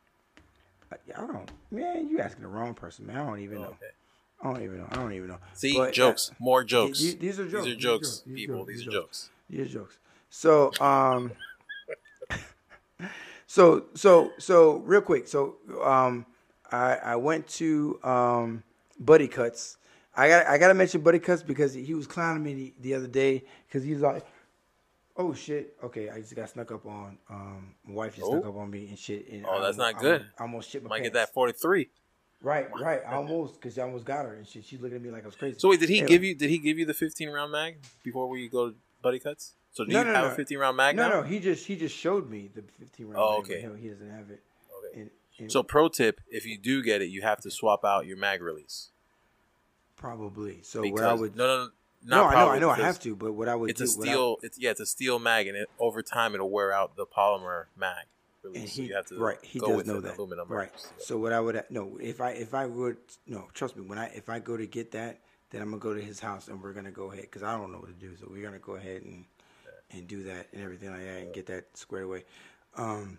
[0.92, 1.52] I, I don't.
[1.72, 3.18] Man, You're asking the wrong person, man.
[3.18, 3.68] I don't even Oh, know.
[3.68, 3.92] okay.
[4.42, 4.88] I don't even know.
[4.92, 5.38] I don't even know.
[5.54, 6.32] See, But, uh, jokes.
[6.40, 7.00] More jokes.
[7.00, 7.66] these- these are jokes.
[7.66, 8.24] These are jokes.
[8.26, 8.58] These people.
[8.60, 8.70] jokes.
[8.72, 9.30] These are jokes.
[9.50, 9.98] These are jokes.
[10.30, 11.32] So um.
[13.48, 15.28] so so so real quick.
[15.28, 16.26] So um,
[16.72, 18.64] I I went to um
[19.00, 19.78] Buddy Cuts.
[20.18, 22.94] I got I got to mention Buddy Cuts because he was clowning me the, the
[22.96, 24.26] other day because he was like,
[25.18, 27.18] "Oh shit, okay, I just got snuck up on.
[27.30, 28.50] Um, my wife just snuck Oh.
[28.50, 29.28] up on me and shit.
[29.30, 30.26] And Oh, I that's almost- not good.
[30.38, 31.90] I almost shit my Might get that 43.
[32.42, 33.02] Right, right.
[33.08, 34.66] I almost because I almost got her and shit.
[34.66, 35.58] She's looking at me like I was crazy.
[35.60, 36.10] So wait, did he Anyway.
[36.10, 39.20] give you did he give you the 15 round mag before we go to Buddy
[39.20, 39.56] Cuts?
[39.72, 40.32] So do No, you no, have no.
[40.32, 41.16] a 15 round mag No, now?
[41.16, 41.22] no.
[41.24, 43.18] He just he just showed me the 15 round.
[43.18, 43.82] Oh, mag, okay.
[43.82, 44.42] he doesn't have it.
[44.90, 45.02] Okay.
[45.02, 45.10] And,
[45.40, 48.18] and So pro tip, if you do get it, you have to swap out your
[48.18, 48.92] mag release.
[49.96, 50.62] Probably.
[50.64, 51.70] So Because what I would no, no, no,
[52.18, 53.16] no, I know, I know, I have to.
[53.16, 54.38] But what I would It's do, a what I- steel.
[54.44, 57.66] It's yeah, it's a steel mag, and it, over time it'll wear out the polymer
[57.78, 58.06] mag
[58.44, 58.62] release.
[58.62, 60.92] and so he you have to right he does know that aluminum right steel.
[61.00, 64.06] so what i would no if i if i would no trust me when i
[64.14, 65.20] if i go to get that
[65.50, 67.72] then i'm gonna go to his house and we're gonna go ahead because i don't
[67.72, 69.26] know what to do so we're gonna go ahead and
[69.90, 72.24] and do that and everything like that and get that squared away
[72.76, 73.18] um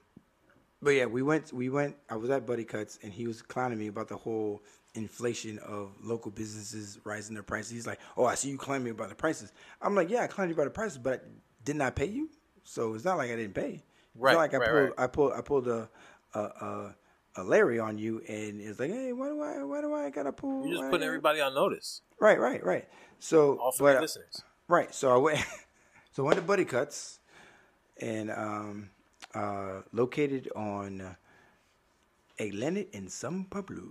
[0.81, 3.81] but yeah we went we went i was at buddy cuts and he was clowning
[3.81, 4.63] me about the whole
[4.97, 8.91] inflation of local businesses rising their prices he's like oh i see you clowning me
[8.91, 9.53] about the prices
[9.83, 11.27] i'm like yeah i you about the prices but
[11.65, 12.29] didn't i pay you
[12.65, 13.83] so it's not like i didn't pay
[14.17, 14.93] it's Right, not like I right, pulled, right.
[14.99, 15.89] I pulled, I pulled a,
[16.35, 16.97] a, a,
[17.37, 20.33] a Larry on you, and it's like, hey, why do I, why do I gotta
[20.33, 20.67] pull?
[20.67, 22.01] You're just putting everybody on notice.
[22.19, 22.89] Right, right, right.
[23.19, 24.43] So, All for but, uh, listeners.
[24.69, 24.95] right.
[24.95, 25.45] So I went,
[26.13, 27.19] so I went to Buddy Cuts,
[28.01, 28.91] and um,
[29.35, 31.15] uh, located on uh,
[32.39, 33.83] Atlantic and San Pablo.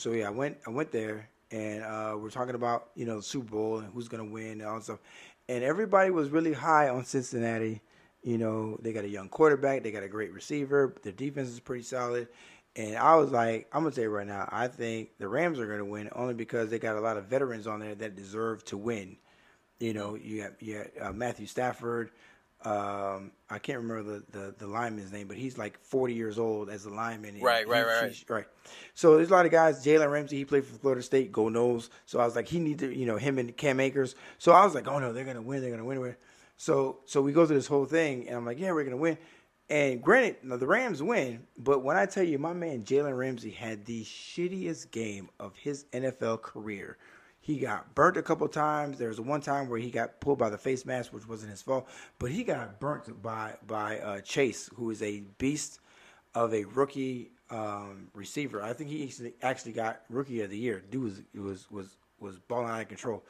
[0.00, 3.22] So yeah, I went, I went there, and uh, we're talking about you know the
[3.22, 5.00] Super Bowl and who's gonna win and all that stuff,
[5.46, 7.82] and everybody was really high on Cincinnati.
[8.22, 11.60] You know, they got a young quarterback, they got a great receiver, their defense is
[11.60, 12.28] pretty solid.
[12.76, 15.84] And I was like, I'm gonna you right now, I think the Rams are gonna
[15.84, 19.18] win only because they got a lot of veterans on there that deserve to win.
[19.80, 22.10] You know, you got you got uh, Matthew Stafford.
[22.62, 26.68] Um, I can't remember the, the the lineman's name, but he's like 40 years old
[26.68, 27.40] as a lineman.
[27.40, 28.44] Right, right, he- right, he's- right.
[28.94, 29.84] So there's a lot of guys.
[29.84, 31.32] Jalen Ramsey, he played for Florida State.
[31.32, 31.88] Go 'Noles.
[32.06, 34.14] So I was like, he needs to, you know, him and Cam Akers.
[34.38, 35.62] So I was like, oh no, they're gonna win.
[35.62, 36.00] They're gonna win.
[36.00, 36.16] win.
[36.58, 39.16] So so we go through this whole thing, and I'm like, yeah, we're gonna win.
[39.70, 43.50] And granted, now the Rams win, but when I tell you, my man Jalen Ramsey
[43.52, 46.98] had the shittiest game of his NFL career.
[47.40, 48.98] He got burnt a couple times.
[48.98, 51.62] There was one time where he got pulled by the face mask, which wasn't his
[51.62, 51.88] fault,
[52.18, 55.80] but he got burnt by by uh, Chase, who is a beast
[56.34, 58.62] of a rookie um, receiver.
[58.62, 59.12] I think he
[59.42, 60.82] actually got rookie of the year.
[60.90, 63.24] Dude was was was was balling out of control.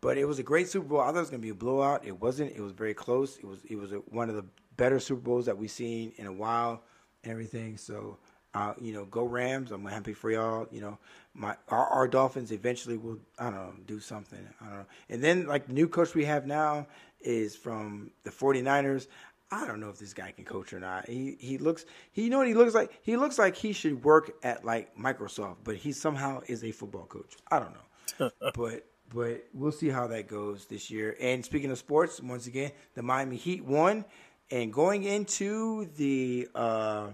[0.00, 1.00] But it was a great Super Bowl.
[1.00, 2.06] I thought it was going to be a blowout.
[2.06, 2.52] It wasn't.
[2.56, 3.36] It was very close.
[3.36, 3.62] It was.
[3.68, 4.44] It was a, one of the
[4.76, 6.82] better Super Bowls that we've seen in a while
[7.22, 7.76] and everything.
[7.76, 8.16] So,
[8.54, 9.70] uh, you know, go Rams.
[9.70, 10.66] I'm happy for y'all.
[10.70, 10.98] You know,
[11.34, 14.38] my our, our, Dolphins eventually will, I don't know, do something.
[14.60, 14.86] I don't know.
[15.08, 16.86] And then, like, the new coach we have now
[17.20, 19.06] is from the 49ers.
[19.52, 21.08] I don't know if this guy can coach or not.
[21.08, 22.92] He he looks he you know what he looks like?
[23.02, 27.06] He looks like he should work at like Microsoft, but he somehow is a football
[27.06, 27.36] coach.
[27.50, 28.30] I don't know.
[28.54, 31.16] but but we'll see how that goes this year.
[31.20, 34.04] And speaking of sports, once again, the Miami Heat won
[34.50, 37.08] and going into the uh,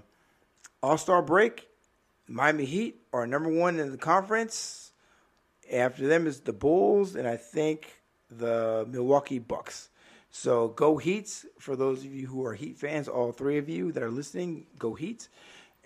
[0.83, 1.69] All Star break,
[2.29, 4.93] Miami Heat are number one in the conference.
[5.73, 8.01] After them is the Bulls, and I think
[8.31, 9.89] the Milwaukee Bucks.
[10.31, 13.09] So go Heats for those of you who are Heat fans.
[13.09, 15.29] All three of you that are listening, go Heat.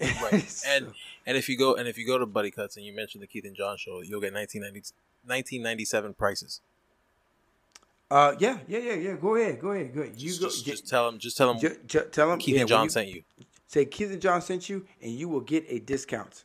[0.01, 0.62] right.
[0.67, 0.93] And
[1.27, 3.27] and if you go and if you go to Buddy Cuts and you mention the
[3.27, 4.93] Keith and John show, you'll get 1990,
[5.25, 6.61] 1997 prices.
[8.11, 9.12] Uh, yeah, yeah, yeah, yeah.
[9.15, 10.21] Go ahead, go ahead, go ahead.
[10.21, 10.47] You just, go.
[10.49, 11.21] Just, just tell them.
[11.21, 11.77] Just tell ju-
[12.11, 12.41] tell them.
[12.41, 13.23] Keith yeah, and John you, sent you.
[13.70, 16.42] Say Keith and John sent you, and you will get a discount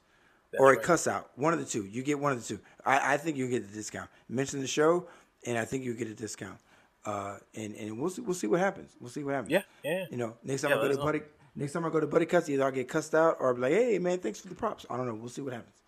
[0.52, 0.86] That's or a right.
[0.86, 1.32] cuss out.
[1.36, 1.84] One of the two.
[1.88, 2.62] You get one of the two.
[2.86, 4.12] I, I think you get the discount.
[4.30, 5.08] Mention the show,
[5.44, 6.60] and I think you get a discount.
[7.04, 8.92] Uh, and and we'll see, we'll see what happens.
[9.00, 9.52] We'll see what happens.
[9.52, 10.06] Yeah, yeah.
[10.12, 11.22] You know, next time yeah, I go to Buddy,
[11.56, 13.62] next time I go to Buddy Cuts, either I'll get cussed out or I'll be
[13.62, 14.86] like, hey man, thanks for the props.
[14.88, 15.16] I don't know.
[15.16, 15.82] We'll see what happens.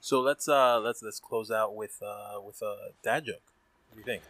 [0.00, 3.42] So let's uh let's let's close out with uh with a dad joke.
[3.90, 4.24] What do you think?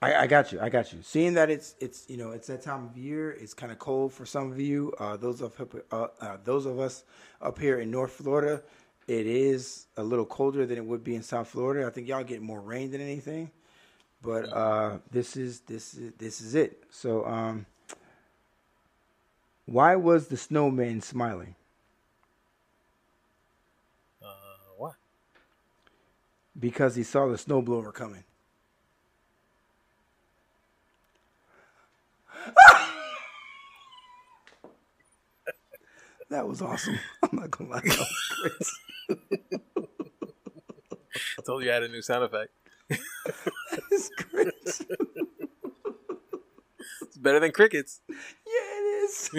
[0.00, 0.60] I, I, got you.
[0.60, 1.00] I got you.
[1.02, 3.32] Seeing that it's it's you know it's that time of year.
[3.32, 4.92] It's kind of cold for some of you.
[4.98, 5.60] Uh, those of
[5.90, 7.04] uh, uh, those of us
[7.42, 8.62] up here in North Florida,
[9.08, 11.86] it is a little colder than it would be in South Florida.
[11.86, 13.50] I think y'all get more rain than anything.
[14.22, 16.84] But uh, this is this is this is it.
[16.90, 17.66] So um,
[19.66, 21.54] why was the snowman smiling?
[24.22, 24.26] Uh,
[24.76, 24.94] what?
[26.58, 28.24] Because he saw the snowblower coming.
[36.30, 36.98] that was awesome.
[37.22, 38.78] I'm not gonna lie, that was
[39.08, 39.20] great.
[41.44, 42.50] Told you I had a new sound effect.
[42.90, 44.48] It's great.
[47.02, 48.00] it's better than crickets.
[48.08, 48.16] Yeah,
[48.46, 49.30] it is.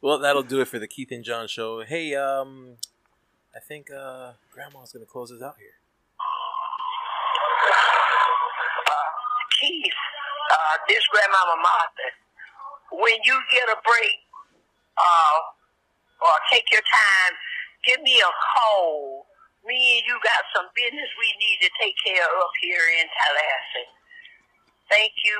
[0.00, 1.82] well, that'll do it for the Keith and John show.
[1.82, 2.76] Hey, um,
[3.54, 5.74] I think uh, Grandma's gonna close us out here.
[10.58, 12.08] Uh, this grandmama Martha,
[12.98, 14.18] when you get a break,
[14.98, 15.38] uh,
[16.26, 17.32] or take your time,
[17.86, 19.26] give me a call.
[19.62, 23.90] Me and you got some business we need to take care of here in Tallahassee.
[24.90, 25.38] Thank you,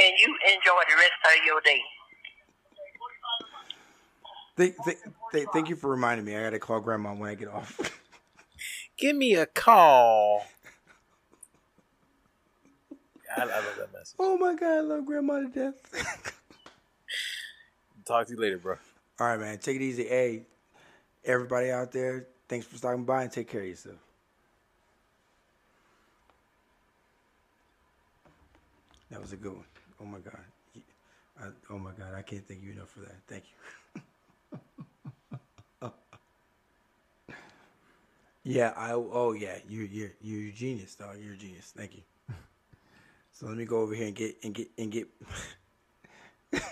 [0.00, 1.82] and you enjoy the rest of your day.
[4.56, 4.76] Thank,
[5.32, 6.36] thank, thank you for reminding me.
[6.36, 7.78] I got to call grandma when I get off.
[8.98, 10.44] Give me a call.
[13.36, 14.16] I, I love that message.
[14.18, 16.34] Oh my god, I love grandma to death.
[18.04, 18.76] Talk to you later, bro.
[19.20, 19.58] All right, man.
[19.58, 20.04] Take it easy.
[20.04, 20.42] Hey,
[21.24, 23.96] everybody out there, thanks for stopping by and take care of yourself.
[29.10, 29.64] That was a good one.
[30.00, 30.38] Oh my god.
[31.40, 33.16] I, oh my god, I can't thank you enough for that.
[33.26, 33.44] Thank
[35.82, 35.90] you.
[38.44, 41.16] yeah, I oh yeah, you you you're a genius, dog.
[41.22, 41.72] You're a genius.
[41.76, 42.02] Thank you.
[43.40, 45.08] So let me go over here and get and get and get.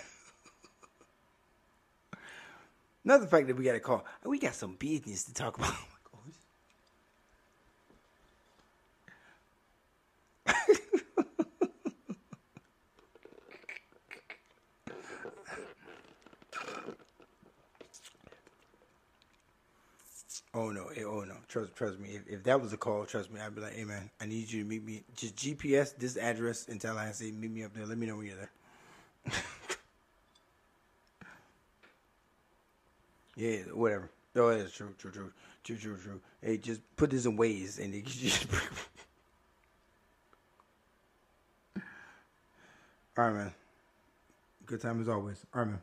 [3.03, 4.05] Another fact that we got to call.
[4.23, 5.73] We got some business to talk about.
[20.53, 20.89] Oh no!
[21.05, 21.37] Oh no!
[21.49, 22.09] Trust, trust me.
[22.11, 24.51] If, if that was a call, trust me, I'd be like, "Hey man, I need
[24.51, 25.03] you to meet me.
[25.15, 27.31] Just GPS this address in Tallahassee.
[27.31, 27.87] Meet me up there.
[27.87, 28.51] Let me know when you're there."
[33.35, 34.09] yeah, whatever.
[34.35, 35.31] Oh, that's true, true, true,
[35.63, 36.21] true, true, true.
[36.41, 38.47] Hey, just put this in Waze, and it just.
[43.17, 43.53] All right, man.
[44.65, 45.45] Good time as always.
[45.53, 45.81] All right, man.